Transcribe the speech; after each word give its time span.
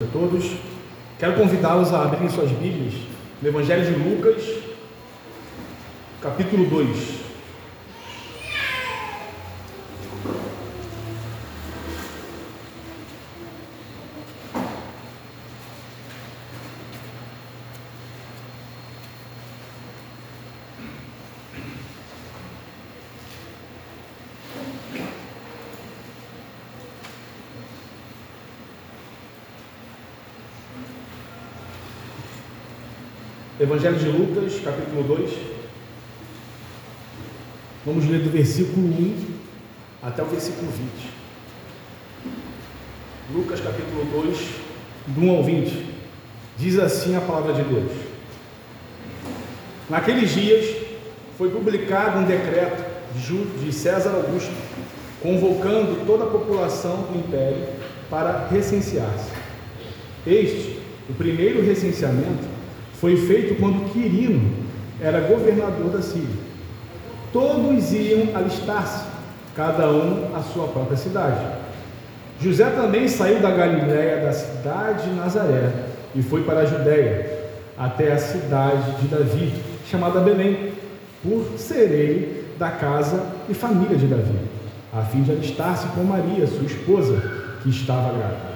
a 0.00 0.06
todos. 0.12 0.52
Quero 1.18 1.34
convidá-los 1.34 1.92
a 1.92 2.04
abrirem 2.04 2.30
suas 2.30 2.52
Bíblias 2.52 2.94
no 3.42 3.48
Evangelho 3.48 3.84
de 3.84 3.96
Lucas, 3.96 4.44
capítulo 6.22 6.66
2. 6.66 7.17
Evangelho 33.68 33.98
de 33.98 34.08
Lucas, 34.08 34.60
capítulo 34.64 35.02
2. 35.02 35.30
Vamos 37.84 38.08
ler 38.08 38.20
do 38.20 38.30
versículo 38.30 38.86
1 38.86 39.14
até 40.02 40.22
o 40.22 40.24
versículo 40.24 40.70
20. 40.70 40.90
Lucas, 43.34 43.60
capítulo 43.60 44.06
2, 44.24 44.38
do 45.08 45.20
1 45.20 45.30
ao 45.30 45.44
20. 45.44 45.84
Diz 46.56 46.78
assim 46.78 47.14
a 47.14 47.20
palavra 47.20 47.52
de 47.52 47.62
Deus: 47.64 47.92
Naqueles 49.90 50.30
dias 50.30 50.74
foi 51.36 51.50
publicado 51.50 52.20
um 52.20 52.24
decreto 52.24 52.82
de 53.62 53.70
César 53.70 54.12
Augusto, 54.12 54.50
convocando 55.20 56.06
toda 56.06 56.24
a 56.24 56.28
população 56.28 57.02
do 57.02 57.18
império 57.18 57.68
para 58.08 58.48
recensear-se. 58.48 59.30
Este, 60.26 60.80
o 61.10 61.12
primeiro 61.12 61.62
recenseamento, 61.62 62.47
foi 63.00 63.16
feito 63.16 63.54
quando 63.60 63.92
Quirino 63.92 64.50
era 65.00 65.20
governador 65.20 65.90
da 65.90 66.02
Síria. 66.02 66.48
Todos 67.32 67.92
iam 67.92 68.34
alistar-se, 68.34 69.04
cada 69.54 69.88
um 69.90 70.34
à 70.34 70.40
sua 70.40 70.66
própria 70.68 70.96
cidade. 70.96 71.44
José 72.40 72.70
também 72.70 73.06
saiu 73.06 73.40
da 73.40 73.50
Galiléia, 73.50 74.24
da 74.24 74.32
cidade 74.32 75.08
de 75.08 75.14
Nazaré, 75.14 75.70
e 76.14 76.22
foi 76.22 76.42
para 76.42 76.60
a 76.60 76.64
Judéia, 76.64 77.38
até 77.76 78.12
a 78.12 78.18
cidade 78.18 79.00
de 79.00 79.08
Davi, 79.08 79.52
chamada 79.88 80.20
Belém, 80.20 80.72
por 81.22 81.58
ser 81.58 81.90
ele 81.90 82.44
da 82.58 82.70
casa 82.70 83.22
e 83.48 83.54
família 83.54 83.96
de 83.96 84.06
Davi, 84.06 84.38
a 84.92 85.02
fim 85.02 85.22
de 85.22 85.30
alistar-se 85.30 85.86
com 85.88 86.02
Maria, 86.02 86.46
sua 86.46 86.64
esposa, 86.64 87.20
que 87.62 87.68
estava 87.68 88.16
grávida. 88.16 88.48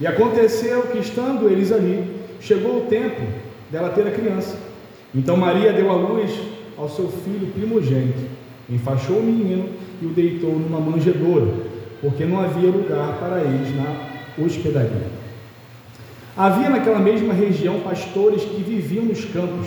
E 0.00 0.06
aconteceu 0.06 0.82
que, 0.82 0.98
estando 0.98 1.48
eles 1.48 1.72
ali, 1.72 2.22
chegou 2.40 2.78
o 2.78 2.86
tempo 2.86 3.47
dela 3.70 3.90
ter 3.90 4.06
a 4.06 4.10
criança. 4.10 4.56
Então 5.14 5.36
Maria 5.36 5.72
deu 5.72 5.90
à 5.90 5.94
luz 5.94 6.30
ao 6.76 6.88
seu 6.88 7.08
filho 7.08 7.52
primogênito, 7.52 8.20
enfaixou 8.70 9.16
o 9.18 9.22
menino 9.22 9.68
e 10.00 10.06
o 10.06 10.10
deitou 10.10 10.52
numa 10.52 10.80
manjedoura, 10.80 11.52
porque 12.00 12.24
não 12.24 12.40
havia 12.40 12.70
lugar 12.70 13.18
para 13.18 13.40
eles 13.40 13.74
na 13.74 14.44
hospedaria. 14.44 15.18
Havia 16.36 16.70
naquela 16.70 17.00
mesma 17.00 17.34
região 17.34 17.80
pastores 17.80 18.44
que 18.44 18.62
viviam 18.62 19.04
nos 19.04 19.24
campos 19.24 19.66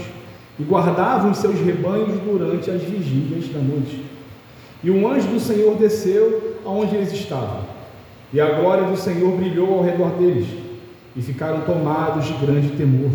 e 0.58 0.64
guardavam 0.64 1.34
seus 1.34 1.60
rebanhos 1.60 2.20
durante 2.22 2.72
as 2.72 2.82
vigílias 2.82 3.48
da 3.50 3.60
noite. 3.60 4.06
E 4.84 4.90
um 4.90 5.08
anjo 5.08 5.28
do 5.28 5.40
Senhor 5.40 5.76
desceu 5.76 6.60
aonde 6.66 6.96
eles 6.96 7.12
estavam, 7.12 7.66
e 8.32 8.40
a 8.40 8.52
glória 8.60 8.86
do 8.86 8.96
Senhor 8.96 9.36
brilhou 9.36 9.80
ao 9.80 9.84
redor 9.84 10.12
deles, 10.12 10.48
e 11.16 11.22
ficaram 11.22 11.62
tomados 11.62 12.26
de 12.26 12.34
grande 12.46 12.70
temor. 12.70 13.12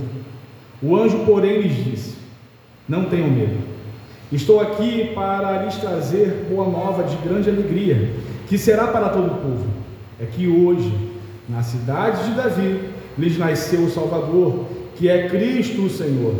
O 0.83 0.97
anjo, 0.97 1.25
porém, 1.25 1.61
lhes 1.63 1.85
disse: 1.85 2.17
Não 2.89 3.05
tenham 3.05 3.31
medo. 3.31 3.59
Estou 4.33 4.61
aqui 4.61 5.13
para 5.15 5.63
lhes 5.65 5.77
trazer 5.77 6.47
boa 6.51 6.69
nova 6.69 7.05
de 7.05 7.17
grande 7.17 7.49
alegria, 7.49 8.11
que 8.49 8.59
será 8.59 8.89
para 8.89 9.09
todo 9.09 9.27
o 9.27 9.37
povo. 9.37 9.67
É 10.21 10.27
que 10.27 10.49
hoje, 10.49 10.93
na 11.49 11.63
cidade 11.63 12.29
de 12.29 12.35
Davi, 12.35 12.81
lhes 13.17 13.39
nasceu 13.39 13.83
o 13.83 13.91
Salvador, 13.91 14.65
que 14.97 15.09
é 15.09 15.29
Cristo 15.29 15.83
o 15.83 15.91
Senhor. 15.91 16.35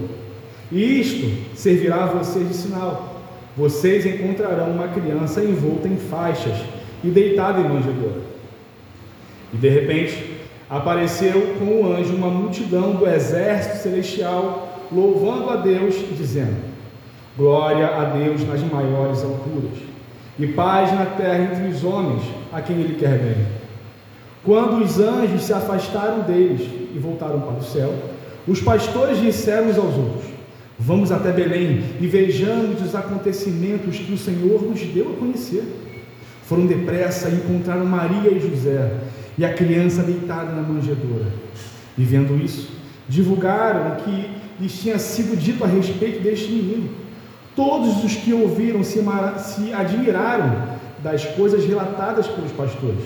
E 0.73 1.01
isto 1.01 1.57
servirá 1.57 2.05
a 2.05 2.07
vocês 2.07 2.49
de 2.49 2.55
sinal. 2.55 3.23
Vocês 3.57 4.05
encontrarão 4.05 4.73
uma 4.73 4.89
criança 4.89 5.43
envolta 5.43 5.89
em 5.89 5.97
faixas 5.97 6.59
e 7.05 7.09
deitada 7.09 7.61
em 7.61 7.69
manjedoura. 7.69 8.21
E 9.55 9.57
de 9.57 9.69
repente, 9.69 10.36
apareceu 10.69 11.55
com 11.59 11.83
o 11.83 11.93
anjo 11.93 12.15
uma 12.15 12.29
multidão 12.29 12.93
do 12.93 13.07
exército 13.07 13.79
celestial, 13.79 14.87
louvando 14.91 15.51
a 15.51 15.57
Deus 15.57 15.95
e 15.95 16.15
dizendo: 16.15 16.57
Glória 17.37 17.87
a 17.87 18.05
Deus 18.05 18.47
nas 18.47 18.61
maiores 18.63 19.23
alturas, 19.23 19.79
e 20.39 20.47
paz 20.49 20.93
na 20.93 21.07
terra 21.07 21.45
entre 21.45 21.69
os 21.69 21.85
homens, 21.85 22.23
a 22.53 22.61
quem 22.61 22.77
Ele 22.77 22.97
quer 22.97 23.19
bem. 23.19 23.47
Quando 24.45 24.83
os 24.83 25.01
anjos 25.01 25.43
se 25.43 25.53
afastaram 25.53 26.21
deles 26.21 26.63
e 26.95 26.99
voltaram 26.99 27.41
para 27.41 27.59
o 27.59 27.65
céu, 27.65 27.93
os 28.47 28.61
pastores 28.61 29.21
disseram 29.21 29.69
uns 29.69 29.79
aos 29.79 29.97
outros: 29.97 30.25
Vamos 30.79 31.11
até 31.11 31.33
Belém 31.33 31.83
e 32.01 32.07
vejamos 32.07 32.83
os 32.83 32.95
acontecimentos 32.95 33.97
que 33.99 34.13
o 34.13 34.19
Senhor 34.19 34.63
nos 34.63 34.81
deu 34.81 35.13
a 35.13 35.19
conhecer. 35.19 35.65
Foram 36.45 36.67
depressa 36.67 37.29
e 37.29 37.35
encontraram 37.35 37.85
Maria 37.85 38.31
e 38.31 38.39
José 38.39 38.93
e 39.39 39.45
a 39.45 39.53
criança 39.53 40.03
deitada 40.03 40.53
na 40.53 40.63
manjedoura. 40.63 41.33
E 41.97 42.05
vendo 42.05 42.37
isso, 42.43 42.71
divulgaram 43.09 43.93
o 43.93 43.97
que 43.97 44.31
lhes 44.61 44.81
tinha 44.81 44.99
sido 44.99 45.37
dito 45.37 45.65
a 45.65 45.67
respeito 45.67 46.23
deste 46.23 46.51
menino. 46.51 46.91
Todos 47.55 48.05
os 48.05 48.15
que 48.15 48.33
ouviram 48.33 48.83
se, 48.83 49.03
se 49.39 49.73
admiraram 49.73 50.77
das 51.03 51.25
coisas 51.25 51.65
relatadas 51.65 52.27
pelos 52.27 52.53
pastores. 52.53 53.05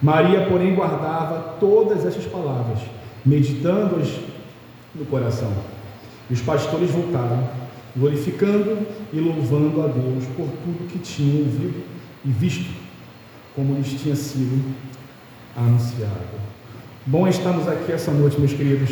Maria, 0.00 0.46
porém, 0.46 0.74
guardava 0.74 1.56
todas 1.58 2.04
essas 2.04 2.24
palavras, 2.26 2.80
meditando-as 3.24 4.08
no 4.94 5.04
coração. 5.06 5.52
E 6.28 6.34
os 6.34 6.40
pastores 6.40 6.90
voltaram, 6.90 7.48
glorificando 7.96 8.86
e 9.12 9.20
louvando 9.20 9.82
a 9.82 9.86
Deus 9.86 10.24
por 10.36 10.46
tudo 10.46 10.88
que 10.88 10.98
tinham 10.98 11.38
ouvido 11.38 11.82
e 12.24 12.28
visto, 12.28 12.70
como 13.54 13.74
lhes 13.74 14.00
tinha 14.00 14.16
sido 14.16 14.74
anunciado. 15.56 16.36
Bom 17.06 17.26
estarmos 17.26 17.66
aqui 17.66 17.92
essa 17.92 18.10
noite, 18.10 18.38
meus 18.38 18.52
queridos, 18.52 18.90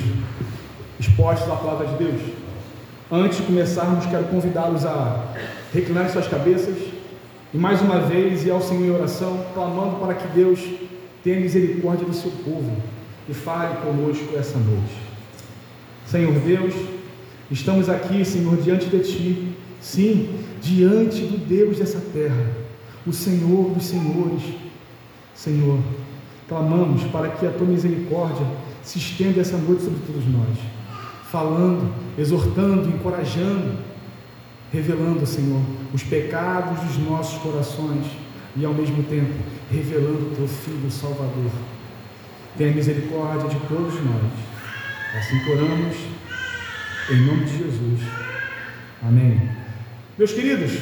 expostos 0.98 1.50
à 1.50 1.56
palavra 1.56 1.86
de 1.88 1.96
Deus. 1.96 2.22
Antes 3.12 3.38
de 3.38 3.44
começarmos, 3.44 4.06
quero 4.06 4.24
convidá-los 4.24 4.86
a 4.86 5.34
reclinar 5.72 6.08
suas 6.08 6.26
cabeças 6.26 6.76
e 7.52 7.58
mais 7.58 7.82
uma 7.82 8.00
vez 8.00 8.44
ir 8.44 8.50
ao 8.50 8.62
Senhor 8.62 8.84
em 8.84 8.90
oração, 8.90 9.44
clamando 9.52 9.96
para 9.96 10.14
que 10.14 10.26
Deus 10.28 10.60
tenha 11.22 11.40
misericórdia 11.40 12.06
do 12.06 12.14
seu 12.14 12.30
povo 12.30 12.76
e 13.28 13.34
fale 13.34 13.76
conosco 13.76 14.36
essa 14.36 14.58
noite. 14.58 14.94
Senhor 16.06 16.32
Deus, 16.40 16.74
estamos 17.50 17.88
aqui, 17.88 18.24
Senhor, 18.24 18.56
diante 18.56 18.86
de 18.86 19.00
Ti, 19.00 19.56
sim, 19.80 20.40
diante 20.62 21.20
do 21.20 21.36
Deus 21.36 21.78
dessa 21.78 22.00
terra, 22.12 22.46
o 23.06 23.12
Senhor 23.12 23.70
dos 23.70 23.84
Senhores. 23.84 24.42
Senhor, 25.34 25.78
Clamamos 26.48 27.04
para 27.04 27.30
que 27.30 27.46
a 27.46 27.50
tua 27.50 27.66
misericórdia 27.66 28.46
se 28.82 28.98
estenda 28.98 29.40
essa 29.40 29.56
noite 29.56 29.82
sobre 29.82 30.00
todos 30.06 30.26
nós, 30.26 30.58
falando, 31.30 31.90
exortando, 32.18 32.88
encorajando, 32.88 33.78
revelando, 34.70 35.26
Senhor, 35.26 35.62
os 35.94 36.02
pecados 36.02 36.80
dos 36.80 36.98
nossos 36.98 37.40
corações 37.40 38.04
e 38.56 38.64
ao 38.64 38.74
mesmo 38.74 39.02
tempo 39.04 39.32
revelando 39.70 40.32
o 40.32 40.34
teu 40.36 40.46
Filho 40.46 40.90
Salvador. 40.90 41.50
Tenha 42.58 42.72
misericórdia 42.72 43.48
de 43.48 43.58
todos 43.66 43.94
nós. 43.94 44.32
Assim 45.16 45.50
oramos, 45.50 45.96
em 47.10 47.26
nome 47.26 47.44
de 47.44 47.58
Jesus. 47.58 48.00
Amém. 49.02 49.48
Meus 50.18 50.32
queridos, 50.32 50.72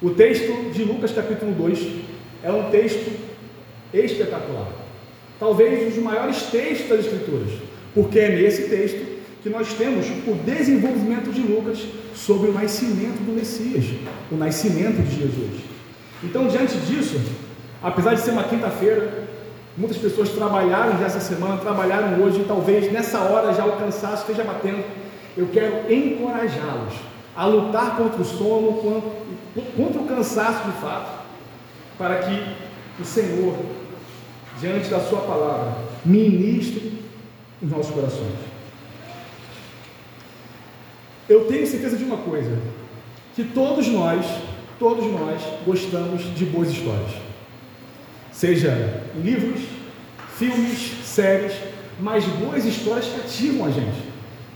o 0.00 0.10
texto 0.10 0.72
de 0.72 0.84
Lucas 0.84 1.12
capítulo 1.12 1.52
2 1.52 2.04
é 2.44 2.52
um 2.52 2.70
texto 2.70 3.10
espetacular 3.92 4.81
talvez 5.42 5.82
um 5.82 5.90
dos 5.90 6.04
maiores 6.04 6.42
textos 6.44 6.88
das 6.88 7.00
Escrituras, 7.00 7.50
porque 7.92 8.16
é 8.20 8.28
nesse 8.28 8.68
texto 8.68 9.04
que 9.42 9.50
nós 9.50 9.72
temos 9.72 10.06
o 10.24 10.34
desenvolvimento 10.34 11.32
de 11.32 11.40
Lucas 11.40 11.84
sobre 12.14 12.50
o 12.50 12.52
nascimento 12.52 13.20
do 13.24 13.32
Messias, 13.32 13.86
o 14.30 14.36
nascimento 14.36 15.02
de 15.02 15.16
Jesus. 15.16 15.64
Então, 16.22 16.46
diante 16.46 16.76
disso, 16.76 17.20
apesar 17.82 18.14
de 18.14 18.20
ser 18.20 18.30
uma 18.30 18.44
quinta-feira, 18.44 19.26
muitas 19.76 19.98
pessoas 19.98 20.28
trabalharam 20.28 20.96
já 21.00 21.06
essa 21.06 21.18
semana, 21.18 21.56
trabalharam 21.56 22.22
hoje, 22.22 22.42
e 22.42 22.44
talvez 22.44 22.92
nessa 22.92 23.18
hora 23.18 23.52
já 23.52 23.66
o 23.66 23.72
cansaço 23.72 24.22
esteja 24.22 24.44
batendo. 24.44 24.84
Eu 25.36 25.48
quero 25.48 25.92
encorajá-los 25.92 26.94
a 27.34 27.46
lutar 27.46 27.96
contra 27.96 28.22
o 28.22 28.24
sono, 28.24 28.80
contra 29.76 30.00
o 30.02 30.06
cansaço 30.06 30.70
de 30.70 30.80
fato, 30.80 31.10
para 31.98 32.18
que 32.18 33.02
o 33.02 33.04
Senhor 33.04 33.56
diante 34.60 34.88
da 34.88 35.00
Sua 35.00 35.20
palavra, 35.20 35.76
ministre 36.04 37.00
nos 37.60 37.70
nossos 37.70 37.94
corações. 37.94 38.34
Eu 41.28 41.46
tenho 41.46 41.66
certeza 41.66 41.96
de 41.96 42.04
uma 42.04 42.18
coisa, 42.18 42.58
que 43.34 43.44
todos 43.44 43.86
nós, 43.88 44.26
todos 44.78 45.04
nós 45.10 45.40
gostamos 45.64 46.22
de 46.34 46.44
boas 46.44 46.70
histórias. 46.70 47.10
Seja 48.32 49.02
livros, 49.22 49.60
filmes, 50.36 51.04
séries, 51.04 51.52
mas 52.00 52.24
boas 52.24 52.64
histórias 52.64 53.06
cativam 53.06 53.66
a 53.66 53.70
gente. 53.70 54.12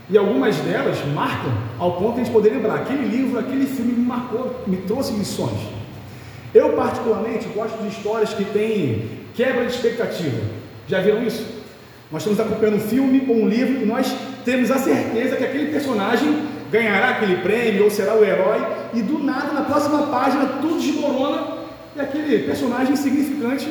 E 0.09 0.17
algumas 0.17 0.55
delas 0.57 0.97
marcam 1.13 1.51
ao 1.77 1.97
ponto 1.97 2.15
de 2.15 2.21
a 2.21 2.23
gente 2.23 2.33
poder 2.33 2.49
lembrar: 2.49 2.75
aquele 2.75 3.05
livro, 3.07 3.39
aquele 3.39 3.65
filme 3.65 3.93
me 3.93 4.05
marcou, 4.05 4.63
me 4.65 4.77
trouxe 4.77 5.13
lições. 5.13 5.59
Eu, 6.53 6.73
particularmente, 6.73 7.47
gosto 7.49 7.81
de 7.81 7.89
histórias 7.89 8.33
que 8.33 8.45
têm 8.45 9.26
quebra 9.37 9.65
de 9.65 9.71
expectativa. 9.71 10.41
Já 10.87 10.99
viram 10.99 11.23
isso? 11.23 11.45
Nós 12.11 12.23
estamos 12.25 12.39
acompanhando 12.39 12.77
um 12.77 12.87
filme 12.87 13.23
ou 13.29 13.35
um 13.35 13.47
livro 13.47 13.83
e 13.83 13.85
nós 13.85 14.11
temos 14.43 14.71
a 14.71 14.79
certeza 14.79 15.35
que 15.35 15.43
aquele 15.43 15.71
personagem 15.71 16.47
ganhará 16.71 17.09
aquele 17.09 17.37
prêmio 17.37 17.83
ou 17.83 17.91
será 17.91 18.15
o 18.15 18.25
herói, 18.25 18.65
e 18.93 19.01
do 19.01 19.19
nada, 19.19 19.53
na 19.53 19.61
próxima 19.61 20.07
página, 20.07 20.45
tudo 20.59 20.79
desmorona 20.79 21.57
e 21.95 21.99
aquele 21.99 22.39
personagem 22.45 22.93
insignificante 22.93 23.67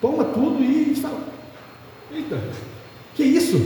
toma 0.00 0.24
tudo 0.24 0.62
e 0.62 0.82
a 0.82 0.84
gente 0.88 1.00
fala: 1.00 1.20
Eita, 2.12 2.38
que 3.14 3.22
isso? 3.22 3.56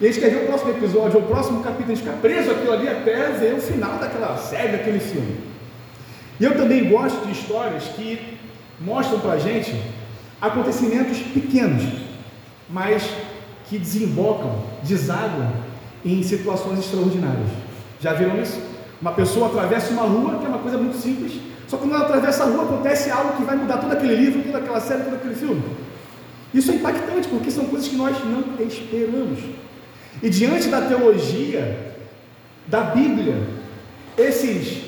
E 0.00 0.06
a 0.06 0.08
gente 0.10 0.20
quer 0.20 0.30
ver 0.30 0.44
o 0.44 0.46
próximo 0.46 0.70
episódio, 0.72 1.20
o 1.20 1.22
próximo 1.22 1.62
capítulo, 1.62 1.92
a 1.92 1.94
gente 1.94 2.04
fica 2.04 2.16
preso 2.16 2.50
aquilo 2.50 2.72
ali 2.72 2.88
até 2.88 3.30
ver 3.30 3.54
o 3.54 3.60
final 3.60 3.98
daquela 3.98 4.36
série, 4.36 4.72
daquele 4.72 5.00
filme. 5.00 5.36
E 6.40 6.44
eu 6.44 6.56
também 6.56 6.88
gosto 6.88 7.24
de 7.24 7.32
histórias 7.32 7.84
que 7.84 8.38
mostram 8.80 9.20
para 9.20 9.32
a 9.32 9.38
gente 9.38 9.74
acontecimentos 10.42 11.18
pequenos, 11.18 11.84
mas 12.68 13.08
que 13.68 13.78
desembocam, 13.78 14.64
desaguam 14.82 15.52
em 16.04 16.20
situações 16.24 16.80
extraordinárias. 16.80 17.48
Já 18.00 18.12
viram 18.12 18.42
isso? 18.42 18.60
Uma 19.00 19.12
pessoa 19.12 19.46
atravessa 19.46 19.92
uma 19.92 20.02
rua, 20.02 20.38
que 20.38 20.44
é 20.44 20.48
uma 20.48 20.58
coisa 20.58 20.76
muito 20.76 20.96
simples, 20.98 21.40
só 21.68 21.76
que 21.76 21.84
quando 21.84 21.94
ela 21.94 22.04
atravessa 22.04 22.42
a 22.42 22.46
rua 22.46 22.64
acontece 22.64 23.10
algo 23.10 23.36
que 23.36 23.44
vai 23.44 23.56
mudar 23.56 23.78
todo 23.78 23.92
aquele 23.92 24.16
livro, 24.16 24.42
toda 24.42 24.58
aquela 24.58 24.80
série, 24.80 25.04
todo 25.04 25.14
aquele 25.14 25.36
filme. 25.36 25.62
Isso 26.52 26.72
é 26.72 26.74
impactante, 26.74 27.28
porque 27.28 27.50
são 27.50 27.64
coisas 27.66 27.88
que 27.88 27.96
nós 27.96 28.16
não 28.24 28.66
esperamos. 28.66 29.38
E 30.22 30.28
diante 30.28 30.68
da 30.68 30.82
teologia, 30.82 31.94
da 32.66 32.80
Bíblia, 32.82 33.46
esses 34.18 34.82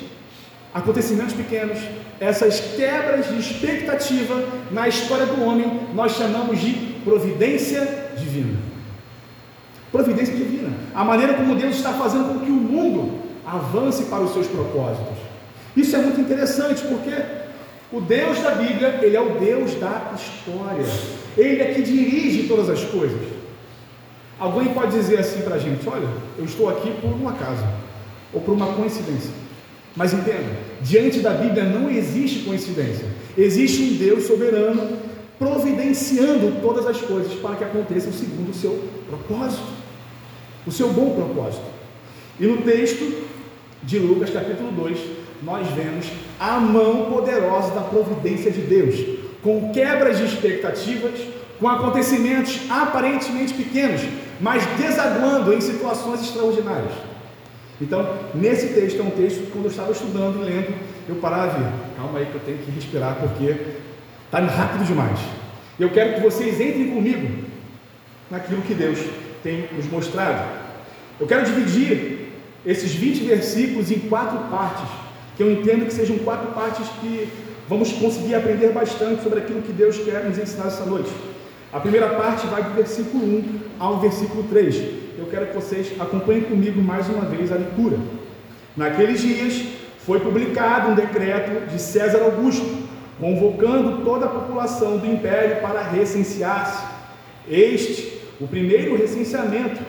acontecimentos 0.74 1.32
pequenos, 1.32 1.78
essas 2.24 2.58
quebras 2.58 3.28
de 3.28 3.38
expectativa 3.38 4.42
na 4.70 4.88
história 4.88 5.26
do 5.26 5.42
homem, 5.44 5.80
nós 5.94 6.12
chamamos 6.12 6.58
de 6.58 6.72
providência 7.04 8.12
divina. 8.16 8.58
Providência 9.92 10.34
divina. 10.34 10.70
A 10.94 11.04
maneira 11.04 11.34
como 11.34 11.54
Deus 11.54 11.76
está 11.76 11.92
fazendo 11.92 12.32
com 12.32 12.40
que 12.40 12.50
o 12.50 12.54
mundo 12.54 13.20
avance 13.46 14.04
para 14.04 14.22
os 14.22 14.32
seus 14.32 14.46
propósitos. 14.46 15.18
Isso 15.76 15.94
é 15.94 15.98
muito 15.98 16.20
interessante 16.20 16.82
porque 16.82 17.14
o 17.92 18.00
Deus 18.00 18.40
da 18.40 18.52
Bíblia, 18.52 19.00
ele 19.02 19.16
é 19.16 19.20
o 19.20 19.38
Deus 19.38 19.74
da 19.74 20.12
história. 20.14 20.86
Ele 21.36 21.62
é 21.62 21.74
que 21.74 21.82
dirige 21.82 22.48
todas 22.48 22.70
as 22.70 22.82
coisas. 22.84 23.20
Alguém 24.38 24.72
pode 24.72 24.92
dizer 24.92 25.18
assim 25.18 25.42
para 25.42 25.56
a 25.56 25.58
gente: 25.58 25.86
olha, 25.88 26.08
eu 26.38 26.44
estou 26.44 26.70
aqui 26.70 26.90
por 27.00 27.10
um 27.10 27.28
acaso 27.28 27.64
ou 28.32 28.40
por 28.40 28.54
uma 28.54 28.68
coincidência. 28.68 29.30
Mas 29.94 30.12
entenda, 30.12 30.50
diante 30.84 31.20
da 31.20 31.30
Bíblia 31.30 31.64
não 31.64 31.90
existe 31.90 32.40
coincidência. 32.40 33.06
Existe 33.36 33.82
um 33.82 33.96
Deus 33.96 34.24
soberano 34.24 34.98
providenciando 35.38 36.60
todas 36.60 36.86
as 36.86 37.00
coisas 37.00 37.32
para 37.40 37.56
que 37.56 37.64
aconteçam 37.64 38.12
segundo 38.12 38.50
o 38.50 38.54
seu 38.54 38.84
propósito, 39.08 39.66
o 40.66 40.70
seu 40.70 40.90
bom 40.90 41.14
propósito. 41.14 41.64
E 42.38 42.46
no 42.46 42.58
texto 42.58 43.24
de 43.82 43.98
Lucas, 43.98 44.30
capítulo 44.30 44.70
2, 44.72 44.98
nós 45.42 45.66
vemos 45.68 46.06
a 46.38 46.60
mão 46.60 47.10
poderosa 47.10 47.74
da 47.74 47.80
providência 47.80 48.50
de 48.50 48.60
Deus, 48.60 48.94
com 49.42 49.72
quebras 49.72 50.18
de 50.18 50.24
expectativas, 50.24 51.18
com 51.58 51.68
acontecimentos 51.68 52.60
aparentemente 52.68 53.54
pequenos, 53.54 54.02
mas 54.40 54.64
desaguando 54.78 55.52
em 55.52 55.60
situações 55.60 56.20
extraordinárias. 56.20 57.13
Então, 57.80 58.18
nesse 58.34 58.68
texto, 58.68 59.00
é 59.00 59.02
um 59.02 59.10
texto 59.10 59.46
que 59.46 59.50
quando 59.50 59.64
eu 59.64 59.70
estava 59.70 59.90
estudando 59.90 60.40
e 60.40 60.44
lendo, 60.44 60.74
eu 61.08 61.16
parava 61.16 61.58
e 61.58 61.96
calma 61.96 62.18
aí 62.18 62.26
que 62.26 62.34
eu 62.34 62.40
tenho 62.40 62.58
que 62.58 62.70
respirar 62.70 63.16
porque 63.16 63.56
está 64.26 64.38
rápido 64.40 64.86
demais. 64.86 65.18
Eu 65.78 65.90
quero 65.90 66.14
que 66.14 66.20
vocês 66.20 66.60
entrem 66.60 66.90
comigo 66.90 67.44
naquilo 68.30 68.62
que 68.62 68.74
Deus 68.74 68.98
tem 69.42 69.68
nos 69.76 69.86
mostrado. 69.86 70.48
Eu 71.18 71.26
quero 71.26 71.44
dividir 71.44 72.32
esses 72.64 72.92
20 72.94 73.24
versículos 73.24 73.90
em 73.90 73.98
quatro 74.00 74.38
partes, 74.50 74.88
que 75.36 75.42
eu 75.42 75.50
entendo 75.50 75.86
que 75.86 75.92
sejam 75.92 76.16
quatro 76.18 76.52
partes 76.52 76.88
que 77.00 77.28
vamos 77.68 77.92
conseguir 77.92 78.36
aprender 78.36 78.72
bastante 78.72 79.22
sobre 79.22 79.40
aquilo 79.40 79.62
que 79.62 79.72
Deus 79.72 79.98
quer 79.98 80.24
nos 80.24 80.38
ensinar 80.38 80.68
essa 80.68 80.84
noite. 80.84 81.10
A 81.72 81.80
primeira 81.80 82.10
parte 82.10 82.46
vai 82.46 82.62
do 82.62 82.70
versículo 82.70 83.24
1 83.24 83.58
ao 83.80 83.98
versículo 83.98 84.44
3. 84.44 85.03
Eu 85.16 85.26
quero 85.26 85.46
que 85.46 85.54
vocês 85.54 85.92
acompanhem 86.00 86.42
comigo 86.42 86.82
mais 86.82 87.08
uma 87.08 87.24
vez 87.24 87.52
a 87.52 87.56
leitura. 87.56 87.98
Naqueles 88.76 89.20
dias 89.20 89.64
foi 89.98 90.18
publicado 90.18 90.90
um 90.90 90.94
decreto 90.94 91.70
de 91.70 91.80
César 91.80 92.22
Augusto, 92.22 92.66
convocando 93.20 94.04
toda 94.04 94.26
a 94.26 94.28
população 94.28 94.98
do 94.98 95.06
império 95.06 95.62
para 95.62 95.82
recensear-se. 95.82 96.84
Este, 97.48 98.18
o 98.40 98.48
primeiro 98.48 98.96
recenseamento, 98.96 99.80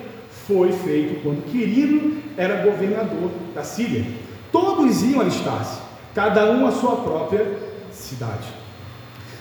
foi 0.47 0.71
feito 0.71 1.23
quando 1.23 1.43
Quirino 1.45 2.21
era 2.37 2.63
governador 2.63 3.31
da 3.55 3.63
Síria. 3.63 4.05
Todos 4.51 5.01
iam 5.01 5.21
alistar-se, 5.21 5.81
cada 6.13 6.51
um 6.51 6.67
a 6.67 6.71
sua 6.71 6.97
própria 6.97 7.47
cidade. 7.91 8.47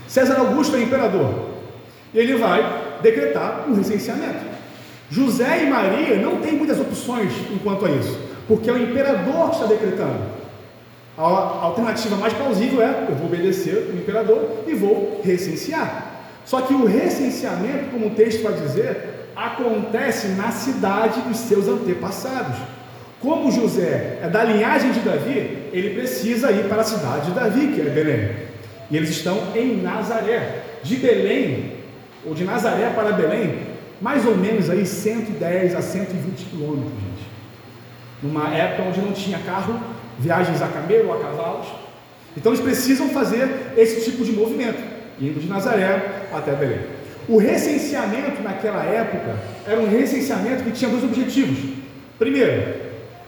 César 0.09 0.39
Augusto 0.39 0.77
é 0.77 0.83
imperador, 0.83 1.51
ele 2.15 2.37
vai 2.37 2.99
decretar 3.03 3.67
um 3.69 3.75
recenseamento. 3.75 4.54
José 5.11 5.65
e 5.65 5.71
Maria 5.71 6.17
não 6.17 6.41
têm 6.41 6.53
muitas 6.53 6.81
opções 6.81 7.33
enquanto 7.53 7.85
a 7.85 7.91
isso, 7.91 8.19
porque 8.49 8.71
é 8.71 8.73
o 8.73 8.83
imperador 8.83 9.51
que 9.51 9.57
está 9.57 9.67
decretando. 9.67 10.35
A 11.17 11.23
alternativa 11.23 12.17
mais 12.17 12.33
plausível 12.33 12.83
é: 12.83 13.07
eu 13.09 13.15
vou 13.15 13.27
obedecer 13.27 13.91
o 13.93 13.97
imperador 13.97 14.65
e 14.67 14.75
vou 14.75 15.21
recensear. 15.25 16.13
Só 16.45 16.61
que 16.61 16.75
o 16.75 16.85
recenseamento, 16.85 17.91
como 17.91 18.09
o 18.09 18.11
texto 18.11 18.43
vai 18.43 18.53
dizer, 18.55 19.31
acontece 19.37 20.29
na 20.29 20.51
cidade 20.51 21.21
dos 21.21 21.39
seus 21.39 21.69
antepassados. 21.69 22.57
Como 23.21 23.51
José 23.51 24.19
é 24.23 24.29
da 24.29 24.45
linhagem 24.45 24.93
de 24.93 25.01
Davi, 25.01 25.69
ele 25.73 25.95
precisa 25.95 26.51
ir 26.51 26.69
para 26.69 26.83
a 26.83 26.85
cidade 26.85 27.27
de 27.27 27.33
Davi, 27.33 27.69
que 27.69 27.81
é 27.81 27.85
Belém. 27.85 28.31
E 28.91 28.97
eles 28.97 29.11
estão 29.11 29.39
em 29.55 29.81
Nazaré. 29.81 30.63
De 30.83 30.97
Belém 30.97 31.73
ou 32.27 32.35
de 32.35 32.45
Nazaré 32.45 32.91
para 32.91 33.13
Belém, 33.13 33.59
mais 34.01 34.27
ou 34.27 34.37
menos 34.37 34.69
aí 34.71 34.87
110 34.87 35.75
a 35.75 35.83
120 35.83 36.45
quilômetros, 36.47 36.93
gente. 36.93 37.27
Numa 38.23 38.49
época 38.55 38.89
onde 38.89 39.01
não 39.01 39.13
tinha 39.13 39.39
carro, 39.39 39.79
viagens 40.19 40.61
a 40.63 40.69
camelo 40.69 41.13
a 41.13 41.19
cavalos. 41.19 41.67
Então 42.37 42.53
eles 42.53 42.65
precisam 42.65 43.09
fazer 43.11 43.73
esse 43.77 44.11
tipo 44.11 44.25
de 44.25 44.33
movimento, 44.33 44.83
indo 45.21 45.41
de 45.41 45.49
Nazaré 45.49 46.27
até 46.33 46.53
Belém. 46.53 46.81
O 47.29 47.39
recenseamento 47.39 48.43
naquela 48.43 48.85
época 48.85 49.37
era 49.67 49.81
um 49.81 49.89
recenseamento 49.89 50.65
que 50.65 50.73
tinha 50.73 50.91
dois 50.91 51.05
objetivos. 51.05 51.59
Primeiro, 52.19 52.75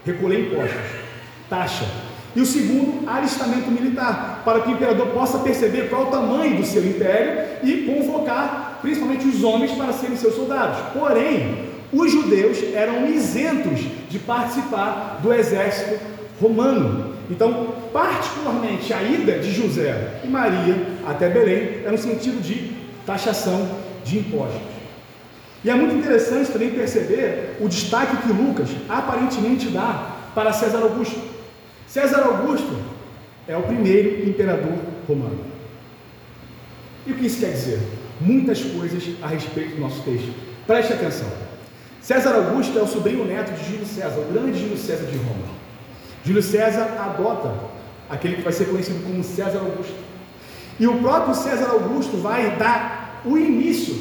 recolher 0.05 0.41
impostos, 0.41 0.79
taxa. 1.49 1.85
E 2.35 2.41
o 2.41 2.45
segundo, 2.45 3.09
alistamento 3.09 3.71
militar, 3.71 4.43
para 4.45 4.59
que 4.59 4.69
o 4.69 4.73
imperador 4.73 5.07
possa 5.07 5.39
perceber 5.39 5.89
qual 5.89 6.03
o 6.03 6.11
tamanho 6.11 6.57
do 6.57 6.65
seu 6.65 6.85
império 6.85 7.43
e 7.63 7.83
convocar 7.83 8.66
principalmente 8.81 9.27
os 9.27 9.43
homens 9.43 9.71
para 9.71 9.93
serem 9.93 10.17
seus 10.17 10.35
soldados. 10.35 10.79
Porém, 10.93 11.67
os 11.91 12.11
judeus 12.11 12.57
eram 12.73 13.07
isentos 13.07 13.79
de 14.09 14.19
participar 14.19 15.19
do 15.21 15.33
exército 15.33 15.99
romano. 16.41 17.15
Então, 17.29 17.73
particularmente 17.91 18.93
a 18.93 19.03
ida 19.03 19.39
de 19.39 19.51
José 19.51 20.21
e 20.23 20.27
Maria 20.27 20.75
até 21.05 21.29
Belém 21.29 21.81
era 21.81 21.91
no 21.91 21.97
sentido 21.97 22.41
de 22.41 22.71
taxação 23.05 23.67
de 24.03 24.19
impostos. 24.19 24.61
E 25.63 25.69
é 25.69 25.75
muito 25.75 25.95
interessante 25.95 26.51
também 26.51 26.69
perceber 26.69 27.57
o 27.59 27.67
destaque 27.67 28.15
que 28.17 28.31
Lucas 28.31 28.69
aparentemente 28.87 29.69
dá 29.69 30.15
para 30.33 30.53
César 30.53 30.79
Augusto. 30.79 31.19
César 31.87 32.21
Augusto 32.21 32.77
é 33.47 33.57
o 33.57 33.63
primeiro 33.63 34.29
imperador 34.29 34.73
romano. 35.07 35.39
E 37.05 37.11
o 37.11 37.15
que 37.15 37.25
isso 37.25 37.39
quer 37.39 37.51
dizer? 37.51 37.79
Muitas 38.19 38.61
coisas 38.61 39.03
a 39.21 39.27
respeito 39.27 39.75
do 39.75 39.81
nosso 39.81 40.01
texto. 40.01 40.33
Preste 40.65 40.93
atenção. 40.93 41.27
César 42.01 42.35
Augusto 42.35 42.77
é 42.77 42.81
o 42.81 42.87
sobrinho 42.87 43.25
neto 43.25 43.51
de 43.51 43.69
Júlio 43.69 43.85
César, 43.85 44.19
o 44.19 44.31
grande 44.31 44.59
Júlio 44.59 44.77
César 44.77 45.05
de 45.05 45.17
Roma. 45.17 45.45
Júlio 46.23 46.41
César 46.41 46.95
adota 46.99 47.53
aquele 48.09 48.37
que 48.37 48.41
vai 48.41 48.53
ser 48.53 48.65
conhecido 48.65 49.03
como 49.03 49.23
César 49.23 49.59
Augusto. 49.59 49.95
E 50.79 50.87
o 50.87 50.99
próprio 50.99 51.35
César 51.35 51.69
Augusto 51.69 52.17
vai 52.17 52.55
dar 52.55 53.21
o 53.25 53.37
início 53.37 53.97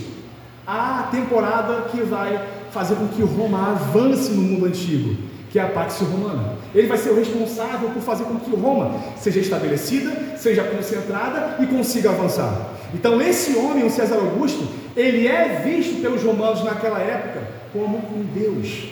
à 0.66 1.08
temporada 1.11 1.88
que 1.90 2.02
vai 2.02 2.40
fazer 2.70 2.96
com 2.96 3.08
que 3.08 3.23
Roma 3.23 3.73
avance 3.73 4.30
no 4.32 4.42
mundo 4.42 4.66
antigo, 4.66 5.16
que 5.50 5.58
é 5.58 5.62
a 5.62 5.68
Pax 5.68 6.00
Romana. 6.00 6.54
Ele 6.75 6.87
vai 6.87 6.99
ser 6.99 7.11
o 7.11 7.16
responsável 7.16 7.90
por 7.90 8.02
fazer 8.02 8.25
com 8.25 8.38
que 8.38 8.54
Roma 8.54 8.94
seja 9.16 9.40
estabelecida, 9.40 10.37
seja 10.37 10.62
concentrada 10.64 11.56
e 11.62 11.66
consiga 11.66 12.11
avançar. 12.11 12.75
Então, 12.95 13.21
esse 13.21 13.57
homem, 13.57 13.85
o 13.85 13.90
César 13.90 14.16
Augusto, 14.16 14.66
ele 14.97 15.26
é 15.26 15.61
visto 15.64 16.00
pelos 16.00 16.23
romanos 16.23 16.64
naquela 16.64 16.99
época 16.99 17.43
como 17.73 17.99
um 17.99 18.25
Deus. 18.35 18.88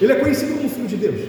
Ele 0.00 0.12
é 0.12 0.16
conhecido 0.16 0.54
como 0.54 0.68
filho 0.68 0.88
de 0.88 0.96
Deus. 0.96 1.20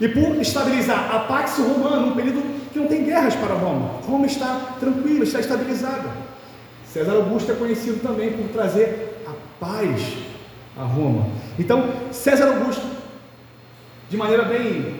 E 0.00 0.08
por 0.08 0.40
estabilizar 0.40 1.14
a 1.14 1.20
Pax 1.20 1.58
Romana, 1.58 2.06
um 2.06 2.14
período 2.14 2.42
que 2.72 2.78
não 2.78 2.86
tem 2.86 3.04
guerras 3.04 3.34
para 3.34 3.54
Roma. 3.54 4.00
Roma 4.06 4.26
está 4.26 4.76
tranquila, 4.80 5.24
está 5.24 5.40
estabilizada. 5.40 6.10
César 6.86 7.12
Augusto 7.12 7.52
é 7.52 7.54
conhecido 7.54 8.00
também 8.00 8.32
por 8.32 8.48
trazer 8.48 9.22
a 9.26 9.32
paz 9.60 10.00
a 10.76 10.84
Roma. 10.84 11.28
Então, 11.58 11.90
César 12.10 12.46
Augusto, 12.46 12.86
de 14.08 14.16
maneira 14.16 14.44
bem 14.44 14.94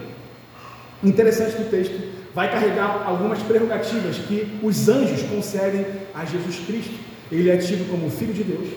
interessante 1.02 1.56
do 1.56 1.70
texto, 1.70 2.11
vai 2.34 2.50
carregar 2.50 3.04
algumas 3.06 3.38
prerrogativas 3.40 4.16
que 4.16 4.58
os 4.62 4.88
anjos 4.88 5.22
concedem 5.22 5.84
a 6.14 6.24
Jesus 6.24 6.60
Cristo. 6.66 6.94
Ele 7.30 7.50
é 7.50 7.56
tido 7.56 7.90
como 7.90 8.10
filho 8.10 8.32
de 8.32 8.44
Deus, 8.44 8.68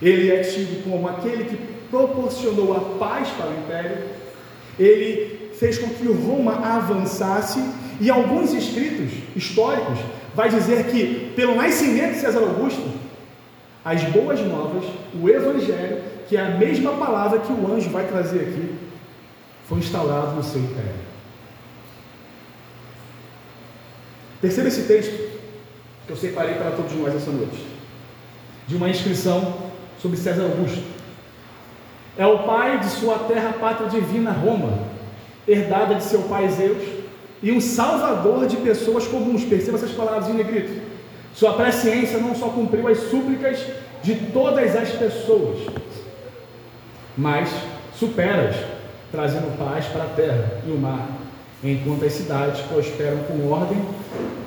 ele 0.00 0.30
é 0.30 0.40
tido 0.40 0.82
como 0.84 1.06
aquele 1.08 1.44
que 1.44 1.56
proporcionou 1.90 2.74
a 2.76 2.80
paz 2.98 3.28
para 3.28 3.48
o 3.48 3.58
império, 3.58 3.98
ele 4.78 5.50
fez 5.58 5.78
com 5.78 5.88
que 5.90 6.06
Roma 6.06 6.54
avançasse, 6.64 7.60
e 8.00 8.08
alguns 8.08 8.54
escritos 8.54 9.12
históricos 9.36 9.98
vai 10.34 10.48
dizer 10.48 10.84
que 10.86 11.32
pelo 11.36 11.54
nascimento 11.56 12.14
de 12.14 12.20
César 12.20 12.38
Augusto, 12.38 12.80
as 13.84 14.02
boas 14.04 14.40
novas, 14.40 14.84
o 15.20 15.28
evangelho, 15.28 15.98
que 16.26 16.36
é 16.36 16.40
a 16.40 16.50
mesma 16.56 16.92
palavra 16.92 17.40
que 17.40 17.52
o 17.52 17.70
anjo 17.70 17.90
vai 17.90 18.06
trazer 18.06 18.40
aqui, 18.40 18.74
foi 19.68 19.78
instaurado 19.78 20.36
no 20.36 20.42
seu 20.42 20.62
império. 20.62 21.09
Perceba 24.40 24.68
esse 24.68 24.82
texto 24.82 25.30
que 26.06 26.12
eu 26.12 26.16
separei 26.16 26.54
para 26.54 26.70
todos 26.70 26.92
nós 26.94 27.14
essa 27.14 27.30
noite, 27.30 27.64
de 28.66 28.76
uma 28.76 28.88
inscrição 28.88 29.54
sobre 30.00 30.16
César 30.16 30.42
Augusto. 30.42 30.82
É 32.16 32.26
o 32.26 32.40
pai 32.40 32.78
de 32.78 32.86
sua 32.86 33.18
terra 33.20 33.54
pátria 33.60 33.88
divina, 33.88 34.32
Roma, 34.32 34.78
herdada 35.46 35.94
de 35.94 36.04
seu 36.04 36.22
pai 36.22 36.48
Zeus, 36.48 36.82
e 37.42 37.52
um 37.52 37.60
salvador 37.60 38.46
de 38.46 38.56
pessoas 38.56 39.06
comuns. 39.06 39.44
Perceba 39.44 39.76
essas 39.76 39.92
palavras 39.92 40.28
em 40.28 40.34
negrito. 40.34 40.82
Sua 41.34 41.54
presciência 41.54 42.18
não 42.18 42.34
só 42.34 42.48
cumpriu 42.48 42.88
as 42.88 42.98
súplicas 42.98 43.64
de 44.02 44.14
todas 44.32 44.74
as 44.74 44.90
pessoas, 44.90 45.58
mas 47.16 47.48
supera-as, 47.94 48.56
trazendo 49.12 49.56
paz 49.58 49.86
para 49.86 50.04
a 50.04 50.08
terra 50.08 50.62
e 50.66 50.70
o 50.70 50.76
mar, 50.76 51.06
enquanto 51.62 52.04
as 52.04 52.12
cidades 52.12 52.60
prosperam 52.62 53.18
com 53.24 53.50
ordem, 53.50 53.78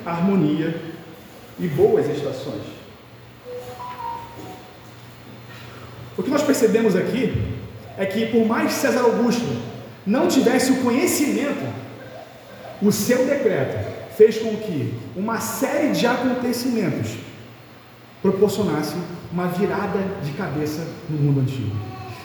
harmonia 0.05 0.79
e 1.59 1.67
boas 1.67 2.07
estações. 2.09 2.63
O 6.17 6.23
que 6.23 6.29
nós 6.29 6.43
percebemos 6.43 6.95
aqui 6.95 7.33
é 7.97 8.05
que, 8.05 8.27
por 8.27 8.45
mais 8.45 8.71
César 8.73 9.01
Augusto 9.01 9.45
não 10.05 10.27
tivesse 10.27 10.71
o 10.71 10.81
conhecimento, 10.83 11.63
o 12.81 12.91
seu 12.91 13.25
decreto 13.25 13.93
fez 14.15 14.37
com 14.37 14.55
que 14.57 14.93
uma 15.15 15.39
série 15.39 15.91
de 15.91 16.05
acontecimentos 16.05 17.11
proporcionasse 18.21 18.95
uma 19.31 19.47
virada 19.47 19.99
de 20.23 20.31
cabeça 20.33 20.85
no 21.09 21.17
mundo 21.17 21.41
antigo. 21.41 21.75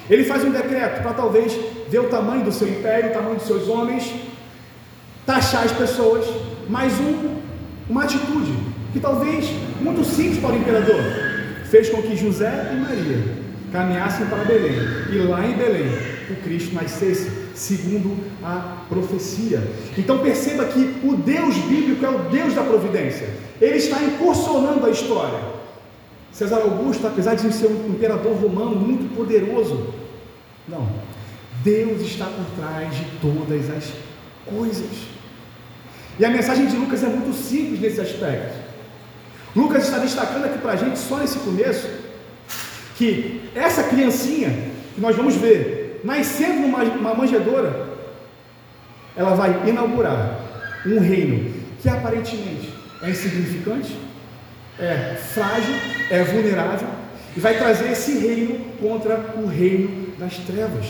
Ele 0.08 0.24
faz 0.24 0.44
um 0.44 0.50
decreto 0.50 1.02
para 1.02 1.12
talvez 1.12 1.52
ver 1.88 2.00
o 2.00 2.08
tamanho 2.08 2.44
do 2.44 2.52
seu 2.52 2.68
império, 2.68 3.10
o 3.10 3.12
tamanho 3.12 3.36
dos 3.36 3.46
seus 3.46 3.68
homens, 3.68 4.12
taxar 5.28 5.64
as 5.64 5.72
pessoas, 5.72 6.24
mas 6.70 6.90
um, 6.98 7.36
uma 7.86 8.04
atitude 8.04 8.50
que 8.94 8.98
talvez 8.98 9.44
muito 9.78 10.02
simples 10.02 10.38
para 10.38 10.54
o 10.54 10.56
imperador 10.56 11.02
fez 11.64 11.90
com 11.90 12.00
que 12.00 12.16
José 12.16 12.70
e 12.72 12.76
Maria 12.76 13.24
caminhassem 13.70 14.24
para 14.24 14.42
Belém 14.44 14.78
e 15.12 15.18
lá 15.18 15.46
em 15.46 15.52
Belém 15.52 15.86
o 16.30 16.36
Cristo 16.36 16.74
nascesse 16.74 17.30
segundo 17.54 18.16
a 18.42 18.78
profecia. 18.88 19.62
Então 19.98 20.20
perceba 20.20 20.64
que 20.64 20.96
o 21.04 21.14
Deus 21.14 21.54
bíblico 21.58 22.06
é 22.06 22.08
o 22.08 22.30
Deus 22.30 22.54
da 22.54 22.62
providência. 22.62 23.28
Ele 23.60 23.76
está 23.76 24.02
incursionando 24.02 24.86
a 24.86 24.90
história. 24.90 25.40
César 26.32 26.62
Augusto, 26.62 27.06
apesar 27.06 27.34
de 27.34 27.52
ser 27.52 27.66
um 27.66 27.90
imperador 27.90 28.32
romano 28.32 28.74
muito 28.76 29.14
poderoso, 29.14 29.92
não. 30.66 30.88
Deus 31.62 32.00
está 32.00 32.24
por 32.24 32.46
trás 32.56 32.96
de 32.96 33.04
todas 33.20 33.68
as 33.68 33.92
coisas. 34.46 35.17
E 36.18 36.24
a 36.24 36.30
mensagem 36.30 36.66
de 36.66 36.76
Lucas 36.76 37.02
é 37.04 37.06
muito 37.06 37.32
simples 37.32 37.80
nesse 37.80 38.00
aspecto. 38.00 38.56
Lucas 39.54 39.84
está 39.84 39.98
destacando 39.98 40.44
aqui 40.44 40.58
para 40.58 40.72
a 40.72 40.76
gente, 40.76 40.98
só 40.98 41.16
nesse 41.16 41.38
começo, 41.38 41.88
que 42.96 43.48
essa 43.54 43.84
criancinha 43.84 44.50
que 44.94 45.00
nós 45.00 45.14
vamos 45.14 45.36
ver 45.36 46.00
nascendo 46.04 46.66
numa 46.66 47.14
manjedoura, 47.14 47.88
ela 49.16 49.34
vai 49.34 49.68
inaugurar 49.68 50.40
um 50.86 50.98
reino 50.98 51.54
que 51.80 51.88
aparentemente 51.88 52.72
é 53.02 53.10
insignificante, 53.10 53.96
é 54.78 55.16
frágil, 55.16 55.74
é 56.10 56.22
vulnerável 56.22 56.88
e 57.36 57.40
vai 57.40 57.56
trazer 57.56 57.90
esse 57.92 58.18
reino 58.18 58.64
contra 58.80 59.34
o 59.36 59.46
reino 59.46 60.12
das 60.18 60.36
trevas. 60.38 60.86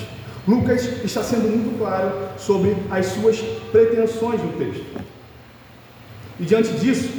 Lucas 0.47 1.05
está 1.05 1.23
sendo 1.23 1.49
muito 1.49 1.79
claro 1.79 2.11
sobre 2.39 2.75
as 2.91 3.07
suas 3.07 3.39
pretensões 3.71 4.43
no 4.43 4.53
texto. 4.55 5.08
E 6.41 6.45
diante 6.45 6.73
disso, 6.75 7.11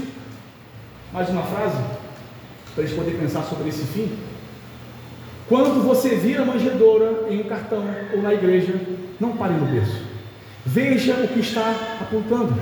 mais 1.12 1.30
uma 1.30 1.44
frase, 1.44 1.78
para 2.74 2.84
eles 2.84 2.96
poderem 2.96 3.20
pensar 3.20 3.44
sobre 3.44 3.70
esse 3.70 3.84
fim. 3.84 4.12
Quando 5.48 5.84
você 5.84 6.16
vira 6.16 6.44
a 6.44 6.46
manjedoura 6.46 7.26
em 7.30 7.42
um 7.42 7.44
cartão 7.44 7.84
ou 8.14 8.22
na 8.22 8.34
igreja, 8.34 8.80
não 9.20 9.36
pare 9.36 9.54
no 9.56 9.66
berço. 9.66 10.02
Veja 10.66 11.16
o 11.16 11.28
que 11.28 11.40
está 11.40 11.98
apontando. 12.00 12.56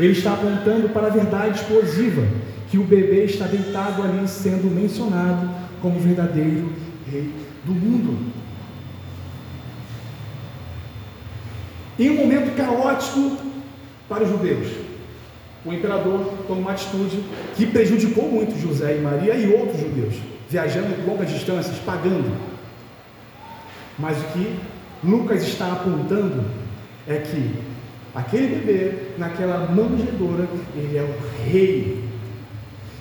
Ele 0.00 0.12
está 0.12 0.32
apontando 0.32 0.88
para 0.88 1.08
a 1.08 1.10
verdade 1.10 1.60
explosiva, 1.60 2.26
que 2.70 2.78
o 2.78 2.84
bebê 2.84 3.24
está 3.24 3.46
deitado 3.46 4.02
ali 4.02 4.26
sendo 4.26 4.74
mencionado 4.74 5.50
como 5.82 6.00
verdadeiro 6.00 6.72
rei 7.10 7.30
do 7.64 7.72
mundo. 7.72 8.32
Em 11.98 12.10
um 12.10 12.16
momento 12.16 12.56
caótico 12.56 13.36
para 14.08 14.24
os 14.24 14.30
judeus, 14.30 14.68
o 15.64 15.72
imperador 15.72 16.34
toma 16.48 16.60
uma 16.60 16.72
atitude 16.72 17.22
que 17.56 17.66
prejudicou 17.66 18.28
muito 18.28 18.60
José 18.60 18.96
e 18.96 19.00
Maria 19.00 19.34
e 19.34 19.52
outros 19.54 19.80
judeus, 19.80 20.14
viajando 20.48 20.88
longas 21.06 21.30
distâncias, 21.30 21.76
pagando. 21.78 22.36
Mas 23.98 24.18
o 24.18 24.24
que 24.32 24.58
Lucas 25.04 25.42
está 25.42 25.72
apontando 25.72 26.44
é 27.06 27.16
que 27.18 27.54
aquele 28.14 28.56
bebê, 28.56 28.94
naquela 29.18 29.70
manjedoura, 29.70 30.48
ele 30.74 30.98
é 30.98 31.02
o 31.02 31.44
rei. 31.48 32.04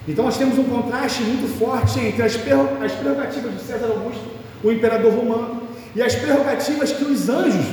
Então 0.08 0.26
nós 0.26 0.38
temos 0.38 0.58
um 0.58 0.64
contraste 0.64 1.24
muito 1.24 1.48
forte 1.58 2.00
entre 2.00 2.22
as 2.22 2.36
prerrogativas 2.36 3.54
de 3.56 3.62
César 3.62 3.88
Augusto, 3.88 4.24
o 4.64 4.72
imperador 4.72 5.14
romano, 5.14 5.64
e 5.96 6.02
as 6.02 6.16
prerrogativas 6.16 6.92
que 6.92 7.04
os 7.04 7.28
anjos 7.28 7.66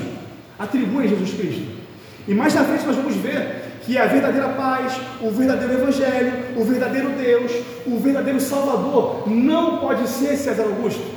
atribuem 0.59 1.07
a 1.07 1.11
Jesus 1.11 1.35
Cristo. 1.35 1.79
E 2.27 2.35
mais 2.35 2.55
na 2.55 2.65
frente 2.65 2.85
nós 2.85 2.97
vamos 2.97 3.15
ver 3.17 3.58
que 3.89 3.97
a 3.97 4.05
verdadeira 4.05 4.51
paz, 4.51 5.01
o 5.19 5.31
verdadeiro 5.31 5.73
Evangelho, 5.73 6.61
o 6.61 6.63
verdadeiro 6.63 7.09
Deus, 7.13 7.51
o 7.87 7.99
verdadeiro 7.99 8.39
Salvador 8.39 9.27
não 9.27 9.79
pode 9.79 10.07
ser 10.07 10.37
César 10.37 10.65
Augusto, 10.65 11.11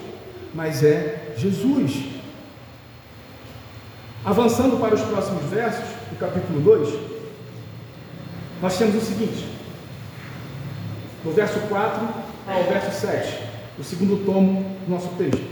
mas 0.54 0.82
é 0.82 1.34
Jesus. 1.36 2.06
Avançando 4.24 4.80
para 4.80 4.96
os 4.96 5.01
próximos 5.01 5.44
versos, 5.50 5.84
do 6.12 6.18
capítulo 6.18 6.62
2, 6.62 6.98
nós 8.62 8.78
temos 8.78 8.96
o 8.96 9.06
seguinte: 9.06 9.50
do 11.25 11.32
verso 11.34 11.60
4 11.68 12.08
ao 12.48 12.63
verso 12.63 13.01
7, 13.01 13.38
o 13.80 13.84
segundo 13.84 14.24
tomo 14.25 14.78
do 14.86 14.90
nosso 14.90 15.10
texto. 15.18 15.46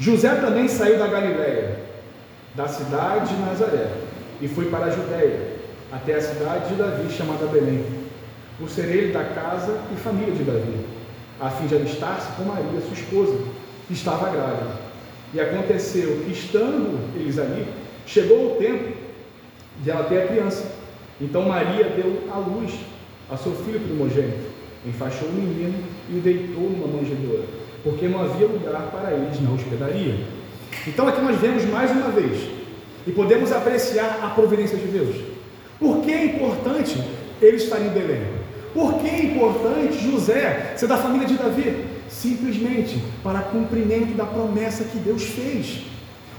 José 0.00 0.34
também 0.34 0.66
saiu 0.66 0.98
da 0.98 1.06
Galiléia, 1.06 1.78
da 2.56 2.66
cidade 2.66 3.36
de 3.36 3.40
Nazaré, 3.40 3.88
e 4.40 4.48
foi 4.48 4.68
para 4.68 4.86
a 4.86 4.90
Judéia 4.90 5.51
até 5.92 6.14
a 6.14 6.20
cidade 6.20 6.70
de 6.70 6.74
Davi, 6.76 7.12
chamada 7.12 7.46
Belém, 7.46 7.84
por 8.58 8.70
ser 8.70 8.86
ele 8.86 9.12
da 9.12 9.24
casa 9.24 9.78
e 9.92 9.96
família 9.96 10.32
de 10.32 10.42
Davi, 10.42 10.86
a 11.38 11.50
fim 11.50 11.66
de 11.66 11.74
alistar-se 11.74 12.32
com 12.32 12.44
Maria, 12.44 12.80
sua 12.80 12.94
esposa, 12.94 13.38
que 13.86 13.92
estava 13.92 14.30
grávida. 14.30 14.80
E 15.34 15.40
aconteceu 15.40 16.22
que, 16.24 16.32
estando 16.32 16.98
eles 17.14 17.38
ali, 17.38 17.66
chegou 18.06 18.52
o 18.52 18.56
tempo 18.56 18.96
de 19.82 19.90
ela 19.90 20.04
ter 20.04 20.22
a 20.22 20.26
criança. 20.28 20.70
Então 21.20 21.42
Maria 21.42 21.84
deu 21.84 22.22
à 22.32 22.38
luz 22.38 22.72
a 23.30 23.36
seu 23.36 23.52
filho 23.52 23.80
primogênito, 23.80 24.50
enfaixou 24.86 25.28
o 25.28 25.32
menino 25.32 25.78
e 26.10 26.18
o 26.18 26.20
deitou 26.20 26.64
numa 26.70 26.86
manjedoura, 26.86 27.44
porque 27.84 28.08
não 28.08 28.22
havia 28.22 28.46
lugar 28.46 28.90
para 28.90 29.12
eles 29.12 29.40
na 29.40 29.52
hospedaria. 29.52 30.14
Então 30.86 31.06
aqui 31.06 31.20
nós 31.20 31.38
vemos 31.38 31.64
mais 31.66 31.90
uma 31.90 32.10
vez 32.10 32.48
e 33.06 33.12
podemos 33.12 33.52
apreciar 33.52 34.20
a 34.22 34.28
providência 34.30 34.76
de 34.76 34.86
Deus. 34.86 35.31
Por 35.82 36.00
que 36.02 36.12
é 36.12 36.24
importante 36.26 36.96
ele 37.42 37.56
estar 37.56 37.80
em 37.80 37.88
Belém? 37.88 38.22
Por 38.72 39.00
que 39.00 39.08
é 39.08 39.24
importante 39.24 39.98
José 39.98 40.74
ser 40.76 40.86
da 40.86 40.96
família 40.96 41.26
de 41.26 41.34
Davi? 41.36 41.86
Simplesmente 42.08 43.02
para 43.20 43.40
cumprimento 43.40 44.16
da 44.16 44.24
promessa 44.24 44.84
que 44.84 44.98
Deus 44.98 45.24
fez. 45.24 45.82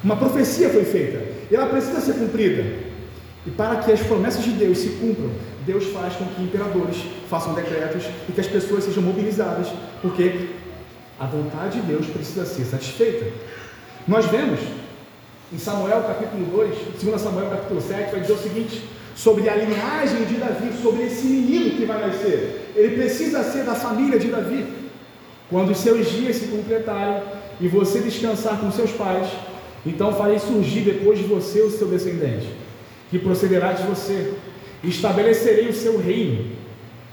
Uma 0.01 0.15
profecia 0.15 0.69
foi 0.69 0.85
feita, 0.85 1.21
e 1.51 1.55
ela 1.55 1.67
precisa 1.67 1.99
ser 1.99 2.13
cumprida. 2.13 2.63
E 3.45 3.51
para 3.51 3.81
que 3.81 3.91
as 3.91 3.99
promessas 3.99 4.45
de 4.45 4.51
Deus 4.51 4.77
se 4.77 4.89
cumpram, 4.91 5.29
Deus 5.65 5.87
faz 5.87 6.15
com 6.15 6.25
que 6.25 6.41
imperadores 6.41 7.03
façam 7.29 7.53
decretos 7.53 8.05
e 8.29 8.31
que 8.31 8.39
as 8.39 8.47
pessoas 8.47 8.85
sejam 8.85 9.03
mobilizadas, 9.03 9.67
porque 10.01 10.51
a 11.19 11.25
vontade 11.25 11.81
de 11.81 11.87
Deus 11.87 12.05
precisa 12.05 12.45
ser 12.45 12.63
satisfeita. 12.63 13.25
Nós 14.07 14.25
vemos 14.25 14.59
em 15.51 15.57
Samuel 15.57 16.03
capítulo 16.03 16.45
2, 16.45 16.75
2 17.03 17.21
Samuel 17.21 17.49
capítulo 17.49 17.81
7, 17.81 18.11
vai 18.11 18.21
dizer 18.21 18.33
o 18.33 18.37
seguinte: 18.37 18.83
sobre 19.15 19.49
a 19.49 19.55
linhagem 19.55 20.25
de 20.25 20.35
Davi, 20.35 20.71
sobre 20.81 21.03
esse 21.03 21.25
menino 21.25 21.71
que 21.71 21.85
vai 21.85 22.07
nascer. 22.07 22.71
Ele 22.75 22.95
precisa 22.95 23.43
ser 23.43 23.63
da 23.63 23.75
família 23.75 24.19
de 24.19 24.27
Davi. 24.27 24.65
Quando 25.49 25.71
os 25.71 25.77
seus 25.77 26.09
dias 26.09 26.37
se 26.37 26.47
completarem 26.47 27.21
e 27.61 27.67
você 27.67 27.99
descansar 27.99 28.59
com 28.59 28.71
seus 28.71 28.91
pais, 28.91 29.27
então 29.85 30.13
farei 30.13 30.39
surgir 30.39 30.81
depois 30.81 31.19
de 31.19 31.25
você 31.25 31.61
o 31.61 31.69
seu 31.69 31.87
descendente, 31.87 32.47
que 33.11 33.19
procederá 33.19 33.73
de 33.73 33.83
você, 33.83 34.33
estabelecerei 34.83 35.67
o 35.67 35.73
seu 35.73 35.99
reino. 35.99 36.45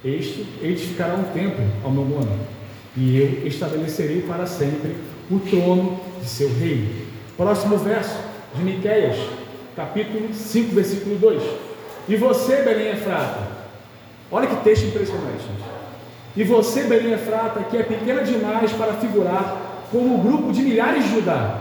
Este 0.03 0.47
edificará 0.63 1.15
um 1.15 1.25
templo 1.25 1.65
ao 1.85 1.91
meu 1.91 2.05
nome, 2.05 2.39
e 2.97 3.19
eu 3.19 3.47
estabelecerei 3.47 4.23
para 4.23 4.47
sempre 4.47 4.97
o 5.31 5.39
trono 5.39 6.01
de 6.21 6.29
seu 6.29 6.49
reino. 6.49 6.89
Próximo 7.37 7.77
verso 7.77 8.17
de 8.55 8.63
Miqueias, 8.63 9.17
capítulo 9.77 10.33
5, 10.33 10.75
versículo 10.75 11.17
2. 11.17 11.70
E 12.11 12.17
você, 12.17 12.63
Belém 12.63 12.89
Efrata, 12.89 13.39
olha 14.33 14.49
que 14.49 14.65
texto 14.65 14.85
impressionante, 14.87 15.43
gente. 15.43 15.71
E 16.37 16.43
você, 16.43 16.83
Belém 16.83 17.13
Efrata, 17.13 17.63
que 17.63 17.77
é 17.77 17.85
pequena 17.85 18.25
demais 18.25 18.73
para 18.73 18.95
figurar 18.95 19.87
como 19.93 20.17
o 20.17 20.19
grupo 20.19 20.53
de 20.53 20.61
milhares 20.61 21.05
de 21.05 21.11
Judá, 21.15 21.61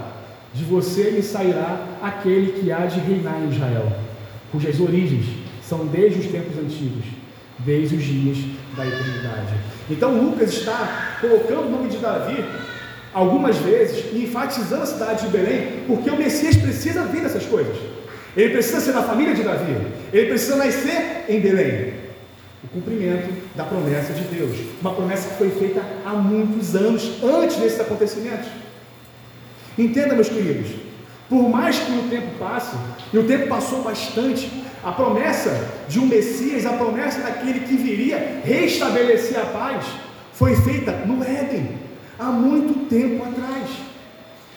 de 0.51 0.63
você 0.63 1.11
me 1.11 1.21
sairá 1.21 1.85
aquele 2.01 2.53
que 2.53 2.71
há 2.71 2.87
de 2.87 2.99
reinar 2.99 3.39
em 3.43 3.49
Israel, 3.49 3.93
cujas 4.51 4.79
origens 4.79 5.27
são 5.61 5.85
desde 5.85 6.19
os 6.19 6.25
tempos 6.25 6.57
antigos, 6.57 7.05
desde 7.59 7.95
os 7.95 8.03
dias 8.03 8.39
da 8.75 8.87
eternidade. 8.87 9.53
Então 9.87 10.19
Lucas 10.19 10.51
está 10.51 11.17
colocando 11.21 11.67
o 11.67 11.69
nome 11.69 11.89
de 11.89 11.97
Davi 11.97 12.43
algumas 13.13 13.55
vezes 13.57 14.03
e 14.13 14.23
enfatizando 14.23 14.81
a 14.81 14.87
cidade 14.87 15.27
de 15.27 15.31
Belém, 15.31 15.83
porque 15.85 16.09
o 16.09 16.17
Messias 16.17 16.55
precisa 16.55 17.03
vir 17.03 17.21
dessas 17.21 17.45
coisas. 17.45 17.77
Ele 18.35 18.53
precisa 18.53 18.79
ser 18.79 18.93
da 18.93 19.03
família 19.03 19.33
de 19.33 19.43
Davi. 19.43 19.75
Ele 20.13 20.27
precisa 20.27 20.55
nascer 20.55 21.25
em 21.27 21.39
Belém. 21.39 21.93
O 22.63 22.67
cumprimento 22.67 23.33
da 23.55 23.63
promessa 23.63 24.13
de 24.13 24.23
Deus. 24.23 24.57
Uma 24.81 24.93
promessa 24.93 25.29
que 25.29 25.37
foi 25.37 25.49
feita 25.51 25.81
há 26.05 26.13
muitos 26.13 26.75
anos 26.75 27.23
antes 27.23 27.57
desses 27.57 27.79
acontecimentos. 27.79 28.47
Entenda, 29.77 30.13
meus 30.13 30.29
queridos, 30.29 30.71
por 31.29 31.47
mais 31.47 31.79
que 31.79 31.91
o 31.91 32.09
tempo 32.09 32.37
passe, 32.37 32.75
e 33.13 33.17
o 33.17 33.23
tempo 33.23 33.47
passou 33.47 33.81
bastante, 33.81 34.51
a 34.83 34.91
promessa 34.91 35.69
de 35.87 35.99
um 35.99 36.05
Messias, 36.05 36.65
a 36.65 36.73
promessa 36.73 37.19
daquele 37.21 37.61
que 37.61 37.75
viria 37.75 38.41
restabelecer 38.43 39.39
a 39.39 39.45
paz, 39.45 39.85
foi 40.33 40.55
feita 40.55 40.91
no 41.05 41.23
Éden, 41.23 41.77
há 42.17 42.25
muito 42.25 42.87
tempo 42.87 43.23
atrás. 43.23 43.69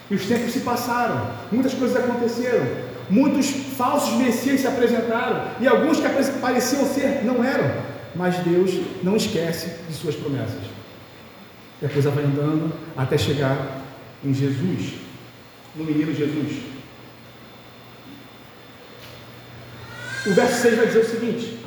E 0.09 0.15
os 0.15 0.25
tempos 0.25 0.51
se 0.51 0.59
passaram, 0.59 1.29
muitas 1.51 1.73
coisas 1.73 1.95
aconteceram, 1.95 2.65
muitos 3.09 3.49
falsos 3.77 4.15
Messias 4.15 4.61
se 4.61 4.67
apresentaram, 4.67 5.51
e 5.59 5.67
alguns 5.67 5.99
que 5.99 6.39
pareciam 6.39 6.85
ser 6.85 7.23
não 7.23 7.43
eram, 7.43 7.71
mas 8.15 8.37
Deus 8.39 8.71
não 9.01 9.15
esquece 9.15 9.69
de 9.87 9.93
suas 9.93 10.15
promessas. 10.15 10.61
E 11.81 11.85
a 11.85 11.89
coisa 11.89 12.09
vai 12.11 12.23
andando 12.23 12.71
até 12.95 13.17
chegar 13.17 13.81
em 14.23 14.33
Jesus 14.33 14.93
no 15.75 15.83
menino 15.83 16.13
Jesus. 16.13 16.73
O 20.25 20.31
verso 20.31 20.61
6 20.61 20.77
vai 20.77 20.87
dizer 20.87 20.99
o 20.99 21.09
seguinte: 21.09 21.59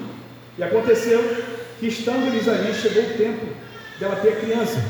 E 0.56 0.62
aconteceu 0.62 1.22
que, 1.78 1.88
estando 1.88 2.26
eles 2.28 2.48
ali, 2.48 2.72
chegou 2.72 3.02
o 3.02 3.18
tempo 3.18 3.46
dela 4.00 4.16
ter 4.16 4.40
criança. 4.40 4.82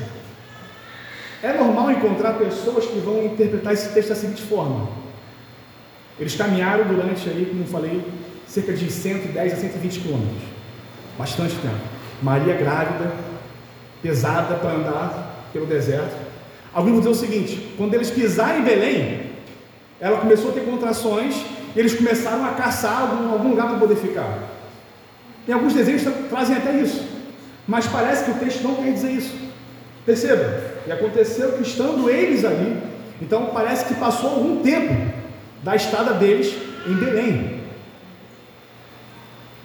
É 1.43 1.53
normal 1.53 1.91
encontrar 1.91 2.35
pessoas 2.35 2.87
que 2.87 2.99
vão 2.99 3.25
interpretar 3.25 3.73
esse 3.73 3.93
texto 3.93 4.11
da 4.11 4.15
seguinte 4.15 4.43
forma: 4.43 4.89
eles 6.19 6.35
caminharam 6.35 6.85
durante 6.85 7.29
aí, 7.29 7.47
como 7.47 7.67
falei, 7.67 8.03
cerca 8.47 8.73
de 8.73 8.91
110 8.91 9.53
a 9.53 9.57
120 9.57 10.01
quilômetros, 10.01 10.43
bastante 11.19 11.55
tempo. 11.57 11.75
Maria 12.23 12.55
grávida, 12.55 13.13
pesada 14.03 14.55
para 14.55 14.71
andar 14.71 15.49
pelo 15.53 15.67
deserto. 15.67 16.17
Alguns 16.73 16.93
vão 16.93 17.01
dizer 17.01 17.11
o 17.11 17.15
seguinte: 17.15 17.75
quando 17.77 17.95
eles 17.95 18.11
pisaram 18.11 18.61
em 18.61 18.65
Belém, 18.65 19.33
ela 20.01 20.19
começou 20.19 20.51
a 20.51 20.55
ter 20.55 20.61
contrações 20.61 21.35
e 21.75 21.79
eles 21.79 21.95
começaram 21.95 22.45
a 22.45 22.51
caçar 22.51 23.03
algum, 23.03 23.33
algum 23.33 23.51
lugar 23.51 23.69
para 23.69 23.79
poder 23.79 23.97
ficar. 23.97 24.45
Tem 25.45 25.55
alguns 25.55 25.75
desenhos 25.75 26.03
que 26.03 26.29
trazem 26.29 26.57
até 26.57 26.73
isso, 26.73 27.05
mas 27.69 27.87
parece 27.87 28.25
que 28.25 28.31
o 28.31 28.35
texto 28.35 28.63
não 28.63 28.77
quer 28.77 28.93
dizer 28.93 29.11
isso. 29.11 29.35
Perceba, 30.05 30.63
e 30.87 30.93
aconteceu 30.93 31.53
que 31.53 31.63
estando 31.63 32.09
eles 32.09 32.45
ali, 32.45 32.81
então 33.21 33.47
parece 33.53 33.85
que 33.87 33.95
passou 33.95 34.31
algum 34.31 34.63
tempo 34.63 34.95
da 35.63 35.75
estada 35.77 36.15
deles 36.15 36.55
em 36.87 36.95
Belém. 36.95 37.61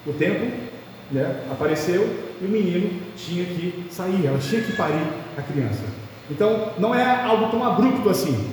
O 0.06 0.12
tempo 0.12 0.50
né, 1.10 1.42
apareceu 1.50 2.08
e 2.40 2.44
o 2.44 2.48
menino 2.48 3.00
tinha 3.16 3.44
que 3.44 3.86
sair, 3.90 4.26
ela 4.26 4.38
tinha 4.38 4.62
que 4.62 4.72
parir 4.72 5.06
a 5.36 5.42
criança. 5.42 5.82
Então, 6.30 6.72
não 6.78 6.94
é 6.94 7.04
algo 7.04 7.50
tão 7.50 7.64
abrupto 7.64 8.08
assim. 8.08 8.50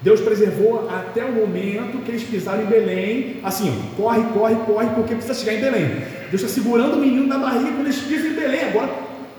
Deus 0.00 0.20
preservou 0.20 0.90
até 0.90 1.24
o 1.24 1.32
momento 1.32 2.02
que 2.04 2.10
eles 2.10 2.24
pisaram 2.24 2.62
em 2.64 2.66
Belém, 2.66 3.36
assim, 3.44 3.90
corre, 3.96 4.22
corre, 4.34 4.56
corre, 4.66 4.88
porque 4.96 5.14
precisa 5.14 5.34
chegar 5.34 5.54
em 5.54 5.60
Belém. 5.60 5.88
Deus 6.28 6.42
está 6.42 6.48
segurando 6.48 6.94
o 6.94 6.98
menino 6.98 7.26
na 7.26 7.38
barriga 7.38 7.70
quando 7.70 7.86
eles 7.86 8.00
pisam 8.00 8.32
em 8.32 8.34
Belém, 8.34 8.64
agora, 8.64 8.92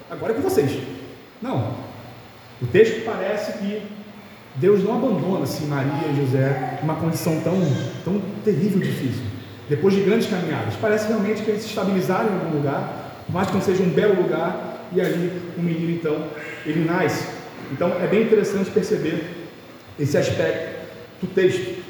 agora 0.10 0.32
é 0.32 0.36
com 0.36 0.42
vocês. 0.42 0.72
Não. 1.42 1.76
O 2.62 2.68
texto 2.68 3.04
parece 3.04 3.58
que 3.58 3.82
Deus 4.56 4.84
não 4.84 4.96
abandona 4.96 5.44
assim, 5.44 5.66
Maria 5.66 6.10
e 6.12 6.16
José 6.16 6.80
numa 6.82 6.96
condição 6.96 7.40
tão, 7.42 7.60
tão 8.04 8.22
terrível 8.44 8.82
e 8.82 8.86
difícil. 8.86 9.24
Depois 9.68 9.94
de 9.94 10.02
grandes 10.02 10.28
caminhadas. 10.28 10.76
Parece 10.80 11.08
realmente 11.08 11.42
que 11.42 11.50
eles 11.50 11.64
se 11.64 11.70
estabilizaram 11.70 12.30
em 12.30 12.34
algum 12.34 12.58
lugar, 12.58 13.24
mais 13.30 13.48
que 13.48 13.54
não 13.54 13.62
seja 13.62 13.82
um 13.82 13.90
belo 13.90 14.22
lugar, 14.22 14.88
e 14.92 15.02
ali 15.02 15.42
o 15.58 15.62
menino 15.62 15.92
então, 15.92 16.28
ele 16.66 16.86
nasce. 16.86 17.26
Então 17.72 17.92
é 18.00 18.08
bem 18.08 18.24
interessante 18.24 18.70
perceber 18.70 19.24
esse 20.00 20.18
aspecto 20.18 20.86
do 21.22 21.28
texto. 21.28 21.84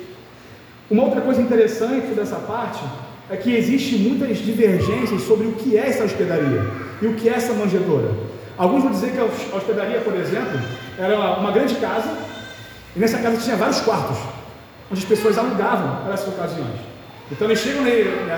Uma 0.90 1.04
outra 1.04 1.22
coisa 1.22 1.42
interessante 1.42 2.08
dessa 2.14 2.36
parte 2.38 2.84
é 3.30 3.36
que 3.36 3.54
existe 3.54 3.96
muitas 3.98 4.38
divergências 4.38 5.22
sobre 5.24 5.48
o 5.48 5.54
que 5.54 5.78
é 5.78 5.88
essa 5.88 6.04
hospedaria 6.04 6.62
e 7.02 7.08
o 7.08 7.16
que 7.16 7.28
é 7.28 7.34
essa 7.34 7.54
manjedoura. 7.54 8.12
Alguns 8.58 8.84
vão 8.84 8.92
dizer 8.92 9.12
que 9.12 9.20
a 9.20 9.58
hospedaria, 9.58 10.00
por 10.02 10.16
exemplo, 10.16 10.60
era 10.98 11.40
uma 11.40 11.52
grande 11.52 11.76
casa 11.76 12.16
e 12.96 13.00
nessa 13.00 13.18
casa 13.18 13.38
tinha 13.38 13.56
vários 13.56 13.82
quartos, 13.82 14.18
onde 14.92 15.02
as 15.02 15.08
pessoas 15.08 15.38
alugavam 15.38 16.04
para 16.04 16.14
essas 16.14 16.28
ocasiões. 16.28 16.80
Então 17.32 17.48
eles 17.48 17.60
chegam 17.60 17.84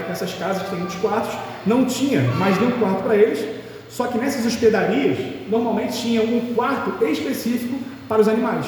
nessas 0.07 0.33
casas 0.33 0.63
que 0.63 0.69
tem 0.69 0.79
muitos 0.79 0.95
quartos, 0.97 1.35
não 1.65 1.85
tinha 1.85 2.21
mais 2.21 2.57
nenhum 2.59 2.79
quarto 2.79 3.03
para 3.03 3.15
eles, 3.15 3.45
só 3.89 4.07
que 4.07 4.17
nessas 4.17 4.45
hospedarias, 4.45 5.17
normalmente 5.49 5.99
tinha 5.99 6.21
um 6.21 6.53
quarto 6.53 7.03
específico 7.05 7.77
para 8.07 8.21
os 8.21 8.27
animais, 8.27 8.65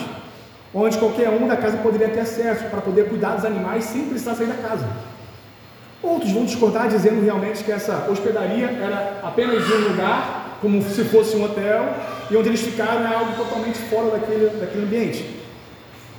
onde 0.74 0.98
qualquer 0.98 1.30
um 1.30 1.48
da 1.48 1.56
casa 1.56 1.78
poderia 1.78 2.10
ter 2.10 2.22
acesso 2.22 2.66
para 2.66 2.82
poder 2.82 3.08
cuidar 3.08 3.36
dos 3.36 3.46
animais 3.46 3.86
sem 3.86 4.06
precisar 4.06 4.36
sair 4.36 4.48
da 4.48 4.56
casa. 4.56 4.88
Outros 6.02 6.32
vão 6.32 6.46
discordar 6.46 6.88
dizendo 6.88 7.24
realmente 7.24 7.64
que 7.64 7.72
essa 7.72 8.08
hospedaria 8.10 8.68
era 8.68 9.20
apenas 9.24 9.64
um 9.70 9.90
lugar, 9.90 10.58
como 10.62 10.82
se 10.82 11.04
fosse 11.06 11.36
um 11.36 11.44
hotel, 11.44 11.94
e 12.30 12.36
onde 12.36 12.50
eles 12.50 12.62
ficaram 12.62 13.02
é 13.06 13.16
algo 13.16 13.34
totalmente 13.36 13.78
fora 13.80 14.12
daquele, 14.12 14.50
daquele 14.60 14.84
ambiente. 14.84 15.37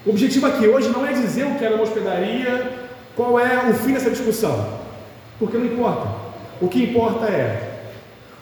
O 0.08 0.10
objetivo 0.10 0.46
aqui 0.46 0.66
hoje 0.66 0.88
não 0.88 1.04
é 1.04 1.12
dizer 1.12 1.44
o 1.44 1.56
que 1.56 1.64
era 1.66 1.74
uma 1.74 1.84
hospedaria, 1.84 2.72
qual 3.14 3.38
é 3.38 3.68
o 3.68 3.74
fim 3.74 3.92
dessa 3.92 4.08
discussão, 4.08 4.80
porque 5.38 5.58
não 5.58 5.66
importa. 5.66 6.08
O 6.62 6.66
que 6.66 6.82
importa 6.82 7.26
é 7.26 7.90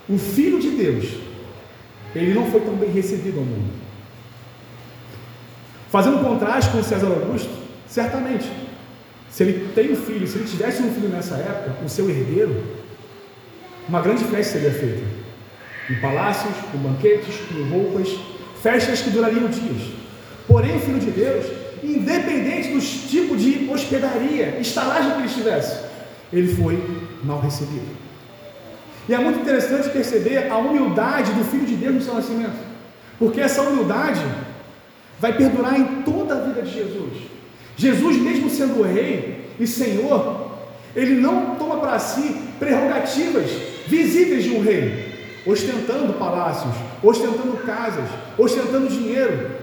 o 0.08 0.16
Filho 0.16 0.60
de 0.60 0.70
Deus, 0.70 1.06
ele 2.14 2.32
não 2.34 2.48
foi 2.52 2.60
tão 2.60 2.76
bem 2.76 2.88
recebido 2.92 3.40
ao 3.40 3.44
mundo. 3.44 3.68
Fazendo 5.90 6.18
um 6.18 6.22
contraste 6.22 6.70
com 6.70 6.80
César 6.84 7.08
Augusto, 7.08 7.50
certamente, 7.88 8.48
se 9.28 9.42
ele 9.42 9.68
tem 9.74 9.90
um 9.90 9.96
filho, 9.96 10.24
se 10.28 10.38
ele 10.38 10.46
tivesse 10.46 10.84
um 10.84 10.94
filho 10.94 11.08
nessa 11.08 11.34
época, 11.34 11.84
o 11.84 11.88
seu 11.88 12.08
herdeiro, 12.08 12.62
uma 13.88 14.00
grande 14.00 14.22
festa 14.22 14.52
seria 14.52 14.70
feita. 14.70 15.02
Em 15.90 16.00
palácios, 16.00 16.54
com 16.70 16.78
banquetes, 16.78 17.34
com 17.48 17.76
roupas, 17.76 18.08
festas 18.62 19.00
que 19.00 19.10
durariam 19.10 19.48
dias. 19.48 20.05
Porém, 20.46 20.76
o 20.76 20.80
Filho 20.80 20.98
de 20.98 21.10
Deus, 21.10 21.46
independente 21.82 22.72
dos 22.72 22.84
tipos 23.10 23.40
de 23.40 23.68
hospedaria, 23.70 24.58
estalagem 24.60 25.12
que 25.12 25.18
ele 25.18 25.26
estivesse, 25.26 25.84
ele 26.32 26.54
foi 26.54 26.82
mal 27.22 27.40
recebido. 27.40 27.96
E 29.08 29.14
é 29.14 29.18
muito 29.18 29.40
interessante 29.40 29.88
perceber 29.90 30.50
a 30.50 30.56
humildade 30.56 31.32
do 31.32 31.44
Filho 31.44 31.66
de 31.66 31.76
Deus 31.76 31.94
no 31.94 32.00
seu 32.02 32.14
nascimento, 32.14 32.56
porque 33.18 33.40
essa 33.40 33.62
humildade 33.62 34.20
vai 35.18 35.32
perdurar 35.36 35.78
em 35.78 36.02
toda 36.02 36.34
a 36.34 36.40
vida 36.40 36.62
de 36.62 36.72
Jesus. 36.72 37.12
Jesus, 37.76 38.16
mesmo 38.16 38.50
sendo 38.50 38.82
rei 38.82 39.50
e 39.60 39.66
senhor, 39.66 40.50
ele 40.94 41.20
não 41.20 41.56
toma 41.56 41.78
para 41.78 41.98
si 41.98 42.34
prerrogativas 42.58 43.50
visíveis 43.86 44.44
de 44.44 44.50
um 44.50 44.62
rei, 44.62 45.42
ostentando 45.46 46.14
palácios, 46.14 46.74
ostentando 47.02 47.56
casas, 47.64 48.08
ostentando 48.36 48.88
dinheiro. 48.88 49.55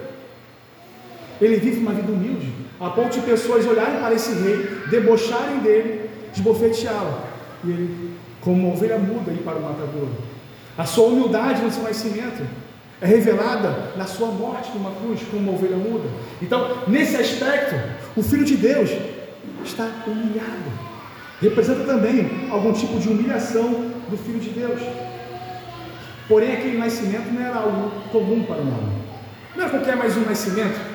Ele 1.41 1.58
vive 1.58 1.80
uma 1.80 1.93
vida 1.93 2.12
humilde, 2.12 2.52
a 2.80 2.89
ponto 2.89 3.13
de 3.13 3.22
pessoas 3.22 3.65
olharem 3.65 4.00
para 4.00 4.13
esse 4.13 4.34
rei, 4.34 4.67
debocharem 4.89 5.60
dele, 5.60 6.10
esbofeteá-lo. 6.36 7.17
E 7.63 7.69
ele, 7.69 8.13
como 8.41 8.65
uma 8.65 8.74
ovelha 8.74 8.98
muda, 8.98 9.32
ir 9.32 9.43
para 9.43 9.58
o 9.58 9.62
matadouro. 9.62 10.12
A 10.78 10.86
sua 10.86 11.08
humildade 11.08 11.62
no 11.62 11.72
seu 11.72 11.84
nascimento 11.84 12.43
é 13.02 13.06
revelada 13.06 13.91
na 13.96 14.06
sua 14.06 14.28
morte 14.28 14.72
numa 14.74 14.91
cruz, 14.91 15.22
como 15.30 15.43
uma 15.43 15.54
ovelha 15.54 15.78
muda. 15.78 16.08
Então, 16.41 16.84
nesse 16.88 17.15
aspecto, 17.15 17.76
o 18.15 18.24
Filho 18.24 18.46
de 18.46 18.56
Deus 18.56 18.89
está 19.63 19.89
humilhado. 20.08 20.72
Representa 21.41 21.84
também 21.84 22.48
algum 22.50 22.72
tipo 22.72 22.98
de 23.00 23.10
humilhação 23.10 23.91
do 24.10 24.17
Filho 24.17 24.39
de 24.39 24.50
Deus. 24.50 24.82
Porém, 26.28 26.54
aquele 26.54 26.78
nascimento 26.78 27.32
não 27.34 27.41
era 27.41 27.56
algo 27.56 27.91
comum 28.12 28.43
para 28.43 28.58
o 28.58 28.62
homem. 28.62 29.04
Não 29.56 29.63
era 29.63 29.72
qualquer 29.72 29.96
mais 29.96 30.15
um 30.15 30.22
nascimento. 30.22 30.92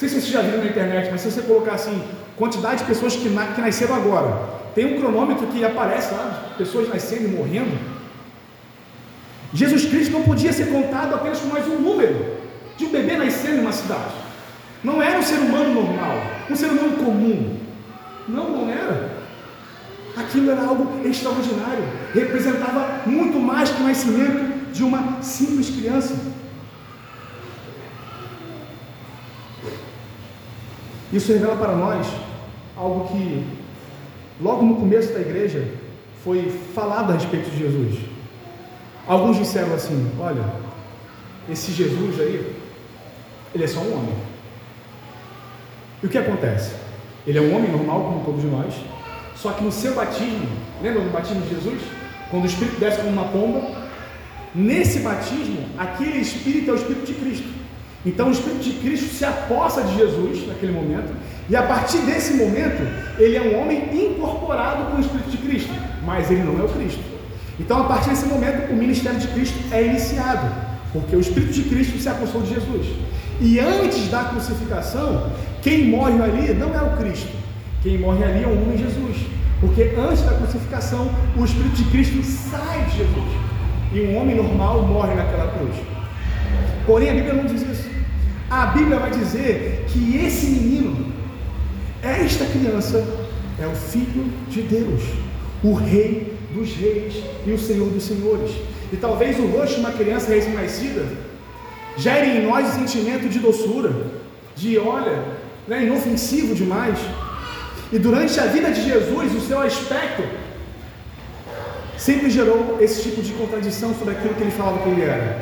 Sei 0.00 0.08
se 0.08 0.18
você 0.18 0.30
já 0.30 0.40
viu 0.40 0.56
na 0.56 0.64
internet, 0.64 1.10
mas 1.10 1.20
se 1.20 1.30
você 1.30 1.42
colocar 1.42 1.74
assim, 1.74 2.02
quantidade 2.34 2.78
de 2.78 2.84
pessoas 2.84 3.14
que, 3.16 3.28
na, 3.28 3.48
que 3.48 3.60
nasceram 3.60 3.94
agora, 3.94 4.34
tem 4.74 4.86
um 4.86 4.98
cronômetro 4.98 5.46
que 5.48 5.62
aparece 5.62 6.14
lá, 6.14 6.54
pessoas 6.56 6.88
nascendo 6.88 7.24
e 7.24 7.28
morrendo. 7.28 7.78
Jesus 9.52 9.84
Cristo 9.84 10.12
não 10.12 10.22
podia 10.22 10.54
ser 10.54 10.68
contado 10.72 11.14
apenas 11.14 11.40
com 11.40 11.48
mais 11.48 11.68
um 11.68 11.78
número 11.78 12.38
de 12.78 12.86
um 12.86 12.88
bebê 12.88 13.18
nascendo 13.18 13.56
em 13.56 13.60
uma 13.60 13.72
cidade. 13.72 14.14
Não 14.82 15.02
era 15.02 15.18
um 15.18 15.22
ser 15.22 15.36
humano 15.36 15.74
normal, 15.74 16.16
um 16.48 16.56
ser 16.56 16.70
humano 16.70 16.96
comum. 16.96 17.58
Não, 18.26 18.48
não 18.48 18.70
era. 18.70 19.10
Aquilo 20.16 20.50
era 20.50 20.64
algo 20.64 21.06
extraordinário, 21.06 21.84
representava 22.14 23.02
muito 23.04 23.38
mais 23.38 23.68
que 23.68 23.82
o 23.82 23.86
nascimento 23.86 24.72
de 24.72 24.82
uma 24.82 25.20
simples 25.20 25.68
criança. 25.68 26.14
Isso 31.12 31.32
revela 31.32 31.56
para 31.56 31.74
nós 31.74 32.06
algo 32.76 33.08
que, 33.08 33.44
logo 34.40 34.62
no 34.62 34.76
começo 34.76 35.12
da 35.12 35.20
igreja, 35.20 35.66
foi 36.24 36.50
falado 36.74 37.10
a 37.10 37.14
respeito 37.14 37.50
de 37.50 37.58
Jesus. 37.58 37.98
Alguns 39.06 39.36
disseram 39.36 39.74
assim: 39.74 40.10
Olha, 40.18 40.44
esse 41.48 41.72
Jesus 41.72 42.20
aí, 42.20 42.54
ele 43.54 43.64
é 43.64 43.66
só 43.66 43.80
um 43.80 43.92
homem. 43.92 44.14
E 46.02 46.06
o 46.06 46.08
que 46.08 46.18
acontece? 46.18 46.74
Ele 47.26 47.38
é 47.38 47.40
um 47.40 47.54
homem 47.54 47.70
normal, 47.70 48.04
como 48.04 48.24
todos 48.24 48.44
nós, 48.44 48.74
só 49.34 49.52
que 49.52 49.64
no 49.64 49.72
seu 49.72 49.94
batismo, 49.94 50.48
lembra 50.82 51.02
do 51.02 51.10
batismo 51.10 51.42
de 51.42 51.50
Jesus? 51.50 51.80
Quando 52.30 52.44
o 52.44 52.46
Espírito 52.46 52.78
desce 52.78 52.98
como 52.98 53.10
uma 53.10 53.24
pomba, 53.28 53.88
nesse 54.54 55.00
batismo, 55.00 55.66
aquele 55.76 56.18
Espírito 56.18 56.70
é 56.70 56.72
o 56.74 56.76
Espírito 56.76 57.06
de 57.06 57.14
Cristo. 57.14 57.59
Então 58.04 58.28
o 58.28 58.32
Espírito 58.32 58.62
de 58.62 58.72
Cristo 58.72 59.14
se 59.14 59.24
aposta 59.24 59.82
de 59.82 59.96
Jesus 59.96 60.46
naquele 60.46 60.72
momento, 60.72 61.12
e 61.48 61.56
a 61.56 61.62
partir 61.62 61.98
desse 61.98 62.34
momento, 62.34 62.82
ele 63.18 63.36
é 63.36 63.42
um 63.42 63.60
homem 63.60 63.88
incorporado 63.92 64.90
com 64.90 64.96
o 64.96 65.00
Espírito 65.00 65.30
de 65.30 65.36
Cristo, 65.36 65.72
mas 66.04 66.30
ele 66.30 66.42
não 66.42 66.58
é 66.58 66.62
o 66.62 66.68
Cristo. 66.68 67.00
Então, 67.58 67.82
a 67.82 67.84
partir 67.84 68.10
desse 68.10 68.26
momento, 68.26 68.72
o 68.72 68.76
ministério 68.76 69.18
de 69.18 69.28
Cristo 69.28 69.58
é 69.70 69.84
iniciado, 69.84 70.50
porque 70.92 71.14
o 71.14 71.20
Espírito 71.20 71.52
de 71.52 71.62
Cristo 71.64 71.98
se 71.98 72.08
apossou 72.08 72.40
de 72.40 72.54
Jesus. 72.54 72.86
E 73.40 73.58
antes 73.58 74.08
da 74.08 74.24
crucificação, 74.24 75.30
quem 75.60 75.88
morre 75.88 76.22
ali 76.22 76.54
não 76.54 76.72
é 76.74 76.82
o 76.82 76.96
Cristo, 76.96 77.36
quem 77.82 77.98
morre 77.98 78.24
ali 78.24 78.44
é 78.44 78.46
o 78.46 78.62
homem 78.62 78.78
Jesus. 78.78 79.26
Porque 79.60 79.94
antes 79.98 80.22
da 80.22 80.32
crucificação, 80.32 81.10
o 81.36 81.44
Espírito 81.44 81.76
de 81.76 81.84
Cristo 81.90 82.22
sai 82.22 82.82
de 82.86 82.96
Jesus. 82.96 83.28
E 83.92 84.00
um 84.00 84.16
homem 84.16 84.36
normal 84.36 84.82
morre 84.86 85.14
naquela 85.14 85.48
cruz. 85.52 85.74
Porém, 86.86 87.10
a 87.10 87.14
Bíblia 87.14 87.34
não 87.34 87.44
diz 87.44 87.60
isso. 87.62 87.89
A 88.50 88.66
Bíblia 88.66 88.98
vai 88.98 89.12
dizer 89.12 89.84
que 89.86 90.16
esse 90.26 90.46
menino, 90.46 91.12
esta 92.02 92.44
criança, 92.46 93.06
é 93.60 93.64
o 93.64 93.76
Filho 93.76 94.24
de 94.48 94.62
Deus, 94.62 95.02
o 95.62 95.72
Rei 95.72 96.36
dos 96.52 96.74
Reis 96.74 97.14
e 97.46 97.52
o 97.52 97.58
Senhor 97.58 97.88
dos 97.90 98.02
Senhores. 98.02 98.50
E 98.92 98.96
talvez 98.96 99.38
o 99.38 99.46
rosto 99.46 99.76
de 99.76 99.80
uma 99.82 99.92
criança 99.92 100.34
recém-nascida 100.34 101.06
gere 101.96 102.38
em 102.38 102.46
nós 102.48 102.70
o 102.70 102.78
sentimento 102.80 103.28
de 103.28 103.38
doçura, 103.38 103.94
de 104.56 104.76
olha, 104.78 105.22
né, 105.68 105.84
inofensivo 105.84 106.52
demais. 106.52 106.98
E 107.92 108.00
durante 108.00 108.40
a 108.40 108.46
vida 108.46 108.72
de 108.72 108.82
Jesus, 108.82 109.32
o 109.32 109.40
seu 109.46 109.60
aspecto 109.60 110.24
sempre 111.96 112.28
gerou 112.28 112.78
esse 112.80 113.00
tipo 113.00 113.22
de 113.22 113.32
contradição 113.34 113.94
sobre 113.94 114.14
aquilo 114.14 114.34
que 114.34 114.42
ele 114.42 114.50
falava 114.50 114.82
que 114.82 114.88
ele 114.88 115.02
era. 115.02 115.40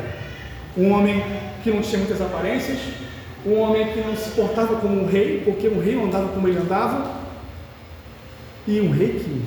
Um 0.77 0.91
homem 0.91 1.23
que 1.63 1.71
não 1.71 1.81
tinha 1.81 1.99
muitas 1.99 2.21
aparências, 2.21 2.79
um 3.45 3.57
homem 3.59 3.93
que 3.93 4.01
não 4.01 4.15
se 4.15 4.31
portava 4.31 4.75
como 4.77 5.03
um 5.03 5.07
rei, 5.07 5.41
porque 5.43 5.67
um 5.67 5.79
rei 5.79 5.95
não 5.95 6.05
andava 6.05 6.29
como 6.29 6.47
ele 6.47 6.59
andava, 6.59 7.19
e 8.67 8.81
um 8.81 8.91
rei 8.91 9.19
que 9.19 9.41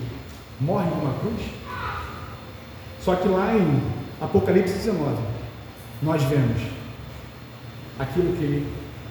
morre 0.60 0.88
numa 0.90 1.14
cruz. 1.20 1.42
Só 3.00 3.14
que 3.16 3.28
lá 3.28 3.54
em 3.54 3.82
Apocalipse 4.20 4.74
19, 4.74 5.20
nós 6.02 6.22
vemos 6.24 6.60
aquilo 7.98 8.36
que 8.36 8.44
ele 8.44 8.66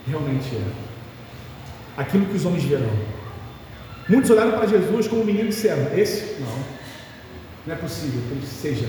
realmente 0.07 0.55
é, 0.55 2.01
aquilo 2.01 2.25
que 2.25 2.35
os 2.35 2.45
homens 2.45 2.63
verão. 2.63 2.89
Muitos 4.09 4.29
olharam 4.29 4.51
para 4.51 4.67
Jesus 4.67 5.07
como 5.07 5.21
um 5.21 5.25
menino 5.25 5.45
e 5.45 5.49
disseram: 5.49 5.97
Esse 5.97 6.41
não, 6.41 6.57
não 7.67 7.73
é 7.73 7.77
possível 7.77 8.21
que 8.27 8.33
ele 8.33 8.45
seja 8.45 8.87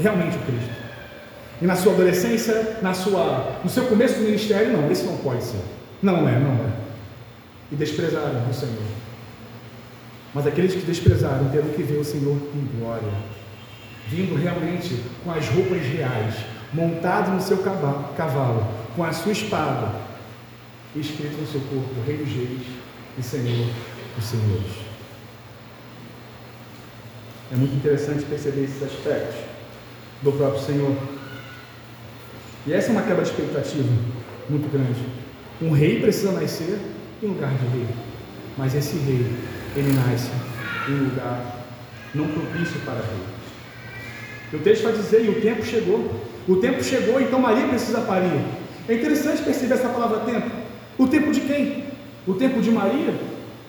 realmente 0.00 0.36
o 0.36 0.40
Cristo. 0.40 0.83
E 1.62 1.66
na 1.66 1.76
sua 1.76 1.92
adolescência, 1.92 2.78
na 2.82 2.92
sua, 2.92 3.60
no 3.62 3.70
seu 3.70 3.84
começo 3.84 4.14
do 4.14 4.24
ministério, 4.24 4.72
não, 4.72 4.90
esse 4.90 5.04
não 5.04 5.16
pode 5.18 5.42
ser. 5.42 5.60
Não 6.02 6.28
é, 6.28 6.38
não 6.38 6.52
é. 6.52 6.72
E 7.70 7.76
desprezaram 7.76 8.48
o 8.48 8.54
Senhor. 8.54 8.74
Mas 10.34 10.46
aqueles 10.46 10.74
que 10.74 10.80
desprezaram 10.80 11.48
terão 11.50 11.68
que 11.68 11.82
ver 11.82 11.98
o 11.98 12.04
Senhor 12.04 12.36
em 12.54 12.78
glória, 12.78 13.12
vindo 14.08 14.34
realmente 14.34 15.00
com 15.22 15.30
as 15.30 15.48
roupas 15.48 15.80
reais, 15.82 16.34
montado 16.72 17.30
no 17.30 17.40
seu 17.40 17.58
cavalo, 17.58 18.66
com 18.96 19.04
a 19.04 19.12
sua 19.12 19.32
espada, 19.32 19.92
escrito 20.96 21.40
no 21.40 21.46
seu 21.46 21.60
corpo, 21.60 21.94
Rei 22.04 22.16
dos 22.16 22.28
Reis 22.28 22.62
e 23.16 23.22
Senhor 23.22 23.68
dos 24.16 24.24
senhores. 24.24 24.84
É 27.52 27.56
muito 27.56 27.74
interessante 27.76 28.24
perceber 28.24 28.64
esses 28.64 28.82
aspectos 28.82 29.36
do 30.22 30.32
próprio 30.32 30.62
Senhor. 30.62 30.96
E 32.66 32.72
essa 32.72 32.88
é 32.88 32.92
uma 32.92 33.02
quebra 33.02 33.22
de 33.22 33.30
expectativa 33.30 33.88
muito 34.48 34.70
grande. 34.72 35.00
Um 35.60 35.70
rei 35.70 36.00
precisa 36.00 36.32
nascer 36.32 36.78
em 37.22 37.26
lugar 37.26 37.50
de 37.50 37.66
rei, 37.66 37.86
mas 38.56 38.74
esse 38.74 38.96
rei, 38.96 39.26
ele 39.76 39.92
nasce 39.92 40.30
em 40.88 40.92
lugar 40.92 41.64
não 42.14 42.28
propício 42.28 42.80
para 42.84 42.94
rei. 42.94 43.34
O 44.52 44.58
texto 44.58 44.84
vai 44.84 44.92
dizer, 44.92 45.24
e 45.24 45.28
o 45.28 45.40
tempo 45.40 45.64
chegou. 45.64 46.10
O 46.46 46.56
tempo 46.56 46.82
chegou, 46.82 47.20
então 47.20 47.40
Maria 47.40 47.66
precisa 47.66 48.00
parir. 48.02 48.40
É 48.88 48.94
interessante 48.94 49.42
perceber 49.42 49.74
essa 49.74 49.88
palavra 49.88 50.20
tempo. 50.20 50.50
O 50.98 51.06
tempo 51.06 51.32
de 51.32 51.40
quem? 51.40 51.84
O 52.26 52.34
tempo 52.34 52.60
de 52.60 52.70
Maria? 52.70 53.14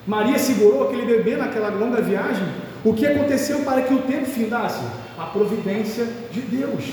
Maria 0.06 0.38
segurou 0.38 0.84
aquele 0.84 1.04
bebê 1.04 1.36
naquela 1.36 1.68
longa 1.70 2.00
viagem. 2.00 2.46
O 2.84 2.94
que 2.94 3.04
aconteceu 3.04 3.60
para 3.60 3.82
que 3.82 3.92
o 3.92 4.02
tempo 4.02 4.26
findasse? 4.26 4.84
A 5.18 5.24
providência 5.24 6.06
de 6.30 6.40
Deus. 6.42 6.84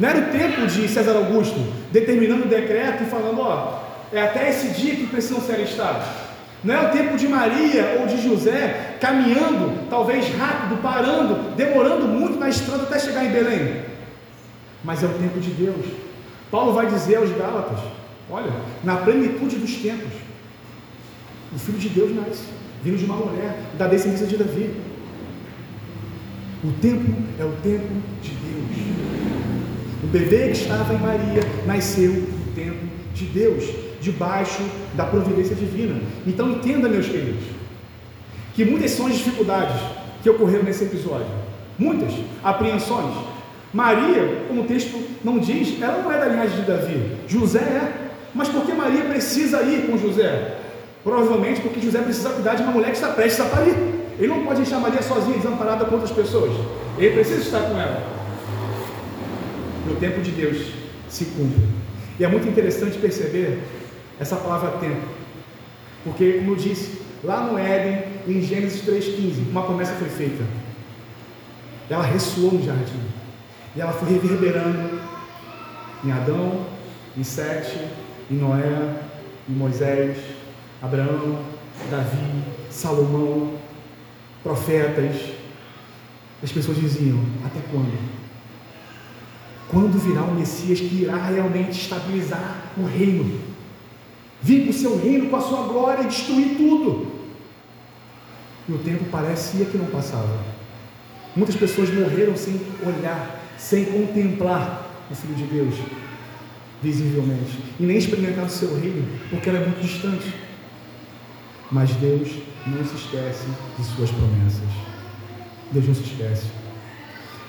Não 0.00 0.08
era 0.08 0.18
o 0.18 0.32
tempo 0.32 0.66
de 0.66 0.88
César 0.88 1.14
Augusto 1.14 1.60
determinando 1.92 2.46
o 2.46 2.48
decreto 2.48 3.02
e 3.02 3.06
falando: 3.06 3.42
ó, 3.42 3.82
é 4.10 4.22
até 4.22 4.48
esse 4.48 4.68
dia 4.68 4.96
que 4.96 5.06
precisam 5.06 5.42
ser 5.42 5.56
alistados. 5.56 6.06
Não 6.64 6.74
é 6.74 6.88
o 6.88 6.90
tempo 6.90 7.18
de 7.18 7.28
Maria 7.28 7.98
ou 8.00 8.06
de 8.06 8.20
José 8.22 8.96
caminhando, 8.98 9.88
talvez 9.90 10.26
rápido, 10.34 10.80
parando, 10.82 11.54
demorando 11.54 12.08
muito 12.08 12.38
na 12.38 12.48
estrada 12.48 12.84
até 12.84 12.98
chegar 12.98 13.26
em 13.26 13.30
Belém. 13.30 13.82
Mas 14.82 15.02
é 15.02 15.06
o 15.06 15.10
tempo 15.10 15.38
de 15.38 15.50
Deus. 15.50 15.84
Paulo 16.50 16.72
vai 16.72 16.86
dizer 16.86 17.16
aos 17.16 17.30
Gálatas: 17.32 17.80
olha, 18.30 18.52
na 18.82 18.96
plenitude 18.96 19.56
dos 19.56 19.74
tempos, 19.74 20.14
o 21.54 21.58
Filho 21.58 21.78
de 21.78 21.90
Deus 21.90 22.16
nasce, 22.16 22.44
vindo 22.82 22.96
de 22.96 23.04
uma 23.04 23.16
mulher, 23.16 23.54
da 23.76 23.86
descendência 23.86 24.26
de 24.26 24.38
Davi. 24.38 24.74
O 26.64 26.72
tempo 26.80 27.22
é 27.38 27.44
o 27.44 27.52
tempo 27.62 27.92
de 28.22 28.30
Deus. 28.30 29.09
O 30.02 30.06
bebê 30.06 30.48
que 30.48 30.62
estava 30.62 30.94
em 30.94 30.98
Maria 30.98 31.42
nasceu 31.66 32.10
no 32.10 32.54
tempo 32.54 32.86
de 33.14 33.26
Deus, 33.26 33.64
debaixo 34.00 34.62
da 34.94 35.04
providência 35.04 35.54
divina. 35.54 36.00
Então 36.26 36.50
entenda, 36.50 36.88
meus 36.88 37.06
queridos, 37.06 37.44
que 38.54 38.64
muitas 38.64 38.92
são 38.92 39.06
as 39.06 39.14
dificuldades 39.14 39.76
que 40.22 40.30
ocorreram 40.30 40.64
nesse 40.64 40.84
episódio. 40.84 41.26
Muitas 41.78 42.12
apreensões. 42.42 43.14
Maria, 43.72 44.44
como 44.48 44.62
o 44.62 44.64
texto 44.64 44.98
não 45.22 45.38
diz, 45.38 45.80
ela 45.80 46.02
não 46.02 46.10
é 46.10 46.18
da 46.18 46.26
linhagem 46.26 46.56
de 46.56 46.62
Davi. 46.62 47.16
José 47.28 47.60
é. 47.60 48.10
Mas 48.34 48.48
por 48.48 48.64
que 48.64 48.72
Maria 48.72 49.02
precisa 49.02 49.62
ir 49.62 49.86
com 49.86 49.98
José? 49.98 50.56
Provavelmente 51.02 51.60
porque 51.60 51.80
José 51.80 52.00
precisa 52.00 52.30
cuidar 52.30 52.54
de 52.54 52.62
uma 52.62 52.72
mulher 52.72 52.90
que 52.90 52.96
está 52.96 53.08
prestes 53.08 53.40
a 53.40 53.48
parir. 53.48 53.74
Ele 54.18 54.28
não 54.28 54.44
pode 54.44 54.62
deixar 54.62 54.78
Maria 54.78 55.02
sozinha, 55.02 55.36
desamparada 55.36 55.84
com 55.84 55.94
outras 55.94 56.10
pessoas. 56.10 56.52
Ele 56.98 57.14
precisa 57.14 57.40
estar 57.40 57.60
com 57.60 57.78
ela. 57.78 58.19
No 59.90 59.96
tempo 59.96 60.22
de 60.22 60.30
Deus 60.30 60.72
se 61.08 61.24
cumpre. 61.26 61.68
E 62.18 62.24
é 62.24 62.28
muito 62.28 62.48
interessante 62.48 62.96
perceber 62.98 63.58
essa 64.20 64.36
palavra 64.36 64.78
tempo. 64.78 65.06
Porque, 66.04 66.34
como 66.34 66.52
eu 66.52 66.56
disse, 66.56 67.00
lá 67.24 67.42
no 67.42 67.58
Éden, 67.58 68.04
em 68.28 68.40
Gênesis 68.40 68.82
3,15, 68.82 69.50
uma 69.50 69.64
promessa 69.64 69.94
foi 69.94 70.08
feita. 70.08 70.44
Ela 71.88 72.04
ressoou 72.04 72.52
no 72.52 72.64
jardim. 72.64 73.00
E 73.74 73.80
ela 73.80 73.92
foi 73.92 74.10
reverberando 74.12 75.00
em 76.04 76.12
Adão, 76.12 76.66
em 77.16 77.24
Sete, 77.24 77.78
em 78.30 78.34
Noé, 78.34 78.94
em 79.48 79.52
Moisés, 79.52 80.16
Abraão, 80.80 81.44
Davi, 81.90 82.44
Salomão, 82.70 83.54
profetas. 84.42 85.16
As 86.42 86.52
pessoas 86.52 86.78
diziam: 86.78 87.18
até 87.44 87.60
quando? 87.70 88.19
Quando 89.70 89.98
virá 89.98 90.22
o 90.22 90.34
Messias 90.34 90.80
que 90.80 91.02
irá 91.02 91.16
realmente 91.26 91.80
estabilizar 91.80 92.72
o 92.76 92.84
reino? 92.84 93.40
Vir 94.42 94.64
com 94.64 94.70
o 94.70 94.72
seu 94.72 94.98
reino, 94.98 95.30
com 95.30 95.36
a 95.36 95.40
sua 95.40 95.62
glória 95.62 96.02
e 96.02 96.08
destruir 96.08 96.56
tudo. 96.56 97.06
E 98.68 98.72
o 98.72 98.78
tempo 98.78 99.04
parecia 99.04 99.64
que 99.66 99.78
não 99.78 99.86
passava. 99.86 100.44
Muitas 101.36 101.54
pessoas 101.54 101.88
morreram 101.94 102.36
sem 102.36 102.60
olhar, 102.84 103.40
sem 103.56 103.84
contemplar 103.84 104.86
o 105.08 105.14
Filho 105.14 105.34
de 105.34 105.44
Deus, 105.44 105.74
visivelmente, 106.82 107.58
e 107.78 107.84
nem 107.84 107.96
experimentar 107.96 108.46
o 108.46 108.50
seu 108.50 108.74
reino, 108.80 109.06
porque 109.28 109.48
era 109.48 109.60
muito 109.60 109.80
distante. 109.80 110.34
Mas 111.70 111.90
Deus 111.96 112.28
não 112.66 112.84
se 112.84 112.96
esquece 112.96 113.46
de 113.78 113.84
suas 113.84 114.10
promessas. 114.10 114.68
Deus 115.70 115.86
não 115.86 115.94
se 115.94 116.02
esquece. 116.02 116.46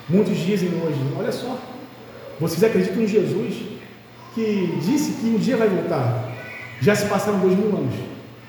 Muitos 0.07 0.37
dizem 0.37 0.69
hoje: 0.69 0.99
olha 1.17 1.31
só, 1.31 1.57
vocês 2.41 2.63
acreditam 2.63 3.03
em 3.03 3.07
Jesus 3.07 3.53
que 4.33 4.79
disse 4.83 5.11
que 5.21 5.27
um 5.27 5.37
dia 5.37 5.55
vai 5.55 5.69
voltar? 5.69 6.31
Já 6.81 6.95
se 6.95 7.05
passaram 7.05 7.39
dois 7.39 7.55
mil 7.55 7.67
anos 7.67 7.93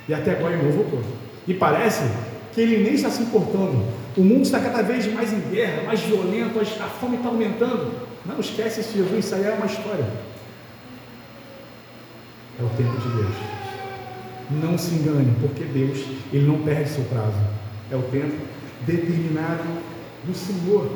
e 0.08 0.14
até 0.14 0.30
agora 0.30 0.54
ele 0.54 0.62
não 0.62 0.72
voltou. 0.72 1.02
E 1.46 1.52
parece 1.52 2.02
que 2.54 2.60
ele 2.62 2.84
nem 2.84 2.94
está 2.94 3.10
se 3.10 3.22
importando. 3.22 3.84
O 4.16 4.22
mundo 4.22 4.44
está 4.44 4.60
cada 4.60 4.82
vez 4.82 5.12
mais 5.12 5.30
em 5.30 5.40
guerra, 5.50 5.82
mais 5.82 6.00
violento, 6.00 6.58
a 6.58 6.86
fome 6.86 7.16
está 7.16 7.28
aumentando. 7.28 7.92
Não 8.24 8.40
esquece 8.40 8.80
esse 8.80 8.96
Jesus, 8.96 9.26
isso 9.26 9.34
aí 9.34 9.44
é 9.44 9.50
uma 9.50 9.66
história. 9.66 10.06
É 12.58 12.62
o 12.62 12.68
tempo 12.70 12.98
de 12.98 13.08
Deus. 13.14 13.34
Não 14.50 14.78
se 14.78 14.94
engane, 14.94 15.34
porque 15.38 15.64
Deus, 15.64 15.98
Ele 16.32 16.46
não 16.46 16.62
perde 16.62 16.88
seu 16.88 17.04
prazo. 17.04 17.38
É 17.90 17.96
o 17.96 18.02
tempo 18.02 18.36
determinado 18.86 19.64
do 20.24 20.34
Senhor. 20.34 20.90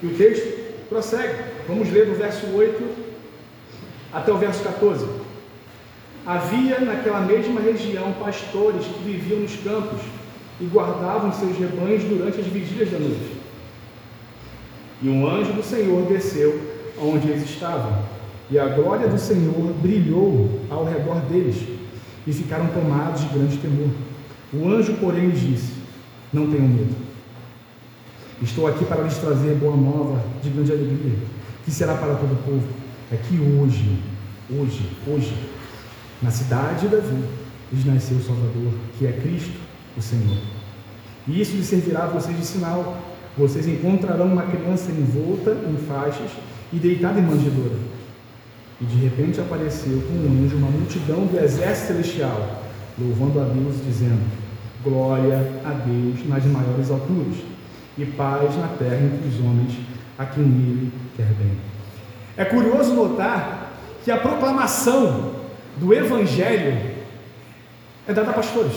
E 0.00 0.06
o 0.06 0.14
texto 0.14 0.63
prossegue. 0.88 1.44
Vamos 1.68 1.90
ler 1.90 2.06
do 2.06 2.14
verso 2.14 2.46
8 2.54 2.82
até 4.12 4.32
o 4.32 4.38
verso 4.38 4.62
14. 4.62 5.06
Havia 6.26 6.80
naquela 6.80 7.20
mesma 7.20 7.60
região 7.60 8.12
pastores 8.12 8.86
que 8.86 9.02
viviam 9.04 9.40
nos 9.40 9.56
campos 9.56 10.00
e 10.60 10.64
guardavam 10.64 11.32
seus 11.32 11.58
rebanhos 11.58 12.04
durante 12.04 12.40
as 12.40 12.46
vigílias 12.46 12.90
da 12.90 12.98
noite. 12.98 13.36
E 15.02 15.08
um 15.08 15.28
anjo 15.28 15.52
do 15.52 15.62
Senhor 15.62 16.06
desceu 16.06 16.58
onde 16.98 17.28
eles 17.28 17.44
estavam, 17.44 17.98
e 18.50 18.58
a 18.58 18.66
glória 18.68 19.08
do 19.08 19.18
Senhor 19.18 19.72
brilhou 19.82 20.60
ao 20.70 20.84
redor 20.84 21.20
deles, 21.22 21.56
e 22.26 22.32
ficaram 22.32 22.68
tomados 22.68 23.20
de 23.22 23.28
grande 23.28 23.58
temor. 23.58 23.90
O 24.52 24.68
anjo, 24.70 24.94
porém, 24.94 25.28
lhes 25.28 25.40
disse: 25.40 25.72
Não 26.32 26.50
tenham 26.50 26.68
medo. 26.68 26.94
Estou 28.42 28.66
aqui 28.66 28.84
para 28.84 29.02
lhes 29.02 29.16
trazer 29.16 29.54
boa 29.54 29.76
nova 29.76 30.22
de 30.42 30.50
grande 30.50 30.72
alegria, 30.72 31.18
que 31.64 31.70
será 31.70 31.94
para 31.94 32.14
todo 32.14 32.32
o 32.32 32.42
povo. 32.44 32.66
É 33.12 33.16
que 33.16 33.38
hoje, 33.38 33.98
hoje, 34.50 34.90
hoje, 35.06 35.34
na 36.20 36.30
cidade 36.30 36.80
de 36.80 36.88
Davi, 36.88 37.22
lhes 37.72 37.84
nasceu 37.84 38.16
o 38.16 38.22
Salvador, 38.22 38.72
que 38.98 39.06
é 39.06 39.12
Cristo, 39.12 39.58
o 39.96 40.02
Senhor. 40.02 40.38
E 41.28 41.40
isso 41.40 41.56
lhes 41.56 41.66
servirá 41.66 42.04
a 42.04 42.08
vocês 42.08 42.36
de 42.36 42.44
sinal. 42.44 42.98
Vocês 43.36 43.66
encontrarão 43.66 44.26
uma 44.26 44.42
criança 44.42 44.90
envolta 44.90 45.56
em 45.68 45.76
faixas 45.86 46.30
e 46.72 46.76
deitada 46.76 47.20
em 47.20 47.22
manjedoura. 47.22 47.76
E 48.80 48.84
de 48.84 48.96
repente 48.96 49.40
apareceu 49.40 50.02
com 50.02 50.14
um 50.14 50.44
anjo 50.44 50.56
uma 50.56 50.70
multidão 50.70 51.26
do 51.26 51.38
exército 51.38 51.88
celestial, 51.88 52.62
louvando 52.98 53.40
a 53.40 53.44
Deus, 53.44 53.76
dizendo: 53.86 54.20
Glória 54.82 55.38
a 55.64 55.70
Deus 55.70 56.28
nas 56.28 56.44
maiores 56.44 56.90
alturas, 56.90 57.36
e 57.96 58.04
paz 58.04 58.56
na 58.56 58.68
terra 58.68 59.00
entre 59.02 59.28
os 59.28 59.40
homens 59.40 59.78
a 60.18 60.26
quem 60.26 60.44
ele 60.44 60.92
quer 61.16 61.26
bem. 61.26 61.52
É 62.36 62.44
curioso 62.44 62.94
notar 62.94 63.72
que 64.04 64.10
a 64.10 64.16
proclamação 64.16 65.34
do 65.76 65.92
Evangelho 65.94 66.94
é 68.06 68.12
dada 68.12 68.30
a 68.30 68.34
pastores. 68.34 68.74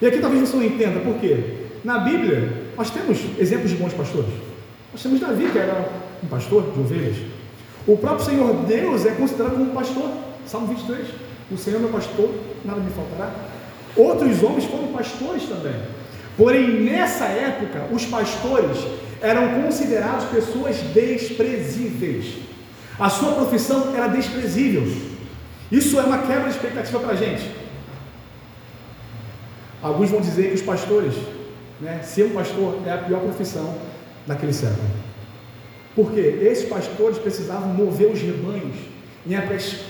E 0.00 0.06
aqui 0.06 0.18
talvez 0.18 0.48
você 0.48 0.56
não 0.56 0.64
entenda 0.64 1.00
por 1.00 1.14
quê. 1.16 1.66
Na 1.84 1.98
Bíblia, 1.98 2.52
nós 2.76 2.90
temos 2.90 3.18
exemplos 3.38 3.70
de 3.70 3.76
bons 3.76 3.92
pastores. 3.92 4.30
Nós 4.92 5.02
temos 5.02 5.20
Davi, 5.20 5.50
que 5.50 5.58
era 5.58 5.90
um 6.22 6.26
pastor 6.26 6.70
de 6.72 6.80
ovelhas. 6.80 7.16
O 7.86 7.96
próprio 7.96 8.24
Senhor 8.24 8.54
Deus 8.66 9.06
é 9.06 9.10
considerado 9.12 9.52
como 9.52 9.70
um 9.70 9.74
pastor. 9.74 10.10
Salmo 10.46 10.68
23. 10.68 11.08
O 11.50 11.56
Senhor 11.56 11.78
é 11.78 11.80
meu 11.80 11.90
pastor, 11.90 12.30
nada 12.64 12.80
me 12.80 12.90
faltará. 12.90 13.32
Outros 13.96 14.42
homens 14.42 14.64
foram 14.64 14.88
pastores 14.88 15.44
também. 15.44 15.74
Porém, 16.38 16.82
nessa 16.84 17.24
época, 17.24 17.88
os 17.92 18.06
pastores 18.06 18.78
eram 19.20 19.60
considerados 19.60 20.24
pessoas 20.26 20.76
desprezíveis. 20.94 22.36
A 22.96 23.10
sua 23.10 23.32
profissão 23.32 23.92
era 23.96 24.06
desprezível. 24.06 24.86
Isso 25.70 25.98
é 25.98 26.04
uma 26.04 26.18
quebra 26.18 26.44
de 26.44 26.50
expectativa 26.50 27.00
para 27.00 27.10
a 27.10 27.16
gente. 27.16 27.50
Alguns 29.82 30.10
vão 30.10 30.20
dizer 30.20 30.50
que 30.50 30.54
os 30.54 30.62
pastores, 30.62 31.14
né, 31.80 32.02
ser 32.04 32.26
um 32.26 32.30
pastor 32.30 32.82
é 32.86 32.92
a 32.92 32.98
pior 32.98 33.20
profissão 33.20 33.76
daquele 34.24 34.52
século. 34.52 34.88
Porque 35.96 36.20
esses 36.20 36.68
pastores 36.68 37.18
precisavam 37.18 37.68
mover 37.74 38.12
os 38.12 38.22
rebanhos 38.22 38.76
em 39.26 39.34
épocas 39.34 39.80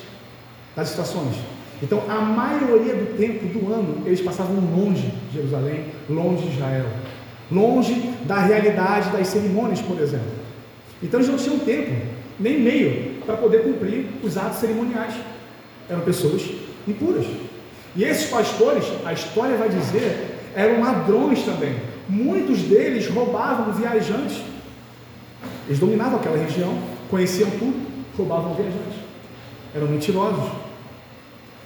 das 0.74 0.90
estações. 0.90 1.34
Então, 1.82 2.02
a 2.08 2.20
maioria 2.20 2.94
do 2.94 3.16
tempo 3.16 3.46
do 3.46 3.72
ano, 3.72 4.02
eles 4.04 4.20
passavam 4.20 4.56
longe 4.56 5.12
de 5.30 5.34
Jerusalém, 5.36 5.84
longe 6.10 6.42
de 6.48 6.54
Israel, 6.54 6.86
longe 7.50 8.12
da 8.24 8.40
realidade 8.40 9.10
das 9.10 9.28
cerimônias, 9.28 9.80
por 9.80 10.00
exemplo. 10.00 10.26
Então, 11.02 11.20
eles 11.20 11.30
não 11.30 11.38
tinham 11.38 11.58
tempo, 11.60 11.92
nem 12.38 12.60
meio, 12.60 13.22
para 13.24 13.36
poder 13.36 13.62
cumprir 13.62 14.06
os 14.22 14.36
atos 14.36 14.58
cerimoniais. 14.58 15.14
Eram 15.88 16.00
pessoas 16.00 16.42
impuras. 16.86 17.24
E 17.94 18.02
esses 18.04 18.28
pastores, 18.28 18.84
a 19.04 19.12
história 19.12 19.56
vai 19.56 19.68
dizer, 19.68 20.38
eram 20.54 20.80
ladrões 20.80 21.42
também. 21.44 21.76
Muitos 22.08 22.60
deles 22.62 23.06
roubavam 23.08 23.72
viajantes. 23.72 24.42
Eles 25.66 25.78
dominavam 25.78 26.18
aquela 26.18 26.36
região, 26.36 26.76
conheciam 27.10 27.50
tudo, 27.50 27.86
roubavam 28.16 28.54
viajantes. 28.54 28.98
Eram 29.74 29.86
mentirosos. 29.86 30.67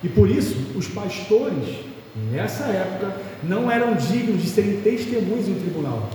E 0.02 0.08
por 0.08 0.28
isso, 0.28 0.56
os 0.76 0.88
pastores, 0.88 1.84
nessa 2.32 2.64
época, 2.64 3.14
não 3.42 3.70
eram 3.70 3.94
dignos 3.94 4.42
de 4.42 4.48
serem 4.48 4.80
testemunhos 4.80 5.48
em 5.48 5.54
tribunal. 5.54 6.10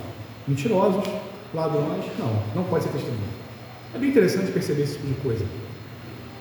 Mentirosos, 0.48 1.08
ladrões, 1.54 2.06
não, 2.20 2.44
não 2.56 2.64
pode 2.66 2.84
ser 2.84 2.92
testemunho. 2.92 3.38
É 3.96 3.98
bem 3.98 4.10
interessante 4.10 4.52
perceber 4.52 4.84
esse 4.84 4.94
tipo 4.94 5.08
de 5.08 5.14
coisa. 5.16 5.46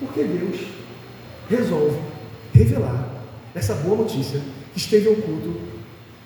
Porque 0.01 0.25
Deus 0.25 0.61
resolve 1.49 1.99
revelar 2.53 3.09
essa 3.55 3.75
boa 3.75 3.97
notícia 3.99 4.41
que 4.73 4.79
esteve 4.79 5.09
oculto 5.09 5.55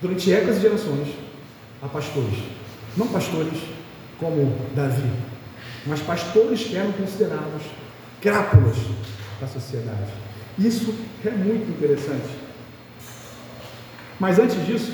durante 0.00 0.32
épocas 0.32 0.56
e 0.56 0.60
gerações 0.60 1.08
a 1.82 1.88
pastores. 1.88 2.38
Não 2.96 3.06
pastores 3.08 3.58
como 4.18 4.54
Davi, 4.74 5.08
mas 5.86 6.00
pastores 6.00 6.64
que 6.64 6.76
eram 6.76 6.92
considerados 6.92 7.62
crápulas 8.20 8.76
da 9.40 9.46
sociedade. 9.46 10.10
Isso 10.58 10.94
é 11.24 11.30
muito 11.30 11.70
interessante. 11.70 12.28
Mas 14.18 14.38
antes 14.38 14.64
disso, 14.66 14.92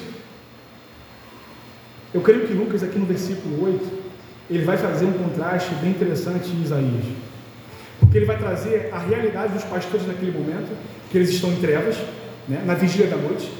eu 2.14 2.20
creio 2.20 2.46
que 2.46 2.52
Lucas, 2.52 2.82
aqui 2.82 2.98
no 2.98 3.06
versículo 3.06 3.64
8, 3.64 4.06
ele 4.48 4.64
vai 4.64 4.76
fazer 4.76 5.04
um 5.04 5.12
contraste 5.12 5.74
bem 5.76 5.90
interessante 5.90 6.48
em 6.48 6.62
Isaías. 6.62 7.04
Porque 7.98 8.18
ele 8.18 8.26
vai 8.26 8.38
trazer 8.38 8.90
a 8.92 8.98
realidade 8.98 9.54
dos 9.54 9.64
pastores 9.64 10.06
naquele 10.06 10.30
momento, 10.30 10.68
que 11.10 11.18
eles 11.18 11.30
estão 11.30 11.50
em 11.50 11.56
trevas, 11.56 11.96
né, 12.48 12.62
na 12.64 12.74
vigília 12.74 13.08
da 13.08 13.16
noite, 13.16 13.50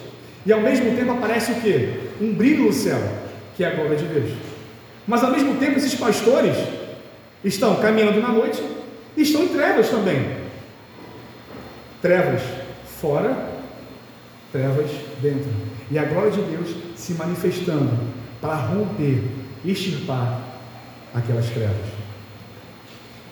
e 0.44 0.52
ao 0.52 0.60
mesmo 0.60 0.94
tempo 0.94 1.10
aparece 1.10 1.52
o 1.52 1.54
que? 1.56 2.00
Um 2.20 2.32
brilho 2.32 2.66
no 2.66 2.72
céu, 2.72 3.00
que 3.56 3.64
é 3.64 3.68
a 3.68 3.74
glória 3.74 3.96
de 3.96 4.04
Deus. 4.04 4.30
Mas 5.06 5.24
ao 5.24 5.32
mesmo 5.32 5.56
tempo 5.56 5.76
esses 5.76 5.94
pastores 5.94 6.56
estão 7.44 7.76
caminhando 7.76 8.20
na 8.20 8.28
noite 8.28 8.62
e 9.16 9.22
estão 9.22 9.42
em 9.42 9.48
trevas 9.48 9.88
também. 9.88 10.45
Trevas 12.06 12.40
fora, 13.00 13.36
trevas 14.52 14.88
dentro. 15.20 15.50
E 15.90 15.98
a 15.98 16.04
glória 16.04 16.30
de 16.30 16.40
Deus 16.40 16.76
se 16.94 17.14
manifestando 17.14 17.98
para 18.40 18.54
romper, 18.54 19.24
extirpar 19.64 20.40
aquelas 21.12 21.50
trevas. 21.50 21.84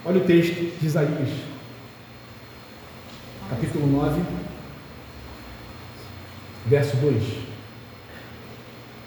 Olha 0.05 0.21
o 0.21 0.25
texto 0.25 0.77
de 0.77 0.85
Isaías, 0.85 1.29
capítulo 3.49 3.87
9, 3.87 4.21
verso 6.67 6.97
2. 6.97 7.23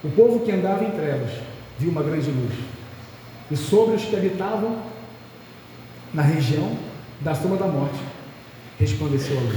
O 0.02 0.10
povo 0.12 0.46
que 0.46 0.52
andava 0.54 0.86
em 0.86 0.92
trevas 0.92 1.32
viu 1.78 1.92
uma 1.92 2.04
grande 2.04 2.32
luz, 2.32 2.54
e 3.52 3.58
sobre 3.58 3.98
os 3.98 4.06
que 4.06 4.16
habitavam 4.16 4.82
na 6.14 6.22
região 6.22 6.74
da 7.20 7.36
sombra 7.36 7.58
da 7.58 7.68
morte 7.68 8.07
resplandeceu 8.80 9.38
a 9.38 9.42
luz. 9.42 9.56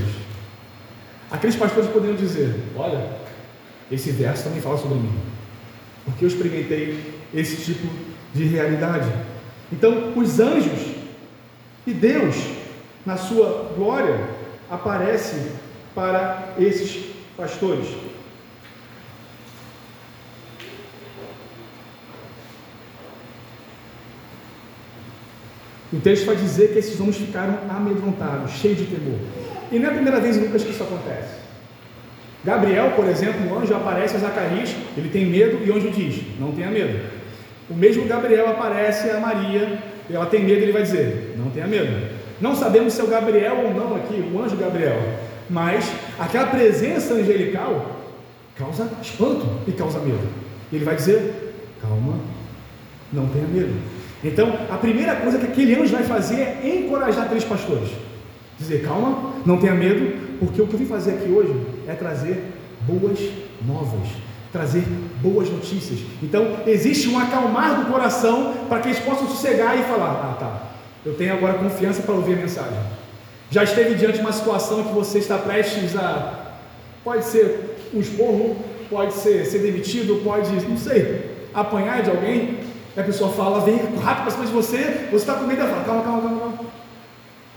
Aqueles 1.31 1.57
pastores 1.57 1.91
poderiam 1.91 2.17
dizer: 2.17 2.55
Olha, 2.77 3.09
esse 3.91 4.11
verso 4.11 4.45
também 4.45 4.61
fala 4.61 4.79
sobre 4.79 4.99
mim, 4.99 5.13
porque 6.05 6.25
eu 6.25 6.29
experimentei 6.29 7.23
esse 7.35 7.57
tipo 7.57 7.89
de 8.35 8.45
realidade. 8.45 9.11
Então, 9.73 10.13
os 10.17 10.41
anjos 10.41 10.95
e 11.87 11.93
Deus, 11.93 12.37
na 13.07 13.17
sua 13.17 13.73
glória, 13.77 14.29
aparece 14.69 15.53
para 15.95 16.55
esses 16.59 17.07
pastores. 17.37 17.87
O 25.93 25.99
texto 25.99 26.27
vai 26.27 26.37
dizer 26.37 26.73
que 26.73 26.79
esses 26.79 26.99
homens 27.01 27.17
ficaram 27.17 27.59
amedrontados, 27.69 28.53
cheios 28.53 28.79
de 28.79 28.87
temor. 28.87 29.19
E 29.73 29.79
não 29.79 29.89
é 29.89 29.91
a 29.91 29.95
primeira 29.95 30.21
vez 30.21 30.37
em 30.37 30.41
Lucas 30.41 30.63
que 30.63 30.71
isso 30.71 30.83
acontece. 30.83 31.41
Gabriel, 32.45 32.93
por 32.97 33.07
exemplo, 33.07 33.51
o 33.51 33.59
anjo 33.59 33.75
aparece 33.75 34.17
a 34.17 34.21
Zacarias, 34.21 34.75
ele 34.97 35.09
tem 35.11 35.27
medo 35.27 35.59
e 35.65 35.71
o 35.71 35.77
anjo 35.77 35.91
diz: 35.91 36.23
Não 36.39 36.53
tenha 36.53 36.71
medo. 36.71 37.01
O 37.69 37.75
mesmo 37.75 38.07
Gabriel 38.07 38.49
aparece 38.49 39.11
a 39.11 39.21
Maria 39.21 39.79
ela 40.15 40.27
tem 40.27 40.45
medo, 40.45 40.63
ele 40.63 40.73
vai 40.73 40.83
dizer: 40.83 41.35
não 41.37 41.51
tenha 41.51 41.67
medo. 41.67 42.21
Não 42.41 42.55
sabemos 42.55 42.95
se 42.95 43.01
é 43.01 43.05
o 43.05 43.09
Gabriel 43.09 43.57
ou 43.65 43.75
não 43.75 43.97
aqui, 43.97 44.15
o 44.33 44.41
anjo 44.41 44.57
Gabriel, 44.57 44.99
mas 45.49 45.91
aquela 46.19 46.47
presença 46.47 47.15
angelical 47.15 47.97
causa 48.57 48.91
espanto 49.03 49.47
e 49.67 49.73
causa 49.73 49.99
medo. 50.01 50.29
E 50.73 50.77
ele 50.77 50.85
vai 50.85 50.97
dizer: 50.97 51.55
calma, 51.81 52.19
não 53.13 53.29
tenha 53.29 53.47
medo. 53.47 53.75
Então, 54.23 54.53
a 54.71 54.77
primeira 54.77 55.17
coisa 55.17 55.39
que 55.39 55.47
aquele 55.47 55.75
anjo 55.75 55.93
vai 55.93 56.03
fazer 56.03 56.41
é 56.41 56.83
encorajar 56.85 57.25
aqueles 57.25 57.45
pastores. 57.45 57.89
Dizer, 58.59 58.83
calma, 58.83 59.35
não 59.47 59.59
tenha 59.59 59.75
medo, 59.75 60.39
porque 60.39 60.61
o 60.61 60.67
que 60.67 60.75
eu 60.75 60.79
vim 60.79 60.87
fazer 60.87 61.13
aqui 61.13 61.31
hoje 61.31 61.55
é 61.89 61.95
trazer 61.95 62.45
boas 62.87 63.19
novas 63.67 64.09
trazer 64.53 64.83
boas 65.23 65.49
notícias. 65.49 66.01
Então, 66.23 66.59
existe 66.67 67.09
um 67.09 67.19
acalmar 67.19 67.81
do 67.81 67.91
coração 67.91 68.55
para 68.69 68.81
que 68.81 68.89
eles 68.89 68.99
possam 68.99 69.29
sossegar 69.29 69.79
e 69.79 69.83
falar: 69.85 70.11
Ah, 70.11 70.37
tá, 70.39 70.63
eu 71.05 71.15
tenho 71.15 71.33
agora 71.33 71.55
confiança 71.55 72.03
para 72.03 72.15
ouvir 72.15 72.35
a 72.35 72.37
mensagem. 72.37 72.79
Já 73.51 73.65
esteve 73.65 73.95
diante 73.95 74.15
de 74.15 74.21
uma 74.21 74.33
situação 74.33 74.85
que 74.85 74.93
você 74.93 75.19
está 75.19 75.39
prestes 75.39 75.97
a. 75.97 76.57
Pode 77.03 77.25
ser 77.25 77.77
um 77.95 78.01
esporro, 78.01 78.57
pode 78.89 79.15
ser 79.15 79.47
ser 79.47 79.61
demitido, 79.61 80.23
pode, 80.23 80.51
não 80.69 80.77
sei, 80.77 81.31
apanhar 81.55 82.03
de 82.03 82.11
alguém. 82.11 82.60
A 82.97 83.03
pessoa 83.03 83.31
fala, 83.33 83.61
vem 83.61 83.77
rápido 83.97 84.25
para 84.25 84.31
cima 84.33 84.47
de 84.47 84.53
você, 84.53 85.09
você 85.11 85.17
está 85.17 85.35
com 85.35 85.45
medo, 85.45 85.61
ela 85.61 85.71
fala: 85.71 85.85
calma, 85.85 86.03
calma, 86.03 86.23
calma, 86.23 86.41
calma. 86.41 86.71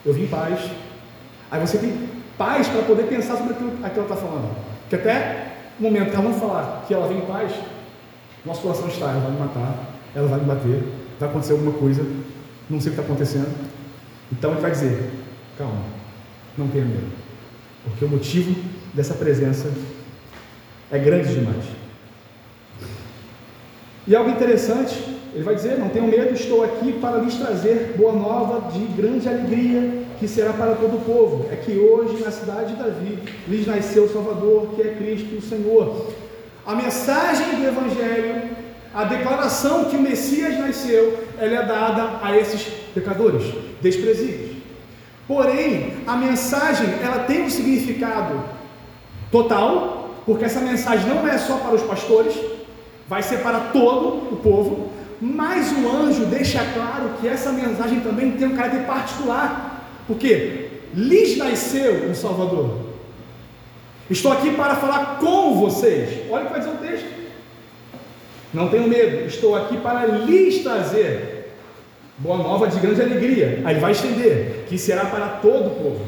Eu 0.06 0.14
vim 0.14 0.24
em 0.24 0.28
paz. 0.28 0.60
Aí 1.50 1.60
você 1.60 1.78
tem 1.78 2.10
paz 2.38 2.68
para 2.68 2.84
poder 2.84 3.04
pensar 3.04 3.38
sobre 3.38 3.54
aquilo, 3.54 3.72
aquilo 3.84 4.06
que 4.06 4.12
ela 4.12 4.14
está 4.14 4.16
falando. 4.16 4.56
Que 4.90 4.96
até 4.96 5.54
no 5.80 5.90
momento 5.90 6.12
que 6.12 6.16
ela 6.16 6.30
não 6.30 6.40
falar 6.40 6.86
que 6.88 6.94
ela 6.94 7.08
vem 7.08 7.20
em 7.20 7.26
paz, 7.26 7.52
nosso 8.46 8.62
coração 8.62 8.88
está, 8.88 9.10
ela 9.10 9.22
vai 9.22 9.32
me 9.32 9.40
matar, 9.40 9.76
ela 10.14 10.28
vai 10.28 10.40
me 10.40 10.46
bater, 10.46 10.84
vai 11.20 11.30
acontecer 11.30 11.54
alguma 11.54 11.74
coisa, 11.74 12.06
não 12.70 12.80
sei 12.80 12.92
o 12.92 12.96
que 12.96 13.02
está 13.02 13.02
acontecendo. 13.02 13.54
Então 14.32 14.52
ele 14.52 14.62
vai 14.62 14.72
dizer: 14.72 15.12
calma, 15.58 15.82
não 16.58 16.68
tenha 16.68 16.86
medo, 16.86 17.12
porque 17.86 18.06
o 18.06 18.10
motivo 18.10 18.56
dessa 18.94 19.16
presença 19.16 19.72
é 20.92 21.00
grande 21.00 21.34
demais. 21.34 21.66
E 24.06 24.16
algo 24.16 24.30
interessante, 24.30 25.13
ele 25.34 25.44
vai 25.44 25.56
dizer: 25.56 25.80
Não 25.80 25.90
tenham 25.90 26.08
medo, 26.08 26.34
estou 26.34 26.64
aqui 26.64 26.94
para 26.94 27.18
lhes 27.18 27.36
trazer 27.36 27.96
boa 27.98 28.14
nova 28.14 28.72
de 28.72 28.86
grande 29.02 29.28
alegria 29.28 30.04
que 30.20 30.28
será 30.28 30.54
para 30.54 30.76
todo 30.76 30.98
o 30.98 31.02
povo. 31.02 31.48
É 31.52 31.56
que 31.56 31.78
hoje, 31.78 32.24
na 32.24 32.32
cidade 32.32 32.74
de 32.74 32.82
Davi, 32.82 33.20
lhes 33.48 33.66
nasceu 33.66 34.04
o 34.04 34.14
Salvador, 34.14 34.70
que 34.76 34.82
é 34.82 34.94
Cristo 34.96 35.38
o 35.38 35.42
Senhor. 35.42 36.12
A 36.66 36.76
mensagem 36.76 37.56
do 37.56 37.68
Evangelho, 37.68 38.52
a 38.94 39.04
declaração 39.06 39.86
que 39.86 39.98
o 39.98 40.02
Messias 40.02 40.58
nasceu, 40.58 41.26
ela 41.38 41.56
é 41.56 41.66
dada 41.66 42.20
a 42.22 42.38
esses 42.38 42.68
pecadores, 42.94 43.44
desprezíveis. 43.82 44.54
Porém, 45.28 45.94
a 46.06 46.16
mensagem, 46.16 46.88
ela 47.02 47.24
tem 47.24 47.44
um 47.44 47.50
significado 47.50 48.40
total, 49.32 50.12
porque 50.26 50.46
essa 50.46 50.62
mensagem 50.62 51.10
não 51.10 51.28
é 51.28 51.38
só 51.38 51.58
para 51.58 51.74
os 51.74 51.82
pastores, 51.82 52.34
vai 53.10 53.24
ser 53.24 53.40
para 53.40 53.60
todo 53.72 54.34
o 54.34 54.40
povo, 54.42 54.93
mas 55.26 55.72
o 55.72 55.90
anjo 55.90 56.26
deixa 56.26 56.60
claro 56.74 57.12
que 57.22 57.30
essa 57.30 57.54
mensagem 57.54 58.02
também 58.02 58.32
tem 58.32 58.46
um 58.46 58.58
caráter 58.58 58.86
particular. 58.86 60.04
Porque 60.06 60.68
lhes 60.94 61.38
nasceu 61.38 62.10
um 62.10 62.14
Salvador. 62.14 62.78
Estou 64.10 64.34
aqui 64.34 64.52
para 64.52 64.76
falar 64.76 65.20
com 65.20 65.56
vocês. 65.62 66.30
Olha 66.30 66.44
o 66.44 66.48
que 66.48 66.52
vai 66.52 66.60
dizer 66.60 66.74
o 66.74 66.78
texto. 66.78 67.08
Não 68.54 68.68
tenham 68.68 68.86
medo, 68.86 69.26
estou 69.26 69.56
aqui 69.56 69.78
para 69.78 70.06
lhes 70.06 70.62
trazer 70.62 71.54
boa 72.18 72.38
nova 72.38 72.68
de 72.68 72.78
grande 72.82 73.02
alegria. 73.02 73.62
Aí 73.64 73.80
vai 73.80 73.94
estender, 73.94 74.66
que 74.68 74.78
será 74.78 75.06
para 75.06 75.28
todo 75.42 75.68
o 75.68 75.76
povo. 75.76 76.06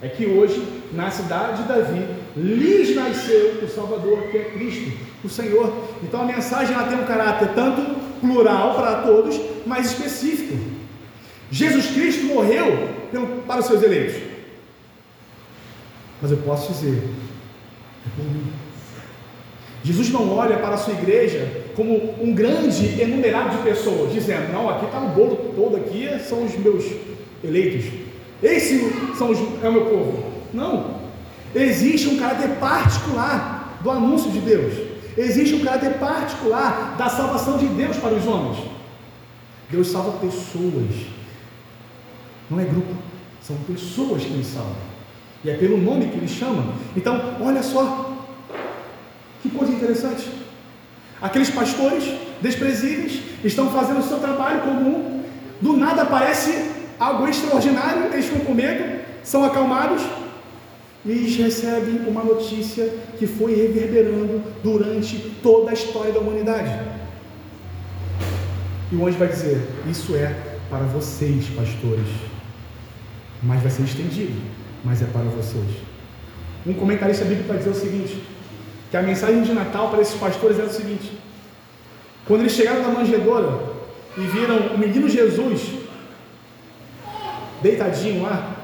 É 0.00 0.08
que 0.08 0.24
hoje, 0.24 0.66
na 0.94 1.10
cidade 1.10 1.62
de 1.62 1.68
Davi, 1.68 2.06
lhes 2.34 2.96
nasceu 2.96 3.60
o 3.62 3.68
Salvador, 3.68 4.28
que 4.30 4.38
é 4.38 4.44
Cristo, 4.44 4.92
o 5.22 5.28
Senhor. 5.28 5.70
Então 6.02 6.22
a 6.22 6.24
mensagem 6.24 6.74
ela 6.74 6.88
tem 6.88 6.98
um 6.98 7.04
caráter 7.04 7.50
tanto 7.54 8.09
plural 8.20 8.74
para 8.74 9.02
todos, 9.02 9.40
mas 9.66 9.86
específico. 9.86 10.58
Jesus 11.50 11.86
Cristo 11.86 12.26
morreu 12.26 12.88
para 13.46 13.60
os 13.60 13.66
seus 13.66 13.82
eleitos. 13.82 14.22
Mas 16.22 16.30
eu 16.30 16.36
posso 16.38 16.72
dizer, 16.72 17.02
é 18.06 18.16
por 18.16 18.24
mim. 18.24 18.52
Jesus 19.82 20.10
não 20.10 20.30
olha 20.36 20.58
para 20.58 20.74
a 20.74 20.76
sua 20.76 20.92
igreja 20.92 21.64
como 21.74 22.14
um 22.22 22.34
grande 22.34 23.00
enumerado 23.00 23.56
de 23.56 23.62
pessoas, 23.62 24.12
dizendo, 24.12 24.52
não, 24.52 24.68
aqui 24.68 24.84
está 24.84 25.00
o 25.00 25.08
bolo 25.08 25.52
todo, 25.56 25.76
aqui 25.76 26.06
são 26.28 26.44
os 26.44 26.54
meus 26.58 26.84
eleitos. 27.42 27.90
Esse 28.42 28.92
são 29.16 29.30
os, 29.30 29.38
é 29.62 29.68
o 29.68 29.72
meu 29.72 29.86
povo. 29.86 30.24
Não. 30.52 31.00
Existe 31.54 32.08
um 32.08 32.18
caráter 32.18 32.50
particular 32.58 33.78
do 33.82 33.90
anúncio 33.90 34.30
de 34.30 34.40
Deus. 34.40 34.74
Existe 35.16 35.54
um 35.54 35.64
caráter 35.64 35.98
particular 35.98 36.94
da 36.96 37.08
salvação 37.08 37.58
de 37.58 37.66
Deus 37.66 37.96
para 37.96 38.14
os 38.14 38.26
homens. 38.26 38.58
Deus 39.70 39.88
salva 39.88 40.18
pessoas 40.18 41.20
não 42.50 42.58
é 42.58 42.64
grupo, 42.64 42.92
são 43.40 43.56
pessoas 43.58 44.24
que 44.24 44.32
ele 44.32 44.44
salva. 44.44 44.74
E 45.44 45.50
é 45.50 45.54
pelo 45.54 45.78
nome 45.78 46.08
que 46.08 46.16
ele 46.16 46.28
chama. 46.28 46.74
Então, 46.96 47.36
olha 47.40 47.62
só, 47.62 48.16
que 49.40 49.48
coisa 49.48 49.72
interessante. 49.72 50.28
Aqueles 51.22 51.48
pastores 51.48 52.04
desprezíveis 52.42 53.22
estão 53.44 53.70
fazendo 53.70 54.00
o 54.00 54.02
seu 54.02 54.18
trabalho 54.18 54.62
comum, 54.62 55.22
do 55.60 55.76
nada 55.76 56.02
aparece 56.02 56.70
algo 56.98 57.28
extraordinário, 57.28 58.12
eles 58.12 58.26
ficam 58.26 58.44
com 58.44 58.54
medo, 58.54 59.00
são 59.22 59.44
acalmados 59.44 60.02
eles 61.04 61.36
recebem 61.36 62.06
uma 62.06 62.22
notícia 62.22 62.92
que 63.18 63.26
foi 63.26 63.54
reverberando 63.54 64.42
durante 64.62 65.18
toda 65.42 65.70
a 65.70 65.74
história 65.74 66.12
da 66.12 66.20
humanidade. 66.20 66.70
E 68.92 68.96
o 68.96 69.06
anjo 69.06 69.18
vai 69.18 69.28
dizer: 69.28 69.60
Isso 69.88 70.14
é 70.14 70.34
para 70.68 70.84
vocês, 70.84 71.46
pastores 71.56 72.30
mas 73.42 73.62
vai 73.62 73.70
ser 73.70 73.82
estendido, 73.82 74.40
mas 74.84 75.02
é 75.02 75.06
para 75.06 75.22
vocês. 75.22 75.64
Um 76.66 76.74
comentarista 76.74 77.24
bíblico 77.24 77.48
vai 77.48 77.58
dizer 77.58 77.70
o 77.70 77.74
seguinte: 77.74 78.22
que 78.90 78.96
a 78.96 79.02
mensagem 79.02 79.42
de 79.42 79.52
Natal 79.52 79.90
para 79.90 80.02
esses 80.02 80.18
pastores 80.18 80.58
era 80.58 80.68
o 80.68 80.72
seguinte: 80.72 81.18
quando 82.26 82.40
eles 82.40 82.52
chegaram 82.52 82.82
na 82.82 82.88
manjedoura 82.88 83.60
e 84.16 84.20
viram 84.20 84.74
o 84.74 84.78
menino 84.78 85.08
Jesus 85.08 85.80
deitadinho 87.62 88.22
lá, 88.22 88.56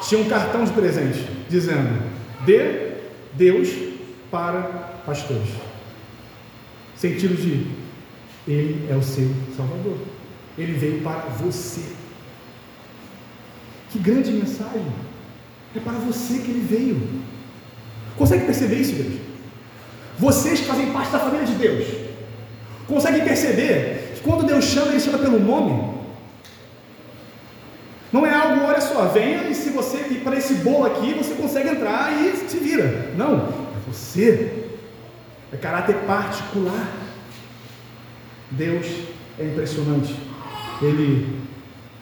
tinha 0.00 0.20
um 0.20 0.28
cartão 0.28 0.64
de 0.64 0.72
presente 0.72 1.27
dizendo: 1.48 2.02
dê 2.44 2.92
Deus 3.34 3.68
para 4.30 4.62
pastores. 5.04 5.48
Sentido 6.96 7.36
de 7.36 7.66
Ele 8.46 8.86
é 8.90 8.96
o 8.96 9.02
seu 9.02 9.30
Salvador. 9.56 9.98
Ele 10.56 10.72
veio 10.72 11.00
para 11.02 11.20
você. 11.38 11.82
Que 13.90 13.98
grande 13.98 14.32
mensagem! 14.32 14.84
É 15.74 15.80
para 15.80 15.92
você 15.92 16.38
que 16.38 16.50
ele 16.50 16.66
veio. 16.68 17.00
Consegue 18.16 18.44
perceber 18.44 18.76
isso, 18.76 18.92
igreja? 18.92 19.20
Vocês 20.18 20.60
que 20.60 20.66
fazem 20.66 20.90
parte 20.92 21.12
da 21.12 21.20
família 21.20 21.46
de 21.46 21.54
Deus, 21.54 21.86
conseguem 22.88 23.24
perceber 23.24 24.14
que 24.14 24.20
quando 24.20 24.44
Deus 24.44 24.64
chama, 24.64 24.88
Ele 24.88 25.00
chama 25.00 25.18
pelo 25.18 25.38
nome? 25.38 25.87
Não 28.12 28.24
é 28.24 28.32
algo, 28.32 28.64
olha 28.64 28.80
só, 28.80 29.04
venha 29.06 29.48
e 29.48 29.54
se 29.54 29.70
você 29.70 29.98
ir 30.10 30.22
para 30.24 30.36
esse 30.36 30.54
bolo 30.54 30.86
aqui, 30.86 31.12
você 31.12 31.34
consegue 31.34 31.68
entrar 31.68 32.12
e 32.12 32.36
se 32.48 32.58
vira. 32.58 33.12
Não, 33.16 33.36
é 33.36 33.90
você. 33.90 34.64
É 35.52 35.56
caráter 35.56 35.96
particular. 36.06 36.88
Deus 38.50 38.86
é 39.38 39.44
impressionante. 39.44 40.14
Ele 40.80 41.38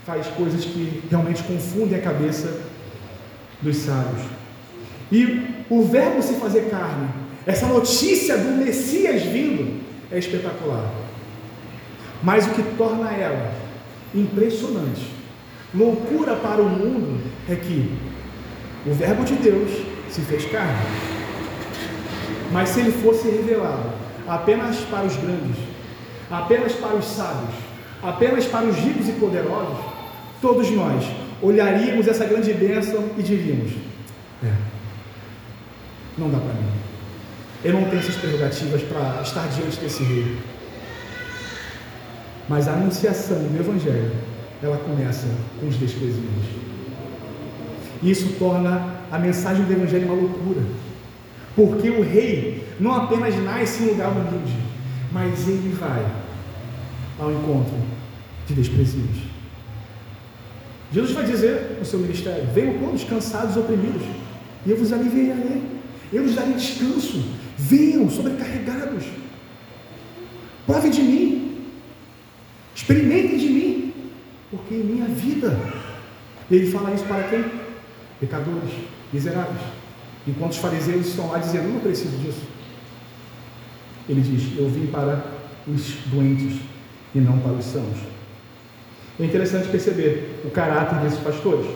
faz 0.04 0.26
coisas 0.28 0.64
que 0.64 1.02
realmente 1.10 1.42
confundem 1.42 1.98
a 1.98 2.02
cabeça 2.02 2.60
dos 3.60 3.76
sábios. 3.78 4.22
E 5.10 5.64
o 5.68 5.84
verbo 5.84 6.22
se 6.22 6.34
fazer 6.34 6.68
carne, 6.70 7.08
essa 7.44 7.66
notícia 7.66 8.36
do 8.36 8.64
Messias 8.64 9.22
vindo, 9.22 9.80
é 10.10 10.18
espetacular. 10.18 10.88
Mas 12.22 12.46
o 12.46 12.50
que 12.50 12.62
torna 12.76 13.10
ela 13.10 13.52
impressionante, 14.14 15.15
loucura 15.76 16.36
para 16.36 16.62
o 16.62 16.68
mundo, 16.68 17.20
é 17.48 17.54
que 17.54 17.92
o 18.86 18.92
Verbo 18.92 19.24
de 19.24 19.34
Deus 19.34 19.70
se 20.10 20.20
fez 20.22 20.44
carne. 20.46 20.86
Mas 22.52 22.70
se 22.70 22.80
ele 22.80 22.92
fosse 22.92 23.28
revelado 23.28 23.90
apenas 24.26 24.76
para 24.90 25.04
os 25.04 25.16
grandes, 25.16 25.56
apenas 26.30 26.72
para 26.72 26.94
os 26.94 27.04
sábios, 27.04 27.54
apenas 28.02 28.46
para 28.46 28.66
os 28.66 28.76
ricos 28.76 29.08
e 29.08 29.12
poderosos, 29.12 29.78
todos 30.40 30.70
nós 30.70 31.04
olharíamos 31.42 32.06
essa 32.06 32.24
grande 32.24 32.52
bênção 32.54 33.10
e 33.18 33.22
diríamos: 33.22 33.72
é, 34.44 34.52
não 36.16 36.30
dá 36.30 36.38
para 36.38 36.54
mim. 36.54 36.70
Eu 37.64 37.72
não 37.72 37.84
tenho 37.84 37.98
essas 37.98 38.16
prerrogativas 38.16 38.82
para 38.82 39.22
estar 39.22 39.46
diante 39.48 39.80
desse 39.80 40.04
rei. 40.04 40.38
Mas 42.48 42.68
a 42.68 42.74
anunciação 42.74 43.38
do 43.38 43.58
Evangelho, 43.58 44.12
ela 44.62 44.78
começa 44.78 45.26
com 45.60 45.66
os 45.66 45.76
desprezíveis. 45.76 46.66
E 48.02 48.10
isso 48.10 48.34
torna 48.38 48.96
a 49.10 49.18
mensagem 49.18 49.64
do 49.64 49.72
Evangelho 49.72 50.06
uma 50.06 50.14
loucura. 50.14 50.62
Porque 51.54 51.88
o 51.90 52.02
rei 52.02 52.64
não 52.78 52.94
apenas 52.94 53.34
nasce 53.42 53.82
em 53.82 53.86
lugar 53.88 54.10
humilde, 54.10 54.56
mas 55.10 55.48
ele 55.48 55.74
vai 55.78 56.06
ao 57.18 57.32
encontro 57.32 57.76
de 58.46 58.54
desprezíveis. 58.54 59.24
Jesus 60.92 61.12
vai 61.12 61.24
dizer 61.24 61.76
no 61.78 61.84
seu 61.84 61.98
ministério: 61.98 62.46
Venham 62.54 62.78
todos 62.78 63.04
cansados 63.04 63.56
e 63.56 63.58
oprimidos, 63.58 64.02
e 64.64 64.70
eu 64.70 64.76
vos 64.76 64.92
aliviarei, 64.92 65.62
eu 66.12 66.22
vos 66.22 66.34
darei 66.34 66.54
descanso. 66.54 67.24
Venham 67.58 68.08
sobrecarregados, 68.10 69.04
prove 70.66 70.90
de 70.90 71.00
mim, 71.00 71.58
experimentem 72.74 73.38
de 73.38 73.48
mim, 73.48 73.85
porque 74.50 74.74
em 74.74 74.84
minha 74.84 75.06
vida, 75.06 75.58
ele 76.50 76.70
fala 76.70 76.92
isso 76.94 77.04
para 77.04 77.24
quem? 77.24 77.44
Pecadores, 78.20 78.70
miseráveis. 79.12 79.60
Enquanto 80.26 80.52
os 80.52 80.58
fariseus 80.58 81.06
estão 81.06 81.28
lá 81.28 81.38
dizendo: 81.38 81.72
Não 81.72 81.80
preciso 81.80 82.16
disso. 82.18 82.42
Ele 84.08 84.20
diz: 84.20 84.58
Eu 84.58 84.68
vim 84.68 84.86
para 84.86 85.24
os 85.66 85.96
doentes 86.06 86.60
e 87.14 87.18
não 87.18 87.38
para 87.38 87.52
os 87.52 87.64
sãos. 87.64 87.98
É 89.18 89.24
interessante 89.24 89.68
perceber 89.68 90.42
o 90.44 90.50
caráter 90.50 91.00
desses 91.00 91.18
pastores. 91.18 91.66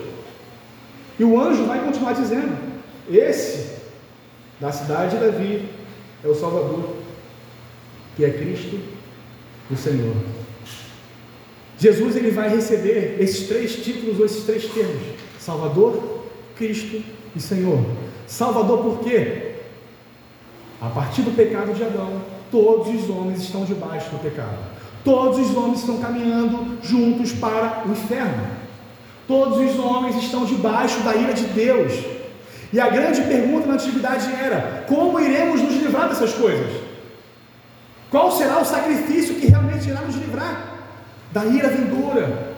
E 1.18 1.24
o 1.24 1.40
anjo 1.40 1.66
vai 1.66 1.84
continuar 1.84 2.12
dizendo: 2.12 2.56
Esse 3.10 3.80
da 4.60 4.70
cidade 4.70 5.16
de 5.16 5.24
Davi 5.24 5.68
é 6.22 6.28
o 6.28 6.34
Salvador, 6.34 6.96
que 8.16 8.24
é 8.24 8.30
Cristo, 8.30 8.78
o 9.70 9.76
Senhor. 9.76 10.14
Jesus 11.80 12.14
ele 12.14 12.30
vai 12.30 12.50
receber 12.50 13.16
esses 13.18 13.48
três 13.48 13.76
títulos 13.76 14.20
ou 14.20 14.26
esses 14.26 14.44
três 14.44 14.66
termos: 14.66 15.02
Salvador, 15.38 16.24
Cristo 16.54 17.02
e 17.34 17.40
Senhor. 17.40 17.82
Salvador 18.26 18.82
por 18.82 18.98
quê? 18.98 19.54
A 20.78 20.90
partir 20.90 21.22
do 21.22 21.34
pecado 21.34 21.72
de 21.72 21.82
Adão, 21.82 22.20
todos 22.50 22.88
os 22.88 23.08
homens 23.08 23.40
estão 23.40 23.64
debaixo 23.64 24.10
do 24.10 24.22
pecado. 24.22 24.58
Todos 25.02 25.38
os 25.38 25.56
homens 25.56 25.80
estão 25.80 25.96
caminhando 25.96 26.76
juntos 26.82 27.32
para 27.32 27.84
o 27.86 27.92
inferno. 27.92 28.46
Todos 29.26 29.58
os 29.58 29.78
homens 29.78 30.16
estão 30.16 30.44
debaixo 30.44 31.00
da 31.00 31.16
ira 31.16 31.32
de 31.32 31.44
Deus. 31.44 31.94
E 32.72 32.78
a 32.78 32.90
grande 32.90 33.22
pergunta 33.22 33.66
na 33.66 33.74
antiguidade 33.74 34.30
era: 34.34 34.84
como 34.86 35.18
iremos 35.18 35.62
nos 35.62 35.76
livrar 35.76 36.10
dessas 36.10 36.34
coisas? 36.34 36.70
Qual 38.10 38.30
será 38.32 38.60
o 38.60 38.66
sacrifício 38.66 39.36
que 39.36 39.46
realmente 39.46 39.88
irá 39.88 40.02
nos 40.02 40.16
livrar 40.16 40.69
da 41.32 41.44
ira 41.46 41.68
vindoura? 41.68 42.54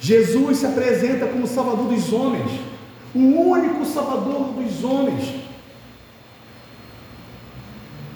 Jesus 0.00 0.58
se 0.58 0.66
apresenta 0.66 1.26
como 1.26 1.46
Salvador 1.46 1.88
dos 1.88 2.12
homens, 2.12 2.50
o 3.14 3.18
único 3.18 3.84
Salvador 3.84 4.52
dos 4.54 4.84
homens. 4.84 5.34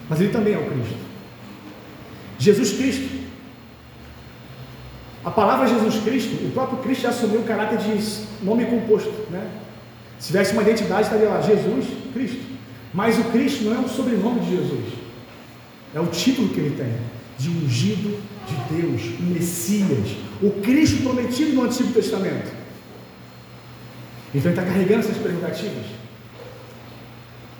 Mas 0.08 0.20
ele 0.20 0.32
também 0.32 0.54
é 0.54 0.58
o 0.58 0.70
Cristo. 0.70 1.04
Jesus 2.38 2.72
Cristo 2.72 3.24
a 5.24 5.30
palavra 5.30 5.66
Jesus 5.66 6.02
Cristo, 6.02 6.44
o 6.44 6.50
próprio 6.50 6.78
Cristo 6.80 7.02
já 7.02 7.08
assumiu 7.08 7.40
o 7.40 7.44
caráter 7.44 7.78
de 7.78 8.44
nome 8.44 8.66
composto, 8.66 9.10
né? 9.30 9.48
Se 10.18 10.26
tivesse 10.26 10.52
uma 10.52 10.62
identidade, 10.62 11.04
estaria 11.04 11.28
lá, 11.28 11.40
Jesus 11.40 11.86
Cristo. 12.12 12.40
Mas 12.92 13.18
o 13.18 13.24
Cristo 13.24 13.64
não 13.64 13.74
é 13.74 13.78
o 13.78 13.88
sobrenome 13.88 14.40
de 14.40 14.50
Jesus, 14.50 14.92
é 15.94 16.00
o 16.00 16.06
título 16.06 16.50
que 16.50 16.60
ele 16.60 16.76
tem, 16.76 16.92
de 17.38 17.48
ungido 17.48 18.18
de 18.46 18.74
Deus, 18.74 19.02
o 19.18 19.22
Messias, 19.22 20.16
o 20.42 20.50
Cristo 20.62 21.02
prometido 21.02 21.54
no 21.54 21.64
Antigo 21.64 21.92
Testamento. 21.92 22.52
Então 24.34 24.50
ele 24.50 24.60
está 24.60 24.62
carregando 24.62 25.00
essas 25.00 25.16
prerrogativas 25.16 25.86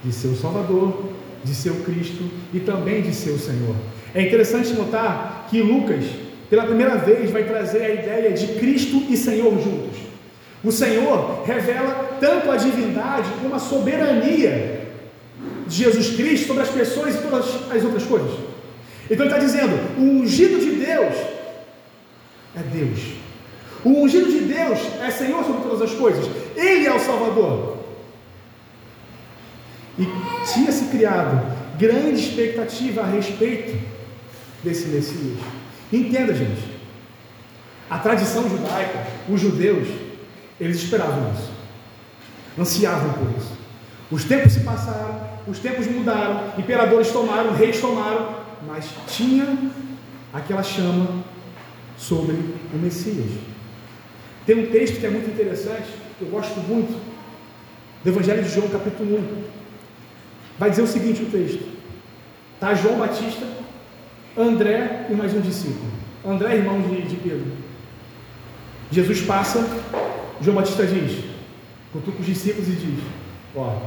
de 0.03 0.13
ser 0.13 0.29
o 0.29 0.37
Salvador, 0.37 1.13
de 1.43 1.55
ser 1.55 1.71
o 1.71 1.83
Cristo 1.83 2.31
e 2.53 2.61
também 2.61 3.03
de 3.03 3.15
ser 3.15 3.31
o 3.31 3.39
Senhor. 3.39 3.75
É 4.15 4.23
interessante 4.23 4.73
notar 4.75 5.47
que 5.51 5.61
Lucas 5.61 6.05
pela 6.55 6.67
primeira 6.67 6.97
vez, 6.97 7.31
vai 7.31 7.45
trazer 7.45 7.83
a 7.83 7.93
ideia 7.93 8.33
de 8.33 8.47
Cristo 8.61 9.03
e 9.09 9.17
Senhor 9.17 9.51
juntos. 9.61 9.99
O 10.63 10.71
Senhor 10.71 11.43
revela 11.45 12.17
tanto 12.21 12.51
a 12.51 12.57
divindade 12.57 13.29
como 13.43 13.55
a 13.55 13.59
soberania 13.59 14.83
de 15.67 15.75
Jesus 15.75 16.15
Cristo 16.15 16.47
sobre 16.47 16.63
as 16.63 16.69
pessoas 16.69 17.17
e 17.17 17.19
todas 17.19 17.47
as 17.71 17.83
outras 17.83 18.05
coisas. 18.05 18.31
Então 19.11 19.27
ele 19.27 19.35
está 19.35 19.39
dizendo: 19.39 19.77
o 19.99 20.23
ungido 20.23 20.59
de 20.61 20.85
Deus 20.85 21.15
é 22.57 22.63
Deus. 22.73 23.01
O 23.85 24.03
ungido 24.03 24.31
de 24.31 24.41
Deus 24.41 24.79
é 25.03 25.11
Senhor 25.11 25.45
sobre 25.45 25.63
todas 25.63 25.83
as 25.83 25.93
coisas. 25.93 26.25
Ele 26.57 26.87
é 26.87 26.95
o 26.95 27.01
Salvador. 27.01 27.79
E 29.99 30.07
tinha 30.53 30.73
se 30.73 30.87
criado 30.87 31.55
grande 31.79 32.21
expectativa 32.21 33.03
a 33.03 33.07
respeito 33.07 33.79
desse 34.63 34.87
Messias. 34.87 35.39
Entenda, 35.93 36.35
gente. 36.35 36.75
A 37.91 37.99
tradição 37.99 38.49
judaica, 38.49 39.07
os 39.29 39.41
judeus, 39.41 39.87
eles 40.59 40.79
esperavam 40.79 41.33
isso. 41.35 41.53
Ansiavam 42.59 43.13
por 43.13 43.29
isso. 43.37 43.53
Os 44.11 44.25
tempos 44.25 44.53
se 44.53 44.61
passaram, 44.61 45.21
os 45.47 45.59
tempos 45.59 45.87
mudaram, 45.87 46.55
imperadores 46.59 47.11
tomaram, 47.11 47.53
reis 47.55 47.81
tomaram, 47.81 48.44
mas 48.67 48.89
tinha 49.07 49.59
aquela 50.33 50.63
chama 50.63 51.25
sobre 51.97 52.35
o 52.35 52.77
Messias. 52.77 53.31
Tem 54.47 54.59
um 54.59 54.71
texto 54.71 55.01
que 55.01 55.07
é 55.07 55.11
muito 55.11 55.31
interessante, 55.31 55.89
que 56.19 56.25
eu 56.25 56.29
gosto 56.29 56.59
muito, 56.61 57.01
do 58.03 58.11
Evangelho 58.11 58.43
de 58.43 58.51
João, 58.51 58.69
capítulo 58.69 59.19
1. 59.19 59.45
Vai 60.59 60.71
dizer 60.71 60.83
o 60.83 60.87
seguinte: 60.87 61.23
o 61.23 61.27
texto. 61.27 61.75
Está 62.55 62.75
João 62.75 62.99
Batista 62.99 63.47
André 64.37 65.07
e 65.11 65.15
mais 65.15 65.33
um 65.33 65.41
discípulo. 65.41 65.93
André, 66.25 66.57
irmão 66.57 66.81
de, 66.83 67.03
de 67.03 67.17
Pedro. 67.17 67.53
Jesus 68.91 69.21
passa, 69.23 69.65
João 70.41 70.57
Batista 70.57 70.85
diz, 70.85 71.25
cutuca 71.93 72.19
os 72.19 72.27
discípulos 72.27 72.69
e 72.69 72.73
diz: 72.73 73.05
Ó, 73.55 73.79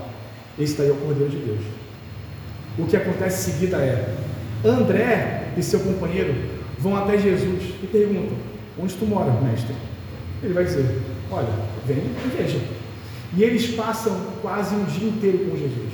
esse 0.57 0.77
daí 0.77 0.87
é 0.87 0.91
o 0.91 0.95
Cordeiro 0.95 1.29
de 1.29 1.37
Deus. 1.37 1.59
O 2.77 2.85
que 2.85 2.95
acontece 2.95 3.49
em 3.49 3.53
seguida 3.53 3.77
é: 3.77 4.15
André 4.65 5.51
e 5.57 5.63
seu 5.63 5.79
companheiro 5.79 6.33
vão 6.79 6.95
até 6.95 7.17
Jesus 7.17 7.63
e 7.83 7.87
perguntam: 7.87 8.37
Onde 8.79 8.95
tu 8.95 9.05
mora, 9.05 9.31
mestre? 9.41 9.75
Ele 10.43 10.53
vai 10.53 10.63
dizer: 10.63 10.85
Olha, 11.31 11.49
vem 11.85 11.97
e 11.97 12.37
veja. 12.37 12.59
E 13.35 13.43
eles 13.43 13.67
passam 13.75 14.15
quase 14.41 14.73
um 14.75 14.85
dia 14.85 15.09
inteiro 15.09 15.39
com 15.39 15.57
Jesus. 15.57 15.93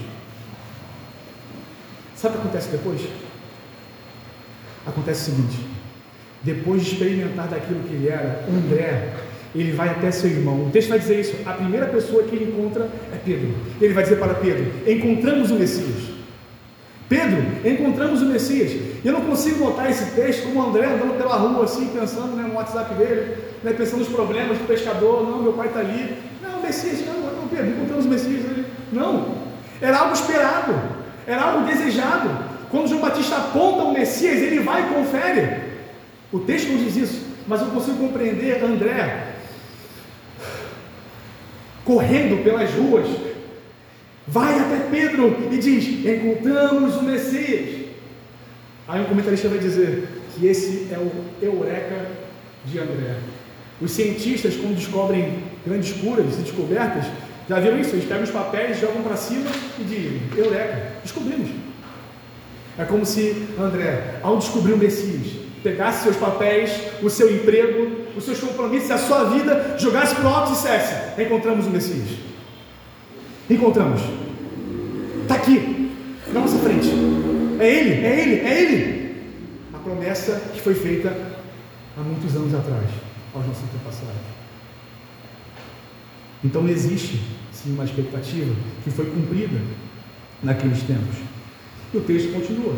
Sabe 2.16 2.36
o 2.36 2.39
que 2.39 2.47
acontece 2.47 2.70
depois? 2.70 3.01
Acontece 4.86 5.32
o 5.32 5.36
seguinte: 5.36 5.57
depois 6.41 6.84
de 6.84 6.93
experimentar 6.93 7.47
daquilo 7.47 7.82
que 7.84 7.93
ele 7.93 8.09
era, 8.09 8.45
André, 8.49 9.14
ele 9.55 9.72
vai 9.72 9.89
até 9.89 10.11
seu 10.11 10.30
irmão. 10.30 10.68
O 10.68 10.70
texto 10.70 10.89
vai 10.89 10.99
dizer 10.99 11.20
isso. 11.20 11.36
A 11.45 11.53
primeira 11.53 11.88
pessoa 11.88 12.24
que 12.24 12.36
ele 12.36 12.51
encontra 12.51 12.89
é 13.11 13.18
Pedro. 13.24 13.53
Ele 13.82 13.93
vai 13.93 14.03
dizer 14.03 14.18
para 14.18 14.36
Pedro: 14.36 14.66
Encontramos 14.88 15.51
o 15.51 15.55
Messias. 15.55 16.12
Pedro, 17.14 17.45
encontramos 17.64 18.24
o 18.24 18.26
Messias. 18.26 18.72
Eu 19.05 19.14
não 19.14 19.22
consigo 19.22 19.64
botar 19.64 19.88
esse 19.88 20.16
texto 20.16 20.45
como 20.45 20.68
André 20.68 20.88
andando 20.88 21.16
pela 21.16 21.36
rua, 21.36 21.66
assim, 21.66 21.89
pensando 21.89 22.36
né, 22.36 22.43
no 22.47 22.55
WhatsApp 22.55 22.95
dele, 22.95 23.38
né, 23.64 23.72
pensando 23.72 23.99
nos 23.99 24.07
problemas 24.07 24.57
do 24.57 24.66
pescador. 24.66 25.24
Não, 25.24 25.43
meu 25.43 25.53
pai 25.53 25.68
está 25.68 25.82
ali. 25.82 26.18
Não, 26.41 26.59
Messias, 26.59 27.05
não, 27.05 27.14
não, 27.20 27.47
Pedro, 27.47 27.70
encontramos 27.70 28.05
o 28.05 28.09
Messias. 28.09 28.41
Não, 28.91 29.36
era 29.80 29.99
algo 29.99 30.14
esperado, 30.14 30.74
era 31.28 31.43
algo 31.43 31.68
desejado. 31.68 32.32
Quando 32.72 32.88
João 32.88 33.01
Batista 33.01 33.36
aponta 33.36 33.84
o 33.84 33.93
Messias, 33.93 34.41
ele 34.41 34.61
vai 34.61 34.82
e 34.82 34.95
confere. 34.95 35.61
O 36.32 36.39
texto 36.39 36.70
não 36.70 36.78
diz 36.78 36.95
isso, 36.95 37.28
mas 37.47 37.61
eu 37.61 37.68
consigo 37.68 37.97
compreender 37.97 38.64
André 38.64 39.34
correndo 41.86 42.43
pelas 42.43 42.72
ruas, 42.72 43.05
vai 44.28 44.59
até 44.59 44.88
Pedro 44.89 45.49
e 45.51 45.57
diz: 45.57 46.05
Encontramos 46.05 46.95
o 46.95 47.03
Messias. 47.03 47.84
Aí 48.88 49.01
um 49.01 49.05
comentarista 49.05 49.47
vai 49.47 49.59
dizer 49.59 50.07
que 50.34 50.45
esse 50.47 50.88
é 50.91 50.97
o 50.97 51.11
eureka 51.41 52.07
de 52.65 52.80
André. 52.80 53.15
Os 53.82 53.91
cientistas, 53.91 54.55
quando 54.55 54.76
descobrem 54.76 55.43
grandes 55.65 55.93
curas 55.93 56.38
e 56.38 56.41
descobertas, 56.41 57.05
já 57.49 57.59
viram 57.59 57.80
isso? 57.80 57.95
Eles 57.95 58.05
pegam 58.05 58.24
os 58.24 58.32
papéis, 58.32 58.80
jogam 58.80 59.01
para 59.01 59.15
cima 59.15 59.49
e 59.80 59.84
dizem: 59.84 60.21
Eureka, 60.36 60.93
descobrimos. 61.03 61.49
É 62.78 62.86
como 62.86 63.05
se 63.05 63.47
André, 63.59 64.15
ao 64.24 64.38
descobrir 64.38 64.74
o 64.74 64.78
Messias, 64.78 65.34
pegasse 65.61 66.03
seus 66.03 66.17
papéis, 66.17 66.71
o 67.01 67.09
seu 67.09 67.34
emprego, 67.34 68.03
os 68.17 68.24
seus 68.24 68.39
compromissos, 68.39 68.89
a 68.89 68.97
sua 68.97 69.26
vida, 69.26 69.76
jogasse 69.78 70.15
para 70.15 70.26
o 70.26 70.34
alto 70.34 70.51
e 70.51 70.55
dissesse: 70.55 71.21
Encontramos 71.21 71.67
o 71.67 71.69
Messias. 71.69 72.32
Encontramos. 73.49 74.01
Está 75.21 75.35
aqui, 75.35 75.91
na 76.33 76.39
nossa 76.39 76.57
frente. 76.59 76.89
É 77.59 77.67
Ele, 77.67 78.05
é 78.05 78.21
Ele, 78.21 78.35
é 78.39 78.61
Ele. 78.61 79.15
A 79.73 79.77
promessa 79.77 80.41
que 80.53 80.61
foi 80.61 80.73
feita 80.73 81.15
há 81.97 82.01
muitos 82.01 82.35
anos 82.35 82.53
atrás, 82.53 82.89
aos 83.33 83.45
nossos 83.45 83.63
antepassados. 83.63 84.33
Então 86.43 86.67
existe 86.67 87.21
sim 87.51 87.73
uma 87.73 87.85
expectativa 87.85 88.53
que 88.83 88.91
foi 88.91 89.05
cumprida 89.05 89.59
naqueles 90.41 90.81
tempos. 90.83 91.17
E 91.93 91.97
o 91.97 92.01
texto 92.01 92.33
continua. 92.33 92.75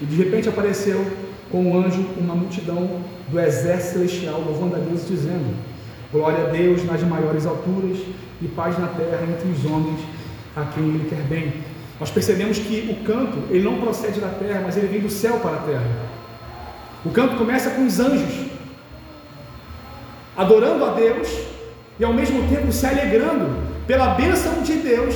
E 0.00 0.04
de 0.04 0.16
repente 0.16 0.48
apareceu 0.48 1.04
com 1.50 1.70
o 1.70 1.78
anjo 1.78 2.04
uma 2.16 2.34
multidão 2.34 3.02
do 3.28 3.40
exército 3.40 3.94
celestial, 3.94 4.40
louvando 4.40 4.76
a 4.76 4.78
Deus, 4.78 5.06
dizendo: 5.06 5.54
Glória 6.12 6.44
a 6.44 6.50
Deus 6.50 6.84
nas 6.84 7.02
maiores 7.02 7.46
alturas 7.46 7.98
e 8.40 8.48
paz 8.48 8.78
na 8.78 8.88
terra 8.88 9.22
entre 9.22 9.48
os 9.48 9.64
homens 9.64 10.00
a 10.54 10.64
quem 10.66 10.84
Ele 10.84 11.08
quer 11.08 11.22
bem. 11.22 11.54
Nós 11.98 12.10
percebemos 12.10 12.58
que 12.58 12.90
o 12.90 13.06
canto, 13.06 13.38
ele 13.48 13.62
não 13.62 13.80
procede 13.80 14.20
da 14.20 14.28
terra, 14.28 14.60
mas 14.64 14.76
ele 14.76 14.88
vem 14.88 15.00
do 15.00 15.08
céu 15.08 15.38
para 15.38 15.56
a 15.56 15.60
terra. 15.60 15.88
O 17.04 17.10
canto 17.10 17.36
começa 17.36 17.70
com 17.70 17.86
os 17.86 18.00
anjos, 18.00 18.46
adorando 20.36 20.84
a 20.84 20.94
Deus 20.94 21.28
e 21.98 22.04
ao 22.04 22.12
mesmo 22.12 22.46
tempo 22.48 22.72
se 22.72 22.84
alegrando 22.86 23.56
pela 23.86 24.14
bênção 24.14 24.62
de 24.62 24.74
Deus 24.74 25.14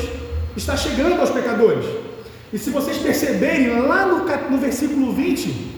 está 0.56 0.76
chegando 0.76 1.20
aos 1.20 1.30
pecadores. 1.30 1.84
E 2.52 2.58
se 2.58 2.70
vocês 2.70 2.98
perceberem 2.98 3.80
lá 3.80 4.06
no, 4.06 4.24
no 4.50 4.58
versículo 4.58 5.12
20, 5.12 5.72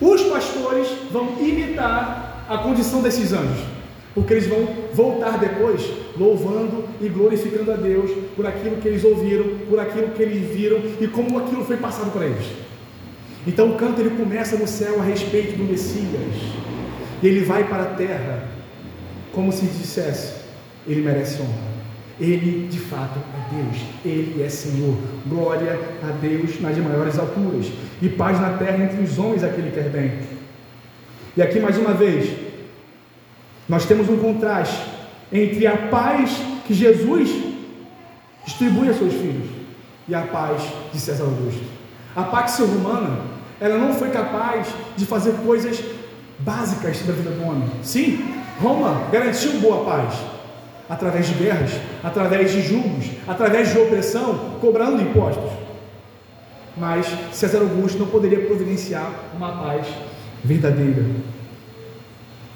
os 0.00 0.22
pastores 0.22 0.88
vão 1.10 1.36
imitar 1.40 2.46
a 2.48 2.58
condição 2.58 3.02
desses 3.02 3.32
anjos, 3.32 3.64
porque 4.18 4.34
eles 4.34 4.48
vão 4.48 4.66
voltar 4.92 5.38
depois 5.38 5.80
louvando 6.18 6.84
e 7.00 7.08
glorificando 7.08 7.70
a 7.70 7.76
Deus 7.76 8.10
por 8.34 8.44
aquilo 8.44 8.78
que 8.78 8.88
eles 8.88 9.04
ouviram, 9.04 9.44
por 9.70 9.78
aquilo 9.78 10.08
que 10.08 10.20
eles 10.20 10.52
viram 10.52 10.80
e 11.00 11.06
como 11.06 11.38
aquilo 11.38 11.64
foi 11.64 11.76
passado 11.76 12.10
para 12.10 12.26
eles. 12.26 12.46
Então 13.46 13.70
o 13.70 13.76
canto 13.76 14.00
ele 14.00 14.10
começa 14.10 14.56
no 14.56 14.66
céu 14.66 15.00
a 15.00 15.04
respeito 15.04 15.56
do 15.56 15.62
Messias, 15.62 16.34
e 17.22 17.28
ele 17.28 17.44
vai 17.44 17.62
para 17.68 17.84
a 17.84 17.94
terra, 17.94 18.48
como 19.32 19.52
se 19.52 19.66
dissesse: 19.66 20.34
ele 20.84 21.00
merece 21.00 21.40
honra. 21.40 21.68
Ele 22.20 22.66
de 22.66 22.80
fato 22.80 23.20
é 23.20 23.54
Deus, 23.54 23.80
Ele 24.04 24.42
é 24.42 24.48
Senhor. 24.48 24.96
Glória 25.28 25.78
a 26.02 26.10
Deus 26.20 26.60
nas 26.60 26.76
maiores 26.76 27.16
alturas 27.16 27.66
e 28.02 28.08
paz 28.08 28.40
na 28.40 28.54
terra 28.54 28.82
entre 28.82 29.00
os 29.00 29.16
homens 29.16 29.44
a 29.44 29.48
que 29.48 29.62
quer 29.70 29.88
bem. 29.88 30.18
E 31.36 31.40
aqui 31.40 31.60
mais 31.60 31.78
uma 31.78 31.94
vez, 31.94 32.47
nós 33.68 33.84
temos 33.84 34.08
um 34.08 34.16
contraste 34.16 34.82
entre 35.32 35.66
a 35.66 35.76
paz 35.76 36.30
que 36.66 36.72
Jesus 36.72 37.30
distribui 38.44 38.88
a 38.88 38.94
seus 38.94 39.12
filhos 39.12 39.48
e 40.08 40.14
a 40.14 40.22
paz 40.22 40.62
de 40.92 40.98
César 40.98 41.24
Augusto. 41.24 41.62
A 42.16 42.22
paz 42.22 42.58
romana, 42.58 43.20
ela 43.60 43.76
não 43.76 43.92
foi 43.94 44.10
capaz 44.10 44.68
de 44.96 45.04
fazer 45.04 45.32
coisas 45.44 45.78
básicas 46.38 46.96
sobre 46.96 47.12
a 47.12 47.16
vida 47.16 47.30
do 47.30 47.44
homem. 47.44 47.68
Sim, 47.82 48.24
Roma 48.60 49.08
garantiu 49.12 49.60
boa 49.60 49.84
paz, 49.84 50.14
através 50.88 51.26
de 51.26 51.34
guerras, 51.34 51.72
através 52.02 52.50
de 52.50 52.62
julgos, 52.62 53.06
através 53.26 53.70
de 53.70 53.78
opressão, 53.78 54.56
cobrando 54.60 55.02
impostos. 55.02 55.50
Mas 56.76 57.06
César 57.32 57.58
Augusto 57.58 57.98
não 57.98 58.06
poderia 58.06 58.46
providenciar 58.46 59.12
uma 59.36 59.52
paz 59.52 59.86
verdadeira. 60.42 61.04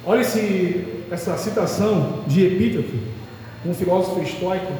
Olha 0.04 0.20
esse, 0.20 1.01
essa 1.12 1.36
citação 1.36 2.20
de 2.26 2.46
Epíteto, 2.46 2.92
um 3.66 3.74
filósofo 3.74 4.22
estoico 4.22 4.72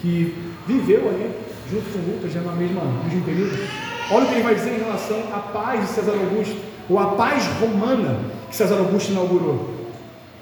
que 0.00 0.34
viveu 0.66 1.08
ali 1.08 1.30
junto 1.70 1.84
com 1.92 2.10
Lucas, 2.10 2.32
já 2.32 2.40
na 2.40 2.52
mesma, 2.52 2.80
no 2.80 3.04
mesmo 3.04 3.22
período. 3.22 3.58
Olha 4.10 4.24
o 4.24 4.28
que 4.28 4.34
ele 4.34 4.42
vai 4.42 4.54
dizer 4.54 4.72
em 4.72 4.78
relação 4.78 5.18
à 5.32 5.38
paz 5.38 5.80
de 5.82 5.86
César 5.88 6.12
Augusto, 6.12 6.56
ou 6.88 6.98
à 6.98 7.12
paz 7.12 7.44
romana 7.60 8.18
que 8.48 8.56
César 8.56 8.76
Augusto 8.76 9.12
inaugurou. 9.12 9.74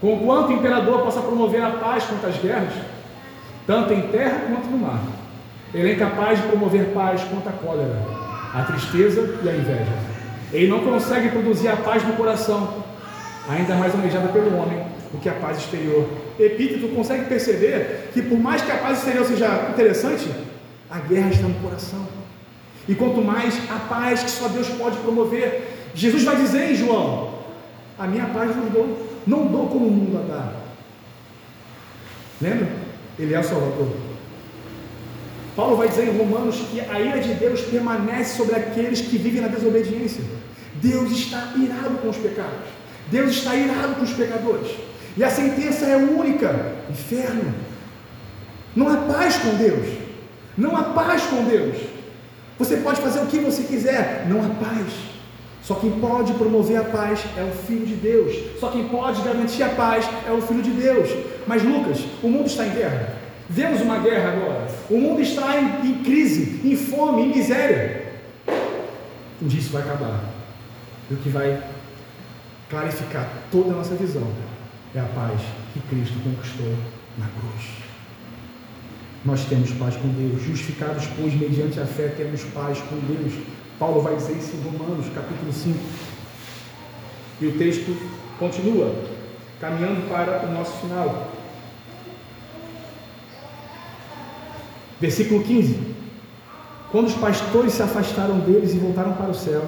Conquanto 0.00 0.50
o 0.50 0.52
imperador 0.52 1.02
possa 1.02 1.20
promover 1.20 1.62
a 1.62 1.70
paz 1.70 2.04
contra 2.04 2.28
as 2.28 2.36
guerras, 2.38 2.72
tanto 3.66 3.92
em 3.92 4.02
terra 4.08 4.42
quanto 4.48 4.68
no 4.68 4.78
mar, 4.78 5.00
ele 5.72 5.90
é 5.90 5.94
incapaz 5.94 6.40
de 6.40 6.48
promover 6.48 6.86
paz 6.92 7.22
contra 7.24 7.50
a 7.50 7.52
cólera, 7.52 8.02
a 8.54 8.62
tristeza 8.62 9.38
e 9.42 9.48
a 9.48 9.54
inveja. 9.54 9.92
Ele 10.52 10.68
não 10.68 10.80
consegue 10.80 11.30
produzir 11.30 11.68
a 11.68 11.76
paz 11.76 12.06
no 12.06 12.14
coração, 12.14 12.82
ainda 13.48 13.74
mais 13.76 13.94
almejada 13.94 14.28
pelo 14.28 14.56
homem, 14.56 14.91
do 15.12 15.18
que 15.18 15.28
a 15.28 15.34
paz 15.34 15.58
exterior. 15.58 16.08
Epíteto 16.38 16.88
consegue 16.88 17.26
perceber 17.26 18.10
que, 18.12 18.22
por 18.22 18.38
mais 18.38 18.62
que 18.62 18.72
a 18.72 18.78
paz 18.78 18.98
exterior 18.98 19.26
seja 19.26 19.68
interessante, 19.70 20.28
a 20.90 20.98
guerra 20.98 21.30
está 21.30 21.46
no 21.46 21.54
coração. 21.56 22.06
E 22.88 22.94
quanto 22.94 23.22
mais 23.22 23.54
a 23.70 23.78
paz 23.78 24.22
que 24.22 24.30
só 24.30 24.48
Deus 24.48 24.68
pode 24.70 24.96
promover, 24.98 25.90
Jesus 25.94 26.24
vai 26.24 26.36
dizer 26.36 26.72
em 26.72 26.74
João: 26.74 27.38
A 27.98 28.06
minha 28.06 28.26
paz 28.26 28.54
vos 28.54 28.70
dou 28.72 29.12
não 29.26 29.46
dou 29.46 29.68
como 29.68 29.86
o 29.86 29.90
mundo 29.90 30.18
a 30.18 30.22
dá. 30.22 30.52
Lembra? 32.40 32.68
Ele 33.18 33.34
é 33.34 33.38
o 33.38 33.44
Salvador. 33.44 33.88
Paulo 35.54 35.76
vai 35.76 35.88
dizer 35.88 36.08
em 36.08 36.18
Romanos 36.18 36.56
que 36.70 36.80
a 36.80 36.98
ira 36.98 37.20
de 37.20 37.34
Deus 37.34 37.60
permanece 37.60 38.36
sobre 38.36 38.56
aqueles 38.56 39.00
que 39.00 39.18
vivem 39.18 39.42
na 39.42 39.48
desobediência. 39.48 40.24
Deus 40.74 41.12
está 41.12 41.52
irado 41.56 41.98
com 41.98 42.08
os 42.08 42.16
pecados. 42.16 42.66
Deus 43.10 43.30
está 43.32 43.54
irado 43.54 43.94
com 43.96 44.02
os 44.02 44.12
pecadores. 44.12 44.72
E 45.16 45.24
a 45.24 45.30
sentença 45.30 45.84
é 45.86 45.96
única: 45.96 46.74
inferno. 46.90 47.54
Não 48.74 48.88
há 48.88 48.96
paz 48.96 49.36
com 49.36 49.54
Deus. 49.56 49.86
Não 50.56 50.76
há 50.76 50.82
paz 50.84 51.22
com 51.24 51.44
Deus. 51.44 51.76
Você 52.58 52.76
pode 52.76 53.00
fazer 53.00 53.20
o 53.20 53.26
que 53.26 53.38
você 53.38 53.62
quiser, 53.64 54.26
não 54.28 54.44
há 54.44 54.48
paz. 54.48 54.86
Só 55.62 55.74
quem 55.76 55.90
pode 55.92 56.32
promover 56.34 56.76
a 56.78 56.84
paz 56.84 57.20
é 57.36 57.42
o 57.42 57.52
Filho 57.66 57.86
de 57.86 57.94
Deus. 57.94 58.34
Só 58.58 58.68
quem 58.68 58.88
pode 58.88 59.22
garantir 59.22 59.62
a 59.62 59.68
paz 59.70 60.08
é 60.26 60.32
o 60.32 60.42
Filho 60.42 60.62
de 60.62 60.70
Deus. 60.70 61.08
Mas 61.46 61.62
Lucas, 61.62 62.00
o 62.22 62.28
mundo 62.28 62.46
está 62.46 62.66
em 62.66 62.70
guerra. 62.70 63.16
Vemos 63.48 63.80
uma 63.80 63.98
guerra 63.98 64.32
agora. 64.32 64.66
O 64.90 64.98
mundo 64.98 65.20
está 65.20 65.56
em, 65.60 65.90
em 65.90 66.02
crise, 66.02 66.60
em 66.64 66.76
fome, 66.76 67.22
em 67.22 67.36
miséria. 67.36 68.12
Um 69.40 69.46
dia 69.46 69.60
isso 69.60 69.72
vai 69.72 69.82
acabar. 69.82 70.20
E 71.10 71.14
o 71.14 71.16
que 71.18 71.28
vai 71.28 71.62
clarificar 72.68 73.28
toda 73.50 73.72
a 73.72 73.76
nossa 73.76 73.94
visão 73.94 74.22
é 74.94 75.00
a 75.00 75.04
paz 75.04 75.40
que 75.72 75.80
Cristo 75.80 76.14
conquistou 76.22 76.74
na 77.18 77.26
cruz. 77.26 77.82
Nós 79.24 79.44
temos 79.44 79.70
paz 79.72 79.96
com 79.96 80.08
Deus, 80.08 80.42
justificados, 80.42 81.06
pois, 81.16 81.32
mediante 81.34 81.78
a 81.80 81.86
fé, 81.86 82.08
temos 82.08 82.42
paz 82.44 82.78
com 82.80 82.96
Deus. 82.96 83.34
Paulo 83.78 84.02
vai 84.02 84.16
dizer 84.16 84.36
isso 84.36 84.56
em 84.56 84.60
Romanos, 84.62 85.06
capítulo 85.14 85.52
5. 85.52 85.78
E 87.40 87.46
o 87.46 87.58
texto 87.58 87.96
continua, 88.38 88.94
caminhando 89.60 90.08
para 90.08 90.46
o 90.46 90.52
nosso 90.52 90.72
final. 90.80 91.30
Versículo 95.00 95.42
15. 95.42 95.78
Quando 96.90 97.06
os 97.06 97.14
pastores 97.14 97.72
se 97.72 97.82
afastaram 97.82 98.40
deles 98.40 98.74
e 98.74 98.78
voltaram 98.78 99.14
para 99.14 99.30
o 99.30 99.34
céu, 99.34 99.66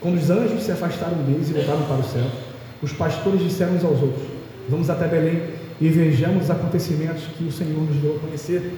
quando 0.00 0.16
os 0.16 0.30
anjos 0.30 0.64
se 0.64 0.72
afastaram 0.72 1.18
deles 1.18 1.48
e 1.48 1.52
voltaram 1.52 1.82
para 1.86 1.98
o 1.98 2.04
céu, 2.04 2.26
os 2.82 2.92
pastores 2.92 3.40
disseram 3.40 3.74
uns 3.74 3.84
aos 3.84 4.02
outros: 4.02 4.26
Vamos 4.68 4.90
até 4.90 5.06
Belém 5.06 5.42
e 5.80 5.88
vejamos 5.88 6.44
os 6.44 6.50
acontecimentos 6.50 7.24
que 7.36 7.44
o 7.44 7.52
Senhor 7.52 7.80
nos 7.80 7.96
deu 7.96 8.16
a 8.16 8.18
conhecer. 8.18 8.74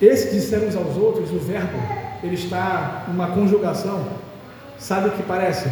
Esse 0.00 0.34
disseram 0.34 0.68
uns 0.68 0.76
aos 0.76 0.96
outros, 0.96 1.30
o 1.30 1.38
verbo, 1.38 1.78
ele 2.22 2.34
está 2.34 3.04
numa 3.08 3.28
conjugação. 3.28 4.06
Sabe 4.78 5.08
o 5.08 5.12
que 5.12 5.22
parece? 5.22 5.68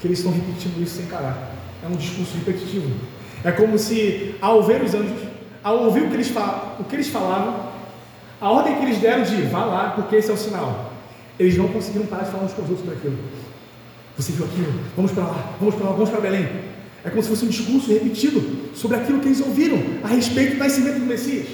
Que 0.00 0.08
eles 0.08 0.18
estão 0.18 0.32
repetindo 0.32 0.82
isso 0.82 0.96
sem 0.96 1.06
parar. 1.06 1.52
É 1.84 1.86
um 1.86 1.96
discurso 1.96 2.36
repetitivo. 2.36 2.90
É 3.44 3.52
como 3.52 3.78
se, 3.78 4.34
ao 4.40 4.62
ver 4.62 4.82
os 4.82 4.94
anjos, 4.94 5.20
ao 5.62 5.84
ouvir 5.84 6.02
o 6.02 6.08
que 6.08 6.14
eles, 6.14 6.32
o 6.80 6.84
que 6.84 6.96
eles 6.96 7.08
falavam, 7.08 7.70
a 8.40 8.50
ordem 8.50 8.74
que 8.76 8.84
eles 8.84 8.98
deram 8.98 9.22
de 9.22 9.42
vá 9.42 9.64
lá, 9.64 9.90
porque 9.94 10.16
esse 10.16 10.30
é 10.30 10.34
o 10.34 10.36
sinal. 10.36 10.92
Eles 11.38 11.56
não 11.56 11.68
conseguiram 11.68 12.06
parar 12.06 12.24
de 12.24 12.30
falar 12.30 12.44
uns 12.44 12.52
com 12.52 12.62
os 12.62 12.70
outros 12.70 12.86
sobre 12.86 12.98
aquilo. 12.98 13.18
Você 14.16 14.32
viu 14.32 14.44
aquilo? 14.44 14.72
Vamos 14.96 15.12
para 15.12 15.24
lá, 15.24 15.56
vamos 15.58 15.74
para 15.74 15.86
lá, 15.86 15.92
vamos 15.92 16.10
para 16.10 16.20
Belém. 16.20 16.48
É 17.04 17.10
como 17.10 17.22
se 17.22 17.28
fosse 17.28 17.44
um 17.44 17.48
discurso 17.48 17.92
repetido 17.92 18.70
sobre 18.74 18.96
aquilo 18.96 19.20
que 19.20 19.26
eles 19.26 19.40
ouviram 19.40 19.78
a 20.04 20.08
respeito 20.08 20.52
do 20.52 20.58
nascimento 20.58 21.00
do 21.00 21.06
Messias. 21.06 21.48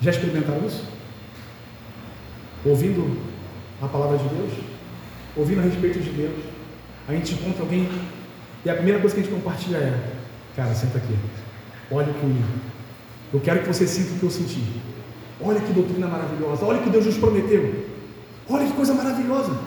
Já 0.00 0.10
experimentaram 0.10 0.66
isso? 0.66 0.84
Ouvindo 2.64 3.18
a 3.80 3.86
palavra 3.86 4.18
de 4.18 4.28
Deus, 4.28 4.52
ouvindo 5.36 5.60
a 5.60 5.62
respeito 5.62 6.00
de 6.00 6.10
Deus, 6.10 6.34
a 7.08 7.12
gente 7.12 7.34
encontra 7.34 7.62
alguém 7.62 7.88
e 8.64 8.70
a 8.70 8.74
primeira 8.74 9.00
coisa 9.00 9.14
que 9.14 9.22
a 9.22 9.24
gente 9.24 9.34
compartilha 9.34 9.76
é: 9.78 10.12
Cara, 10.54 10.74
senta 10.74 10.98
aqui, 10.98 11.16
olha 11.90 12.10
o 12.10 12.14
que 12.14 12.22
eu. 12.22 12.78
Eu 13.32 13.40
quero 13.40 13.60
que 13.60 13.68
você 13.68 13.86
sinta 13.86 14.14
o 14.14 14.18
que 14.18 14.22
eu 14.24 14.30
senti. 14.30 14.62
Olha 15.40 15.60
que 15.60 15.72
doutrina 15.72 16.08
maravilhosa, 16.08 16.64
olha 16.64 16.82
que 16.82 16.90
Deus 16.90 17.06
nos 17.06 17.16
prometeu. 17.16 17.87
Olha 18.48 18.66
que 18.66 18.72
coisa 18.72 18.94
maravilhosa. 18.94 19.58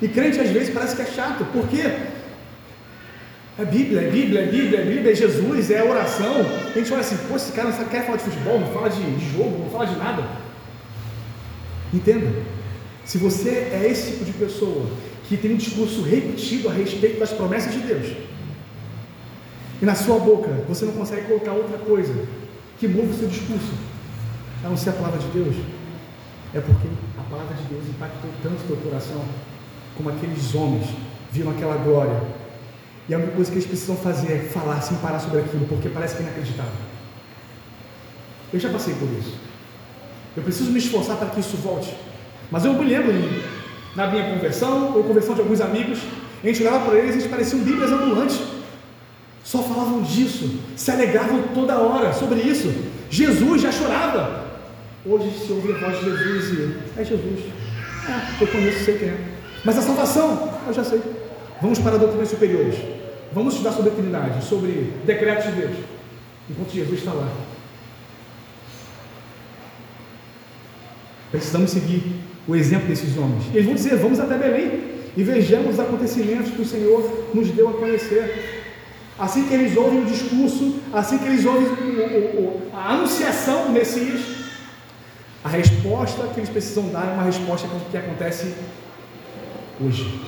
E 0.00 0.08
crente 0.08 0.40
às 0.40 0.50
vezes 0.50 0.72
parece 0.72 0.96
que 0.96 1.02
é 1.02 1.06
chato, 1.06 1.44
porque 1.52 1.80
é 3.58 3.64
Bíblia, 3.64 4.02
é 4.02 4.10
Bíblia, 4.10 4.40
é 4.42 4.46
Bíblia, 4.46 4.80
é 4.80 4.84
Bíblia, 4.84 5.12
é 5.12 5.14
Jesus, 5.14 5.70
é 5.70 5.82
oração. 5.82 6.36
A 6.74 6.78
gente 6.78 6.92
olha 6.92 7.00
assim, 7.00 7.16
pô, 7.28 7.36
esse 7.36 7.50
cara 7.52 7.70
não 7.70 7.84
quer 7.86 8.04
falar 8.04 8.16
de 8.16 8.22
futebol, 8.24 8.60
não 8.60 8.72
fala 8.72 8.88
de 8.88 9.02
jogo, 9.32 9.58
não 9.58 9.70
fala 9.70 9.86
de 9.86 9.96
nada. 9.96 10.24
Entenda, 11.92 12.30
se 13.04 13.18
você 13.18 13.70
é 13.72 13.88
esse 13.90 14.12
tipo 14.12 14.24
de 14.24 14.32
pessoa 14.32 14.86
que 15.28 15.36
tem 15.36 15.54
um 15.54 15.56
discurso 15.56 16.02
repetido 16.02 16.68
a 16.68 16.72
respeito 16.72 17.18
das 17.18 17.32
promessas 17.32 17.72
de 17.72 17.80
Deus, 17.80 18.12
e 19.82 19.84
na 19.84 19.94
sua 19.94 20.18
boca 20.18 20.50
você 20.68 20.84
não 20.84 20.92
consegue 20.92 21.26
colocar 21.26 21.52
outra 21.52 21.78
coisa 21.78 22.14
que 22.78 22.86
move 22.86 23.10
o 23.10 23.14
seu 23.14 23.28
discurso, 23.28 23.72
a 24.64 24.68
não 24.68 24.76
ser 24.76 24.90
a 24.90 24.92
palavra 24.92 25.18
de 25.18 25.26
Deus, 25.28 25.56
é 26.54 26.60
porque 26.60 26.86
palavra 27.28 27.54
de 27.54 27.62
Deus 27.64 27.84
impactou 27.88 28.30
tanto 28.42 28.62
o 28.62 28.66
teu 28.66 28.76
coração, 28.76 29.22
como 29.96 30.10
aqueles 30.10 30.54
homens 30.54 30.86
viram 31.30 31.50
aquela 31.50 31.76
glória. 31.76 32.20
E 33.08 33.14
a 33.14 33.18
única 33.18 33.32
coisa 33.32 33.50
que 33.50 33.56
eles 33.56 33.66
precisam 33.66 33.96
fazer 33.96 34.32
é 34.32 34.38
falar 34.40 34.80
sem 34.80 34.96
parar 34.98 35.18
sobre 35.18 35.40
aquilo, 35.40 35.66
porque 35.66 35.88
parece 35.88 36.16
que 36.16 36.22
é 36.22 36.26
inacreditável. 36.26 36.72
Eu 38.52 38.60
já 38.60 38.70
passei 38.70 38.94
por 38.94 39.08
isso. 39.18 39.34
Eu 40.36 40.42
preciso 40.42 40.70
me 40.70 40.78
esforçar 40.78 41.16
para 41.16 41.28
que 41.28 41.40
isso 41.40 41.56
volte. 41.56 41.94
Mas 42.50 42.64
eu 42.64 42.72
me 42.72 42.84
lembro 42.84 43.12
na 43.94 44.06
minha 44.06 44.34
conversão, 44.34 44.94
ou 44.94 45.04
conversão 45.04 45.34
de 45.34 45.40
alguns 45.40 45.60
amigos, 45.60 45.98
a 46.42 46.46
gente 46.46 46.62
olhava 46.62 46.86
para 46.86 46.98
eles 46.98 47.14
e 47.14 47.18
eles 47.18 47.30
pareciam 47.30 47.62
bíblias 47.62 47.90
ambulantes. 47.90 48.40
Só 49.42 49.62
falavam 49.62 50.02
disso, 50.02 50.60
se 50.76 50.90
alegravam 50.90 51.42
toda 51.54 51.78
hora 51.78 52.12
sobre 52.12 52.40
isso. 52.40 52.72
Jesus 53.10 53.62
já 53.62 53.72
chorava. 53.72 54.47
Hoje 55.06 55.30
se 55.30 55.52
ouve 55.52 55.72
a 55.72 55.78
voz 55.78 55.98
de 55.98 56.04
Jesus 56.04 56.58
e 56.58 57.00
é 57.00 57.04
Jesus. 57.04 57.40
É, 58.08 58.42
eu 58.42 58.46
conheço, 58.48 58.84
sei 58.84 58.98
quem 58.98 59.08
é. 59.08 59.18
Mas 59.64 59.78
a 59.78 59.82
salvação, 59.82 60.58
eu 60.66 60.72
já 60.72 60.82
sei. 60.82 61.00
Vamos 61.62 61.78
para 61.78 61.98
doutrinas 61.98 62.28
superiores. 62.28 62.74
Vamos 63.32 63.54
estudar 63.54 63.72
sobre 63.72 63.90
a 63.90 63.94
Trindade, 63.94 64.44
sobre 64.44 64.92
decretos 65.04 65.46
de 65.46 65.60
Deus. 65.60 65.76
Enquanto 66.50 66.72
Jesus 66.72 66.98
está 66.98 67.12
lá. 67.12 67.28
Precisamos 71.30 71.70
seguir 71.70 72.02
o 72.46 72.56
exemplo 72.56 72.88
desses 72.88 73.16
homens. 73.16 73.44
Eles 73.52 73.66
vão 73.66 73.74
dizer: 73.74 73.96
vamos 73.96 74.18
até 74.18 74.36
Belém 74.36 74.98
e 75.16 75.22
vejamos 75.22 75.74
os 75.74 75.80
acontecimentos 75.80 76.50
que 76.52 76.62
o 76.62 76.64
Senhor 76.64 77.28
nos 77.34 77.48
deu 77.50 77.68
a 77.68 77.72
conhecer. 77.74 78.64
Assim 79.18 79.44
que 79.44 79.54
eles 79.54 79.76
ouvem 79.76 80.02
o 80.02 80.06
discurso, 80.06 80.76
assim 80.92 81.18
que 81.18 81.26
eles 81.26 81.44
ouvem 81.44 81.66
a 82.72 82.94
anunciação 82.94 83.66
do 83.66 83.72
Messias, 83.72 84.20
a 85.44 85.48
resposta 85.48 86.26
que 86.28 86.40
eles 86.40 86.50
precisam 86.50 86.88
dar 86.88 87.06
é 87.06 87.12
uma 87.12 87.22
resposta 87.24 87.68
que 87.90 87.96
acontece 87.96 88.54
hoje. 89.80 90.20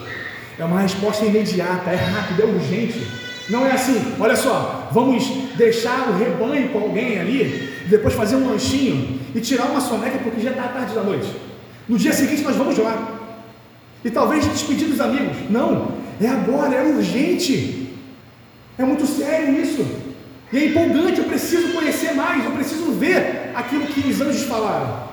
É 0.58 0.64
uma 0.64 0.80
resposta 0.80 1.24
imediata, 1.24 1.90
é 1.90 1.96
rápida, 1.96 2.42
é 2.42 2.46
urgente. 2.46 3.06
Não 3.48 3.66
é 3.66 3.72
assim, 3.72 4.14
olha 4.20 4.36
só, 4.36 4.88
vamos 4.92 5.24
deixar 5.56 6.08
o 6.08 6.16
rebanho 6.16 6.68
com 6.68 6.78
alguém 6.78 7.18
ali, 7.18 7.72
depois 7.88 8.14
fazer 8.14 8.36
um 8.36 8.48
lanchinho 8.48 9.18
e 9.34 9.40
tirar 9.40 9.66
uma 9.66 9.80
soneca 9.80 10.18
porque 10.18 10.40
já 10.40 10.50
está 10.50 10.68
tarde 10.68 10.94
da 10.94 11.02
noite. 11.02 11.28
No 11.88 11.98
dia 11.98 12.12
seguinte 12.12 12.42
nós 12.42 12.54
vamos 12.54 12.78
lá. 12.78 13.18
E 14.04 14.10
talvez 14.10 14.46
despedir 14.46 14.88
dos 14.88 15.00
amigos. 15.00 15.50
Não, 15.50 15.88
é 16.20 16.28
agora, 16.28 16.74
é 16.74 16.84
urgente. 16.84 17.88
É 18.78 18.84
muito 18.84 19.06
sério 19.06 19.60
isso. 19.60 19.84
E 20.52 20.58
é 20.58 20.66
empolgante, 20.66 21.20
eu 21.20 21.26
preciso 21.26 21.72
conhecer 21.72 22.12
mais, 22.12 22.44
eu 22.44 22.50
preciso 22.52 22.92
ver 22.92 23.52
aquilo 23.54 23.86
que 23.86 24.08
os 24.08 24.20
anjos 24.20 24.42
falaram. 24.44 25.08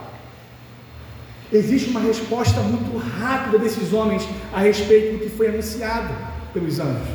Existe 1.54 1.92
uma 1.92 2.00
resposta 2.00 2.60
muito 2.62 2.98
rápida 2.98 3.60
desses 3.60 3.94
homens 3.94 4.28
a 4.54 4.60
respeito 4.60 5.14
do 5.14 5.24
que 5.24 5.30
foi 5.30 5.48
anunciado 5.50 6.14
pelos 6.54 6.80
anjos. 6.80 7.08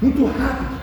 Muito 0.00 0.24
rápido. 0.26 0.80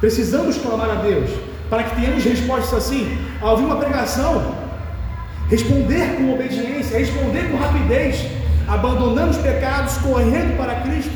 Precisamos 0.00 0.58
clamar 0.58 0.90
a 0.90 0.94
Deus 0.96 1.30
para 1.70 1.84
que 1.84 1.96
tenhamos 1.96 2.22
respostas 2.22 2.74
assim. 2.74 3.18
Ao 3.40 3.52
ouvir 3.52 3.64
uma 3.64 3.76
pregação, 3.76 4.54
responder 5.48 6.16
com 6.16 6.34
obediência, 6.34 6.98
responder 6.98 7.50
com 7.50 7.56
rapidez, 7.56 8.26
abandonando 8.68 9.30
os 9.30 9.38
pecados, 9.38 9.96
correndo 9.98 10.56
para 10.56 10.82
Cristo, 10.82 11.12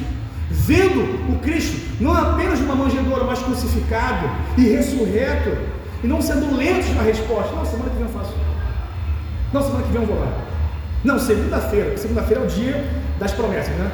vendo 0.50 1.32
o 1.32 1.38
Cristo 1.40 1.88
não 2.00 2.14
apenas 2.14 2.60
numa 2.60 2.74
manjedoura, 2.74 3.24
mas 3.24 3.40
crucificado 3.40 4.30
e 4.56 4.62
ressurreto, 4.62 5.56
e 6.02 6.06
não 6.06 6.22
sendo 6.22 6.56
lentos 6.56 6.94
na 6.94 7.02
resposta. 7.02 7.54
Não, 7.54 7.64
semana 7.64 7.90
que 7.90 7.96
vem 7.96 8.06
eu 8.06 8.12
faço. 8.12 8.34
Não, 9.52 9.62
semana 9.62 9.84
que 9.84 9.92
vem 9.92 10.02
eu 10.02 10.06
vou 10.06 10.18
lá. 10.18 10.32
Não, 11.04 11.18
segunda-feira. 11.18 11.96
Segunda-feira 11.96 12.42
é 12.42 12.44
o 12.44 12.48
dia 12.48 12.90
das 13.18 13.32
promessas, 13.32 13.74
né? 13.76 13.90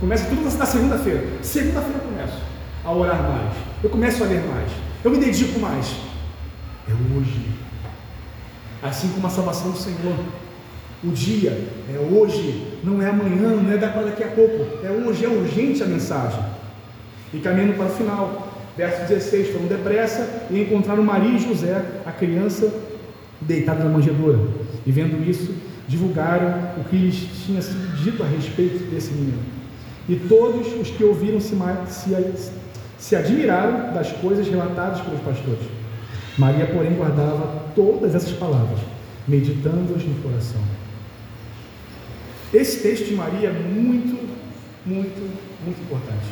Começa 0.00 0.26
tudo 0.26 0.42
na 0.56 0.66
segunda-feira. 0.66 1.24
Segunda-feira 1.42 1.98
eu 1.98 2.10
começo 2.10 2.38
a 2.84 2.92
orar 2.92 3.22
mais. 3.22 3.56
Eu 3.82 3.90
começo 3.90 4.22
a 4.22 4.26
ler 4.26 4.44
mais. 4.46 4.70
Eu 5.04 5.10
me 5.10 5.18
dedico 5.18 5.58
mais. 5.58 5.96
É 6.88 6.92
hoje. 6.92 7.50
Assim 8.82 9.08
como 9.08 9.26
a 9.26 9.30
salvação 9.30 9.70
do 9.70 9.78
Senhor. 9.78 10.14
O 11.02 11.10
dia 11.10 11.50
é 11.88 11.98
hoje, 11.98 12.67
não 12.82 13.02
é 13.02 13.08
amanhã, 13.08 13.50
não 13.50 13.72
é 13.72 13.76
daqui 13.76 14.24
a 14.24 14.28
pouco. 14.28 14.84
É 14.84 14.90
hoje, 14.90 15.24
é 15.24 15.28
urgente 15.28 15.82
a 15.82 15.86
mensagem. 15.86 16.40
E 17.32 17.38
caminhando 17.38 17.74
para 17.74 17.86
o 17.86 17.90
final, 17.90 18.48
verso 18.76 19.06
16: 19.06 19.50
foram 19.50 19.66
depressa 19.66 20.46
e 20.50 20.60
encontraram 20.60 21.02
Maria 21.02 21.36
e 21.36 21.38
José, 21.38 21.82
a 22.06 22.12
criança 22.12 22.72
deitada 23.40 23.84
na 23.84 23.90
manjedoura. 23.90 24.38
E 24.86 24.92
vendo 24.92 25.28
isso, 25.28 25.54
divulgaram 25.86 26.72
o 26.78 26.84
que 26.84 26.96
lhes 26.96 27.28
tinha 27.44 27.60
sido 27.60 27.96
dito 28.02 28.22
a 28.22 28.26
respeito 28.26 28.90
desse 28.90 29.12
menino. 29.12 29.38
E 30.08 30.16
todos 30.16 30.66
os 30.80 30.90
que 30.90 31.04
ouviram 31.04 31.40
se, 31.40 31.54
se, 31.88 32.50
se 32.98 33.16
admiraram 33.16 33.92
das 33.92 34.10
coisas 34.12 34.48
relatadas 34.48 35.00
pelos 35.00 35.20
pastores. 35.20 35.66
Maria, 36.38 36.66
porém, 36.66 36.94
guardava 36.94 37.64
todas 37.74 38.14
essas 38.14 38.32
palavras, 38.32 38.78
meditando-as 39.26 40.04
no 40.04 40.14
coração. 40.22 40.60
Esse 42.52 42.80
texto 42.80 43.06
de 43.06 43.14
Maria 43.14 43.48
é 43.48 43.52
muito, 43.52 44.18
muito, 44.86 45.20
muito 45.64 45.80
importante. 45.82 46.26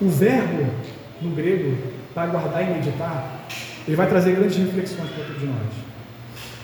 O 0.00 0.08
verbo 0.08 0.66
no 1.20 1.30
grego, 1.32 1.76
para 2.14 2.30
guardar 2.30 2.62
e 2.62 2.74
meditar, 2.74 3.46
ele 3.86 3.96
vai 3.96 4.08
trazer 4.08 4.34
grandes 4.34 4.56
reflexões 4.56 5.10
para 5.10 5.24
todos 5.24 5.42
nós. 5.42 5.66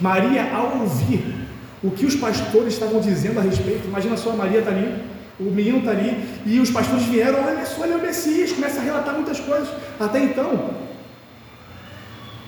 Maria, 0.00 0.54
ao 0.54 0.80
ouvir 0.80 1.46
o 1.82 1.90
que 1.90 2.06
os 2.06 2.16
pastores 2.16 2.72
estavam 2.72 3.00
dizendo 3.00 3.38
a 3.38 3.42
respeito, 3.42 3.86
imagina 3.86 4.16
só, 4.16 4.30
a 4.30 4.36
Maria 4.36 4.60
está 4.60 4.70
ali, 4.70 5.02
o 5.38 5.44
menino 5.44 5.78
está 5.78 5.90
ali, 5.90 6.24
e 6.46 6.58
os 6.58 6.70
pastores 6.70 7.04
vieram, 7.04 7.44
olha 7.44 7.66
só, 7.66 7.84
ele 7.84 7.92
é 7.92 7.96
o 7.96 8.02
Messias, 8.02 8.52
começa 8.52 8.80
a 8.80 8.82
relatar 8.82 9.14
muitas 9.14 9.38
coisas. 9.40 9.68
Até 10.00 10.20
então, 10.24 10.70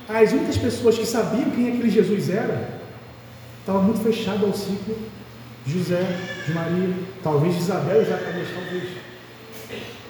as 0.09 0.33
únicas 0.33 0.57
pessoas 0.57 0.99
que 0.99 1.05
sabiam 1.05 1.51
quem 1.51 1.69
aquele 1.69 1.91
Jesus 1.91 2.31
era, 2.31 2.78
estava 3.69 3.83
muito 3.83 4.01
fechado 4.01 4.47
ao 4.47 4.55
ciclo 4.55 4.97
de 5.67 5.79
José, 5.79 6.01
de 6.47 6.55
Maria, 6.55 6.95
talvez 7.23 7.55
de 7.55 7.61
Isabel 7.61 8.01
e 8.01 8.05
Zacarias, 8.07 8.49
talvez. 8.55 8.89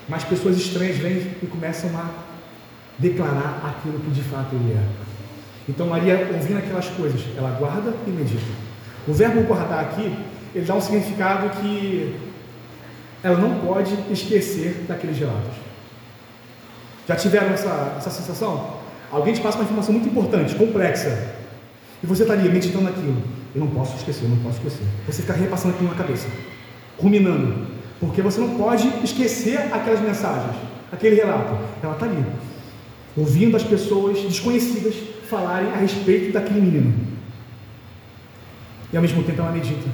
Mas 0.09 0.23
pessoas 0.23 0.57
estranhas 0.57 0.97
vêm 0.97 1.35
e 1.43 1.47
começam 1.47 1.91
a 1.99 2.09
declarar 3.01 3.61
aquilo 3.67 3.99
que 3.99 4.11
de 4.13 4.23
fato 4.23 4.55
ele 4.55 4.75
é. 4.75 4.83
Então 5.69 5.89
Maria, 5.89 6.31
ouvindo 6.33 6.59
aquelas 6.59 6.87
coisas, 6.91 7.21
ela 7.37 7.51
guarda 7.59 7.93
e 8.07 8.11
medita. 8.11 8.41
O 9.09 9.13
verbo 9.13 9.43
guardar 9.43 9.81
aqui, 9.81 10.17
ele 10.55 10.65
dá 10.65 10.75
um 10.75 10.81
significado 10.81 11.51
que 11.61 12.15
ela 13.25 13.39
não 13.39 13.59
pode 13.59 13.93
esquecer 14.09 14.85
daqueles 14.87 15.19
relatos. 15.19 15.55
Já 17.09 17.17
tiveram 17.17 17.49
essa, 17.49 17.97
essa 17.99 18.11
sensação? 18.11 18.79
Alguém 19.11 19.35
te 19.35 19.41
passa 19.41 19.59
uma 19.59 19.65
informação 19.65 19.93
muito 19.95 20.09
importante, 20.09 20.55
complexa, 20.55 21.35
e 22.05 22.07
você 22.07 22.23
está 22.23 22.35
ali 22.35 22.49
meditando 22.49 22.85
naquilo. 22.85 23.38
Eu 23.59 23.65
não 23.65 23.71
posso 23.73 23.97
esquecer, 23.97 24.23
eu 24.23 24.29
não 24.31 24.37
posso 24.37 24.59
esquecer. 24.59 24.87
Você 25.05 25.23
fica 25.23 25.33
repassando 25.33 25.75
aquilo 25.75 25.91
na 25.91 25.97
cabeça, 25.97 26.29
ruminando, 26.97 27.67
porque 27.99 28.23
você 28.23 28.41
não 28.41 28.57
pode 28.57 28.87
esquecer 29.03 29.59
aquelas 29.73 30.01
mensagens, 30.01 30.55
aquele 30.93 31.17
relato. 31.17 31.59
Ela 31.83 31.95
está 31.95 32.07
ali, 32.07 32.25
ouvindo 33.17 33.57
as 33.57 33.65
pessoas 33.65 34.21
desconhecidas 34.21 34.95
falarem 35.29 35.73
a 35.73 35.77
respeito 35.77 36.33
daquele 36.33 36.61
menino. 36.61 36.95
E 38.93 38.97
ao 38.97 39.03
mesmo 39.03 39.25
tempo 39.25 39.43
ela 39.43 39.51
medita. 39.51 39.91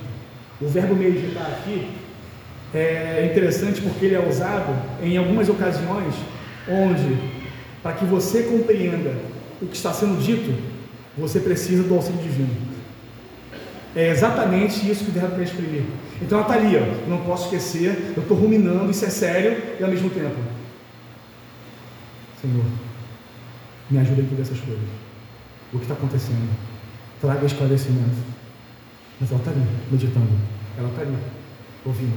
O 0.60 0.68
verbo 0.68 0.94
meditar 0.94 1.46
aqui 1.46 1.88
é 2.74 3.30
interessante 3.32 3.80
porque 3.80 4.04
ele 4.04 4.14
é 4.14 4.28
usado 4.28 4.76
em 5.02 5.16
algumas 5.16 5.48
ocasiões 5.48 6.14
onde, 6.68 7.16
para 7.82 7.94
que 7.94 8.04
você 8.04 8.42
compreenda 8.42 9.16
o 9.62 9.66
que 9.66 9.76
está 9.76 9.90
sendo 9.94 10.20
dito, 10.20 10.54
você 11.16 11.40
precisa 11.40 11.82
do 11.82 11.94
auxílio 11.94 12.20
divino. 12.20 12.73
É 13.96 14.10
exatamente 14.10 14.90
isso 14.90 15.04
que 15.04 15.12
verbo 15.12 15.36
quer 15.36 15.44
exprimir. 15.44 15.84
Então 16.20 16.38
ela 16.38 16.48
está 16.48 16.58
ali, 16.58 16.76
ó, 16.76 17.08
não 17.08 17.18
posso 17.18 17.44
esquecer, 17.44 18.12
eu 18.16 18.22
estou 18.22 18.36
ruminando, 18.36 18.90
isso 18.90 19.04
é 19.04 19.10
sério, 19.10 19.62
e 19.78 19.84
ao 19.84 19.90
mesmo 19.90 20.10
tempo, 20.10 20.34
Senhor, 22.40 22.64
me 23.88 23.98
ajuda 23.98 24.20
a 24.20 24.24
entender 24.24 24.42
essas 24.42 24.58
coisas. 24.58 24.84
O 25.72 25.78
que 25.78 25.84
está 25.84 25.94
acontecendo? 25.94 26.50
Traga 27.20 27.46
esclarecimento. 27.46 28.34
Mas 29.20 29.30
ela 29.30 29.40
está 29.40 29.52
ali, 29.52 29.66
meditando. 29.90 30.28
Ela 30.76 30.88
está 30.88 31.02
ali, 31.02 31.16
ouvindo. 31.84 32.16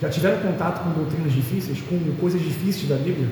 Já 0.00 0.10
tiveram 0.10 0.40
contato 0.40 0.84
com 0.84 0.90
doutrinas 0.90 1.32
difíceis, 1.32 1.80
com 1.80 1.98
coisas 2.20 2.42
difíceis 2.42 2.88
da 2.88 2.96
Bíblia? 2.96 3.28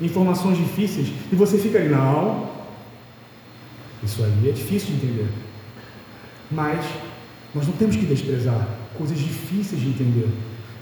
Informações 0.00 0.56
difíceis? 0.56 1.12
E 1.30 1.36
você 1.36 1.58
fica 1.58 1.78
ali, 1.78 1.90
não, 1.90 2.48
isso 4.02 4.24
aí 4.24 4.48
é 4.48 4.52
difícil 4.52 4.94
de 4.94 5.06
entender. 5.06 5.28
Mas 6.50 6.84
nós 7.54 7.66
não 7.66 7.74
temos 7.74 7.96
que 7.96 8.06
desprezar 8.06 8.68
coisas 8.96 9.18
difíceis 9.18 9.80
de 9.80 9.88
entender. 9.88 10.28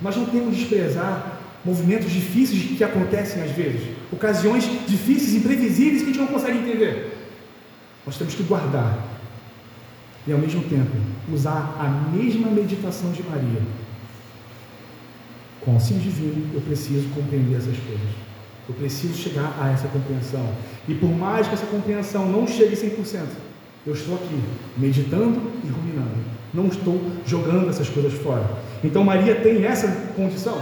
Nós 0.02 0.16
não 0.16 0.26
temos 0.26 0.54
que 0.54 0.60
desprezar 0.60 1.40
movimentos 1.64 2.10
difíceis 2.10 2.76
que 2.76 2.84
acontecem 2.84 3.42
às 3.42 3.50
vezes, 3.50 3.82
ocasiões 4.12 4.64
difíceis, 4.86 5.34
imprevisíveis 5.34 6.02
que 6.02 6.10
a 6.10 6.12
gente 6.12 6.20
não 6.20 6.28
consegue 6.28 6.58
entender. 6.58 7.16
Nós 8.06 8.16
temos 8.16 8.34
que 8.34 8.42
guardar 8.44 9.16
e 10.26 10.32
ao 10.32 10.38
mesmo 10.38 10.62
tempo 10.64 10.96
usar 11.32 11.76
a 11.78 11.88
mesma 12.16 12.50
meditação 12.50 13.10
de 13.12 13.22
Maria. 13.22 13.62
Com 15.60 15.74
auxílio 15.74 16.02
divino, 16.02 16.54
eu 16.54 16.60
preciso 16.60 17.08
compreender 17.08 17.56
essas 17.56 17.76
coisas. 17.78 18.08
Eu 18.68 18.74
preciso 18.74 19.14
chegar 19.14 19.56
a 19.60 19.70
essa 19.70 19.88
compreensão. 19.88 20.48
E 20.88 20.94
por 20.94 21.10
mais 21.10 21.46
que 21.46 21.54
essa 21.54 21.66
compreensão 21.66 22.28
não 22.28 22.46
chegue 22.46 22.76
100%, 22.76 23.26
eu 23.86 23.92
estou 23.92 24.16
aqui 24.16 24.40
meditando 24.76 25.40
e 25.64 25.68
ruminando. 25.68 26.35
Não 26.52 26.66
estou 26.66 27.00
jogando 27.26 27.68
essas 27.68 27.88
coisas 27.88 28.12
fora. 28.14 28.48
Então 28.82 29.04
Maria 29.04 29.34
tem 29.36 29.64
essa 29.64 29.88
condição. 30.16 30.60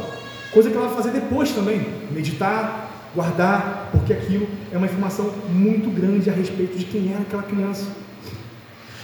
Coisa 0.53 0.70
que 0.70 0.76
ela 0.76 0.89
vai 0.89 0.97
fazer 0.97 1.11
depois 1.11 1.51
também. 1.53 1.87
Meditar, 2.11 3.11
guardar, 3.14 3.91
porque 3.93 4.12
aquilo 4.12 4.47
é 4.72 4.76
uma 4.76 4.87
informação 4.87 5.32
muito 5.49 5.91
grande 5.91 6.28
a 6.28 6.32
respeito 6.32 6.76
de 6.76 6.85
quem 6.85 7.12
era 7.12 7.22
aquela 7.22 7.43
criança. 7.43 7.87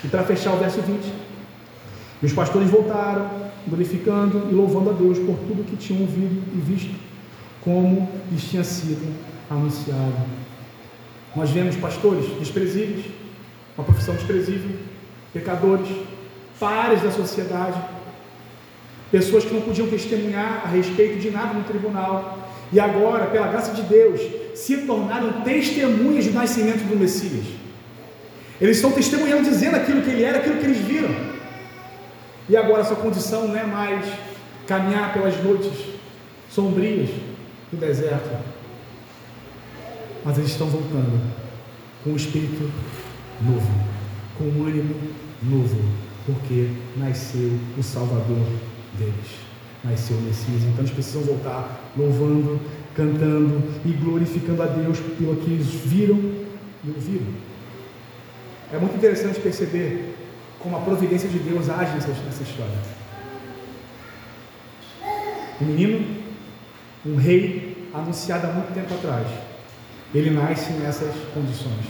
E 0.03 0.09
para 0.09 0.23
fechar 0.25 0.55
o 0.55 0.59
verso 0.59 0.81
20, 0.81 1.13
e 2.23 2.27
os 2.27 2.33
pastores 2.33 2.69
voltaram, 2.69 3.31
glorificando 3.67 4.49
e 4.51 4.55
louvando 4.55 4.91
a 4.91 4.93
Deus 4.93 5.19
por 5.19 5.37
tudo 5.37 5.65
que 5.65 5.77
tinham 5.77 6.03
ouvido 6.03 6.43
e 6.55 6.61
visto, 6.61 6.95
como 7.63 8.09
lhes 8.31 8.45
tinha 8.45 8.65
sido 8.65 9.15
anunciado. 9.49 10.15
Nós 11.35 11.51
vemos 11.51 11.77
pastores 11.77 12.27
desprezíveis, 12.39 13.07
uma 13.77 13.85
profissão 13.85 14.15
desprezível, 14.15 14.77
pecadores, 15.33 15.89
pares 16.61 17.03
da 17.03 17.11
sociedade, 17.11 17.83
pessoas 19.11 19.45
que 19.45 19.53
não 19.53 19.63
podiam 19.63 19.89
testemunhar 19.89 20.63
a 20.65 20.69
respeito 20.69 21.19
de 21.19 21.31
nada 21.31 21.55
no 21.55 21.65
tribunal, 21.65 22.49
e 22.73 22.79
agora, 22.79 23.27
pela 23.27 23.49
graça 23.49 23.73
de 23.73 23.83
Deus, 23.83 24.21
se 24.55 24.77
tornaram 24.83 25.41
testemunhas 25.41 26.27
do 26.27 26.33
nascimento 26.33 26.87
do 26.87 26.97
Messias. 26.97 27.47
Eles 28.61 28.77
estão 28.77 28.93
testemunhando, 28.93 29.49
dizendo 29.49 29.77
aquilo 29.77 30.03
que 30.03 30.11
ele 30.11 30.23
era, 30.23 30.39
aquilo 30.39 30.59
que 30.59 30.67
eles 30.67 30.79
viram. 30.79 31.09
E 32.49 32.57
agora 32.57 32.85
sua 32.85 32.97
condição 32.97 33.49
não 33.49 33.57
é 33.57 33.65
mais 33.65 34.07
caminhar 34.67 35.13
pelas 35.13 35.43
noites 35.43 35.73
sombrias 36.51 37.09
do 37.73 37.77
deserto, 37.77 38.29
mas 40.25 40.37
eles 40.37 40.51
estão 40.51 40.67
voltando 40.67 41.21
com 42.05 42.11
um 42.11 42.17
espírito 42.17 42.71
novo, 43.41 43.71
com 44.37 44.45
um 44.45 44.67
ânimo 44.67 44.95
novo, 45.43 45.77
porque 46.27 46.71
nasceu 46.97 47.53
o 47.79 47.83
Salvador 47.83 48.47
deles, 48.99 49.39
nasceu 49.85 50.17
o 50.17 50.21
Messias. 50.23 50.63
Então 50.63 50.81
eles 50.81 50.91
precisam 50.91 51.23
voltar 51.23 51.93
louvando, 51.97 52.61
cantando 52.95 53.63
e 53.85 53.93
glorificando 53.93 54.63
a 54.63 54.67
Deus 54.67 54.99
pelo 55.19 55.37
que 55.37 55.51
eles 55.51 55.67
viram 55.67 56.19
e 56.85 56.91
ouviram. 56.91 57.51
É 58.73 58.79
muito 58.79 58.97
interessante 58.97 59.41
perceber 59.41 60.15
como 60.59 60.77
a 60.77 60.81
providência 60.81 61.29
de 61.29 61.39
Deus 61.39 61.69
age 61.69 61.93
nessa, 61.95 62.43
história. 62.43 62.79
Um 65.61 65.65
menino, 65.65 66.07
um 67.05 67.17
rei, 67.17 67.89
anunciado 67.93 68.47
há 68.47 68.53
muito 68.53 68.73
tempo 68.73 68.95
atrás, 68.95 69.27
ele 70.15 70.31
nasce 70.31 70.73
nessas 70.75 71.15
condições. 71.35 71.87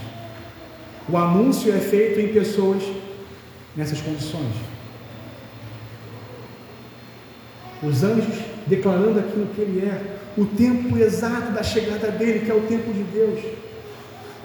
O 1.09 1.17
anúncio 1.17 1.75
é 1.75 1.79
feito 1.79 2.21
em 2.21 2.29
pessoas 2.29 2.83
nessas 3.77 4.01
condições. 4.01 4.55
Os 7.83 8.03
anjos 8.03 8.35
declarando 8.67 9.19
aquilo 9.19 9.47
que 9.55 9.61
ele 9.61 9.87
é, 9.87 10.19
o 10.37 10.45
tempo 10.47 10.97
exato 10.99 11.53
da 11.53 11.63
chegada 11.63 12.11
dele, 12.11 12.45
que 12.45 12.51
é 12.51 12.55
o 12.55 12.63
tempo 12.63 12.93
de 12.93 13.03
Deus. 13.05 13.41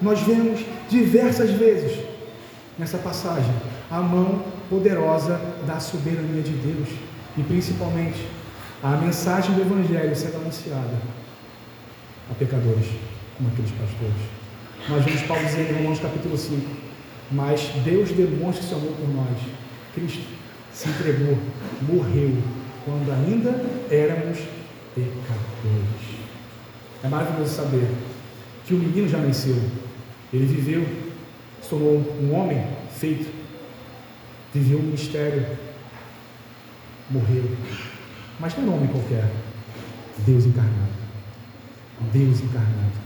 Nós 0.02 0.20
vemos 0.22 0.62
diversas 0.90 1.52
vezes 1.52 2.00
nessa 2.78 2.98
passagem 2.98 3.54
a 3.90 4.00
mão 4.00 4.44
poderosa 4.70 5.40
da 5.66 5.80
soberania 5.80 6.42
de 6.42 6.52
Deus 6.52 6.90
e 7.38 7.44
principalmente 7.44 8.28
a 8.84 8.92
mensagem 8.98 9.54
do 9.54 9.62
Evangelho 9.62 10.16
sendo 10.16 10.38
anunciada 10.38 10.98
a 12.30 12.34
pecadores, 12.34 12.88
como 13.38 13.50
aqueles 13.50 13.72
pastores. 13.72 14.36
Nós 14.90 15.04
vemos 15.04 15.22
Paulo 15.24 15.44
dizendo 15.46 15.72
em 15.72 15.78
Romanos 15.78 16.00
capítulo 16.00 16.38
5: 16.38 16.62
Mas 17.32 17.62
Deus 17.84 18.12
demonstra 18.12 18.64
seu 18.64 18.78
amor 18.78 18.94
por 18.94 19.10
nós. 19.10 19.38
Cristo 19.94 20.24
se 20.72 20.90
entregou, 20.90 21.38
morreu, 21.82 22.38
quando 22.84 23.12
ainda 23.12 23.50
éramos 23.90 24.40
pecadores. 24.94 26.20
É 27.04 27.08
maravilhoso 27.08 27.56
saber 27.56 27.88
que 28.66 28.74
o 28.74 28.78
menino 28.78 29.08
já 29.08 29.20
nasceu, 29.20 29.56
ele 30.34 30.46
viveu 30.46 31.06
tornou 31.70 31.98
um 32.22 32.34
homem 32.34 32.66
feito, 32.92 33.32
viveu 34.54 34.80
um 34.80 34.84
mistério, 34.92 35.46
morreu. 37.10 37.44
Mas 38.40 38.56
não 38.58 38.64
é 38.64 38.68
um 38.68 38.76
homem 38.76 38.88
qualquer, 38.88 39.32
Deus 40.26 40.46
encarnado. 40.46 40.96
Deus 42.12 42.42
encarnado. 42.42 43.06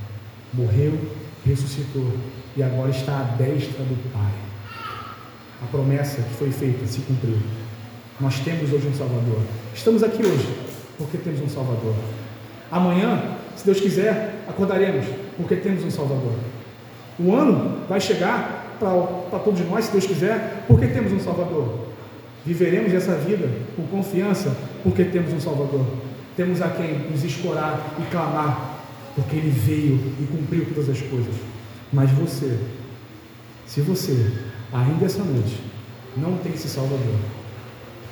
Morreu, 0.54 1.00
ressuscitou 1.46 2.12
e 2.56 2.64
agora 2.64 2.90
está 2.90 3.20
à 3.20 3.24
destra 3.24 3.84
do 3.84 4.12
Pai. 4.12 4.32
A 5.64 5.68
promessa 5.68 6.22
que 6.22 6.34
foi 6.36 6.52
feita 6.52 6.86
se 6.86 7.02
cumpriu. 7.02 7.38
Nós 8.20 8.40
temos 8.40 8.72
hoje 8.72 8.88
um 8.88 8.94
Salvador. 8.94 9.42
Estamos 9.74 10.04
aqui 10.04 10.26
hoje 10.26 10.48
porque 10.98 11.18
temos 11.18 11.42
um 11.42 11.50
Salvador. 11.50 11.96
Amanhã, 12.72 13.38
se 13.56 13.66
Deus 13.66 13.80
quiser, 13.80 14.44
acordaremos 14.48 15.06
porque 15.38 15.56
temos 15.56 15.84
um 15.84 15.90
Salvador. 15.90 16.34
O 17.18 17.36
ano 17.36 17.86
vai 17.88 18.00
chegar 18.00 18.78
para 18.80 19.40
todos 19.40 19.60
nós, 19.68 19.86
se 19.86 19.92
Deus 19.92 20.06
quiser, 20.06 20.64
porque 20.68 20.88
temos 20.88 21.12
um 21.12 21.20
Salvador. 21.20 21.88
Viveremos 22.46 22.94
essa 22.94 23.16
vida 23.16 23.50
com 23.76 23.84
confiança, 23.88 24.56
porque 24.84 25.04
temos 25.04 25.34
um 25.34 25.40
Salvador. 25.40 25.86
Temos 26.38 26.62
a 26.62 26.70
quem 26.70 27.10
nos 27.10 27.24
escorar 27.24 27.96
e 28.00 28.04
clamar, 28.10 28.69
porque 29.22 29.36
Ele 29.36 29.50
veio 29.50 29.96
e 30.20 30.28
cumpriu 30.32 30.66
todas 30.74 30.90
as 30.90 31.02
coisas. 31.02 31.36
Mas 31.92 32.12
você, 32.12 32.58
se 33.66 33.82
você 33.82 34.32
ainda 34.72 35.06
essa 35.06 35.24
noite 35.24 35.62
não 36.16 36.38
tem 36.38 36.54
esse 36.54 36.68
Salvador, 36.68 37.16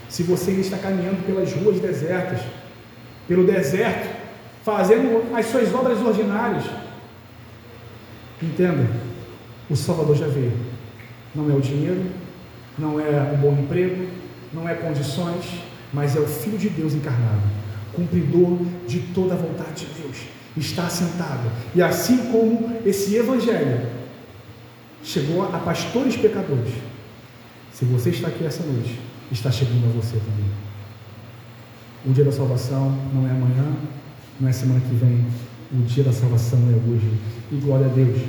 se 0.10 0.24
você 0.24 0.52
ainda 0.52 0.62
está 0.62 0.78
caminhando 0.78 1.26
pelas 1.26 1.52
ruas 1.54 1.80
desertas, 1.80 2.42
pelo 3.28 3.46
deserto, 3.46 4.16
fazendo 4.64 5.36
as 5.36 5.46
suas 5.46 5.74
obras 5.74 6.00
ordinárias, 6.02 6.64
Entenda, 8.42 8.88
o 9.68 9.76
Salvador 9.76 10.16
já 10.16 10.28
veio. 10.28 10.54
Não 11.34 11.50
é 11.50 11.56
o 11.56 11.60
dinheiro, 11.60 12.04
não 12.78 13.00
é 13.00 13.32
um 13.34 13.38
bom 13.38 13.52
emprego, 13.54 14.08
não 14.54 14.70
é 14.70 14.76
condições, 14.76 15.64
mas 15.92 16.16
é 16.16 16.20
o 16.20 16.28
Filho 16.28 16.58
de 16.58 16.70
Deus 16.70 16.94
encarnado, 16.94 17.42
cumpridor 17.94 18.60
de 18.88 19.00
toda 19.14 19.34
a 19.34 19.38
vontade 19.38 19.86
de. 19.86 19.97
Está 20.58 20.90
sentado. 20.90 21.52
E 21.76 21.82
assim 21.82 22.32
como 22.32 22.82
esse 22.86 23.16
Evangelho 23.16 23.88
chegou 25.04 25.44
a 25.44 25.60
pastores 25.60 26.18
pecadores, 26.18 26.74
se 27.72 27.86
você 27.86 28.10
está 28.10 28.28
aqui 28.28 28.44
essa 28.44 28.64
noite, 28.64 29.00
está 29.32 29.52
chegando 29.52 29.86
a 29.86 30.02
você 30.02 30.18
também. 30.18 30.50
O 32.06 32.12
dia 32.12 32.24
da 32.24 32.32
salvação 32.32 32.90
não 33.14 33.28
é 33.28 33.32
amanhã, 33.32 33.76
não 34.40 34.50
é 34.50 34.52
semana 34.52 34.80
que 34.80 34.96
vem. 34.96 35.26
O 35.72 35.84
dia 35.84 36.04
da 36.04 36.14
salvação 36.14 36.60
é 36.60 36.90
hoje. 36.90 37.12
E 37.52 37.56
glória 37.58 37.86
a 37.86 37.90
Deus, 37.90 38.20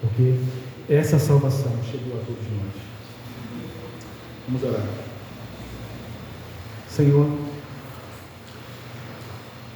porque 0.00 0.34
essa 0.88 1.18
salvação 1.18 1.72
chegou 1.90 2.20
a 2.20 2.24
todos 2.24 2.42
nós. 2.42 2.82
Vamos 4.48 4.62
orar. 4.64 4.86
Senhor, 6.88 7.30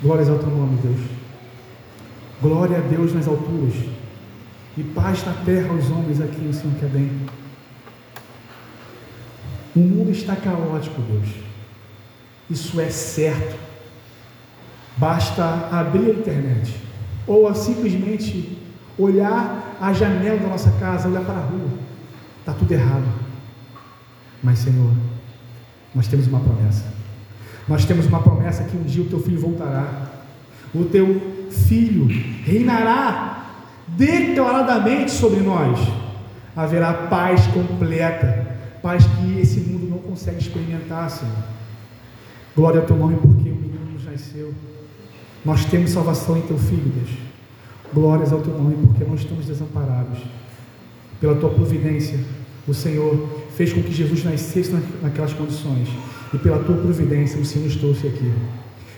glórias 0.03 0.29
ao 0.29 0.39
teu 0.39 0.51
nome, 0.51 0.79
Deus. 0.83 1.24
Glória 2.45 2.77
a 2.77 2.81
Deus 2.83 3.15
nas 3.15 3.27
alturas 3.27 3.73
e 4.77 4.83
paz 4.83 5.25
na 5.25 5.33
terra 5.33 5.73
aos 5.73 5.89
homens 5.89 6.21
aqui 6.21 6.47
o 6.47 6.53
Senhor 6.53 6.75
quer 6.79 6.91
bem. 6.91 7.11
O 9.75 9.81
mundo 9.81 10.11
está 10.11 10.37
caótico, 10.37 11.01
Deus. 11.01 11.27
Isso 12.51 12.79
é 12.83 12.91
certo. 12.91 13.57
Basta 14.99 15.71
abrir 15.73 16.11
a 16.11 16.11
internet 16.11 16.79
ou 17.27 17.53
simplesmente 17.55 18.59
olhar 18.99 19.79
a 19.81 19.95
janela 19.95 20.39
da 20.39 20.49
nossa 20.49 20.71
casa, 20.73 21.09
olhar 21.09 21.25
para 21.25 21.39
a 21.39 21.47
rua. 21.47 21.71
Está 22.41 22.53
tudo 22.53 22.71
errado. 22.71 23.09
Mas, 24.43 24.59
Senhor, 24.59 24.93
nós 25.95 26.09
temos 26.09 26.27
uma 26.27 26.41
promessa. 26.41 26.85
Nós 27.67 27.87
temos 27.87 28.05
uma 28.05 28.21
promessa 28.21 28.65
que 28.65 28.77
um 28.77 28.83
dia 28.83 29.03
o 29.03 29.09
teu 29.09 29.23
filho 29.23 29.41
voltará. 29.41 30.11
O 30.75 30.85
teu 30.85 31.34
filho 31.55 32.07
reinará 32.45 33.47
declaradamente 33.89 35.11
sobre 35.11 35.41
nós. 35.41 35.79
Haverá 36.57 36.93
paz 36.93 37.47
completa, 37.49 38.57
paz 38.83 39.05
que 39.05 39.41
esse 39.41 39.61
mundo 39.61 39.89
não 39.91 39.99
consegue 39.99 40.39
experimentar, 40.39 41.11
Senhor. 41.11 41.35
Glória 42.55 42.81
ao 42.81 42.87
teu 42.87 42.97
nome, 42.97 43.17
porque 43.17 43.51
o 43.51 43.55
menino 43.55 43.93
nos 43.93 44.05
nasceu. 44.05 44.55
Nós 45.45 45.65
temos 45.65 45.91
salvação 45.91 46.37
em 46.39 46.43
teu 46.43 46.59
filho, 46.59 46.93
Deus. 46.95 47.11
Glórias 47.93 48.33
ao 48.33 48.41
teu 48.41 48.57
nome, 48.57 48.77
porque 48.87 49.05
não 49.05 49.15
estamos 49.15 49.47
desamparados. 49.47 50.19
Pela 51.21 51.35
tua 51.37 51.51
providência, 51.51 52.19
o 52.67 52.75
Senhor 52.75 53.45
fez 53.57 53.73
com 53.73 53.83
que 53.83 53.93
Jesus 53.93 54.25
nascesse 54.25 54.73
naquelas 55.03 55.33
condições. 55.33 55.89
E 56.33 56.39
pela 56.39 56.59
tua 56.59 56.77
providência, 56.77 57.41
o 57.41 57.45
Senhor 57.45 57.67
nos 57.67 57.77
trouxe 57.77 58.07
aqui. 58.07 58.33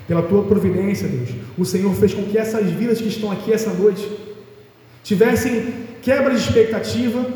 Pela 0.07 0.23
tua 0.23 0.45
providência, 0.45 1.09
Deus, 1.09 1.31
o 1.59 1.65
Senhor 1.65 1.93
fez 1.95 2.15
com 2.15 2.23
que 2.23 2.39
essas 2.39 2.67
vidas 2.71 3.01
que 3.01 3.09
estão 3.09 3.31
aqui 3.31 3.53
essa 3.53 3.73
noite 3.73 4.09
tivessem 5.03 5.87
quebra 6.01 6.33
de 6.33 6.41
expectativa, 6.41 7.27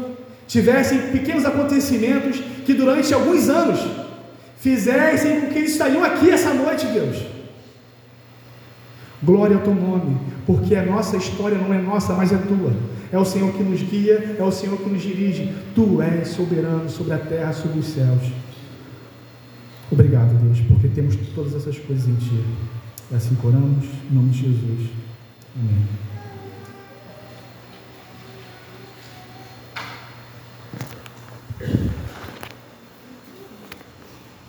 tivessem 0.46 0.98
pequenos 1.10 1.44
acontecimentos 1.44 2.40
que 2.64 2.72
durante 2.72 3.12
alguns 3.12 3.48
anos 3.48 3.80
fizessem 4.58 5.40
com 5.40 5.46
que 5.48 5.58
eles 5.58 5.72
estariam 5.72 6.04
aqui 6.04 6.30
essa 6.30 6.54
noite, 6.54 6.86
Deus. 6.86 7.16
Glória 9.22 9.56
ao 9.56 9.62
teu 9.62 9.74
nome, 9.74 10.18
porque 10.46 10.76
a 10.76 10.84
nossa 10.84 11.16
história 11.16 11.58
não 11.58 11.74
é 11.74 11.78
nossa, 11.78 12.12
mas 12.14 12.32
é 12.32 12.36
tua. 12.36 12.72
É 13.12 13.18
o 13.18 13.24
Senhor 13.24 13.52
que 13.52 13.62
nos 13.62 13.82
guia, 13.82 14.36
é 14.38 14.42
o 14.42 14.52
Senhor 14.52 14.78
que 14.78 14.88
nos 14.88 15.02
dirige. 15.02 15.52
Tu 15.74 16.00
és 16.00 16.28
soberano 16.28 16.88
sobre 16.88 17.14
a 17.14 17.18
terra, 17.18 17.52
sobre 17.52 17.80
os 17.80 17.86
céus. 17.86 18.22
Obrigado, 19.90 20.38
Deus, 20.40 20.60
porque 20.68 20.88
temos 20.88 21.16
todas 21.34 21.54
essas 21.54 21.78
coisas 21.78 22.08
em 22.08 22.14
Ti. 22.14 22.44
E 23.10 23.14
assim 23.14 23.34
coramos, 23.36 23.84
em 24.10 24.14
nome 24.14 24.30
de 24.30 24.42
Jesus. 24.42 24.90
Amém. 25.56 26.09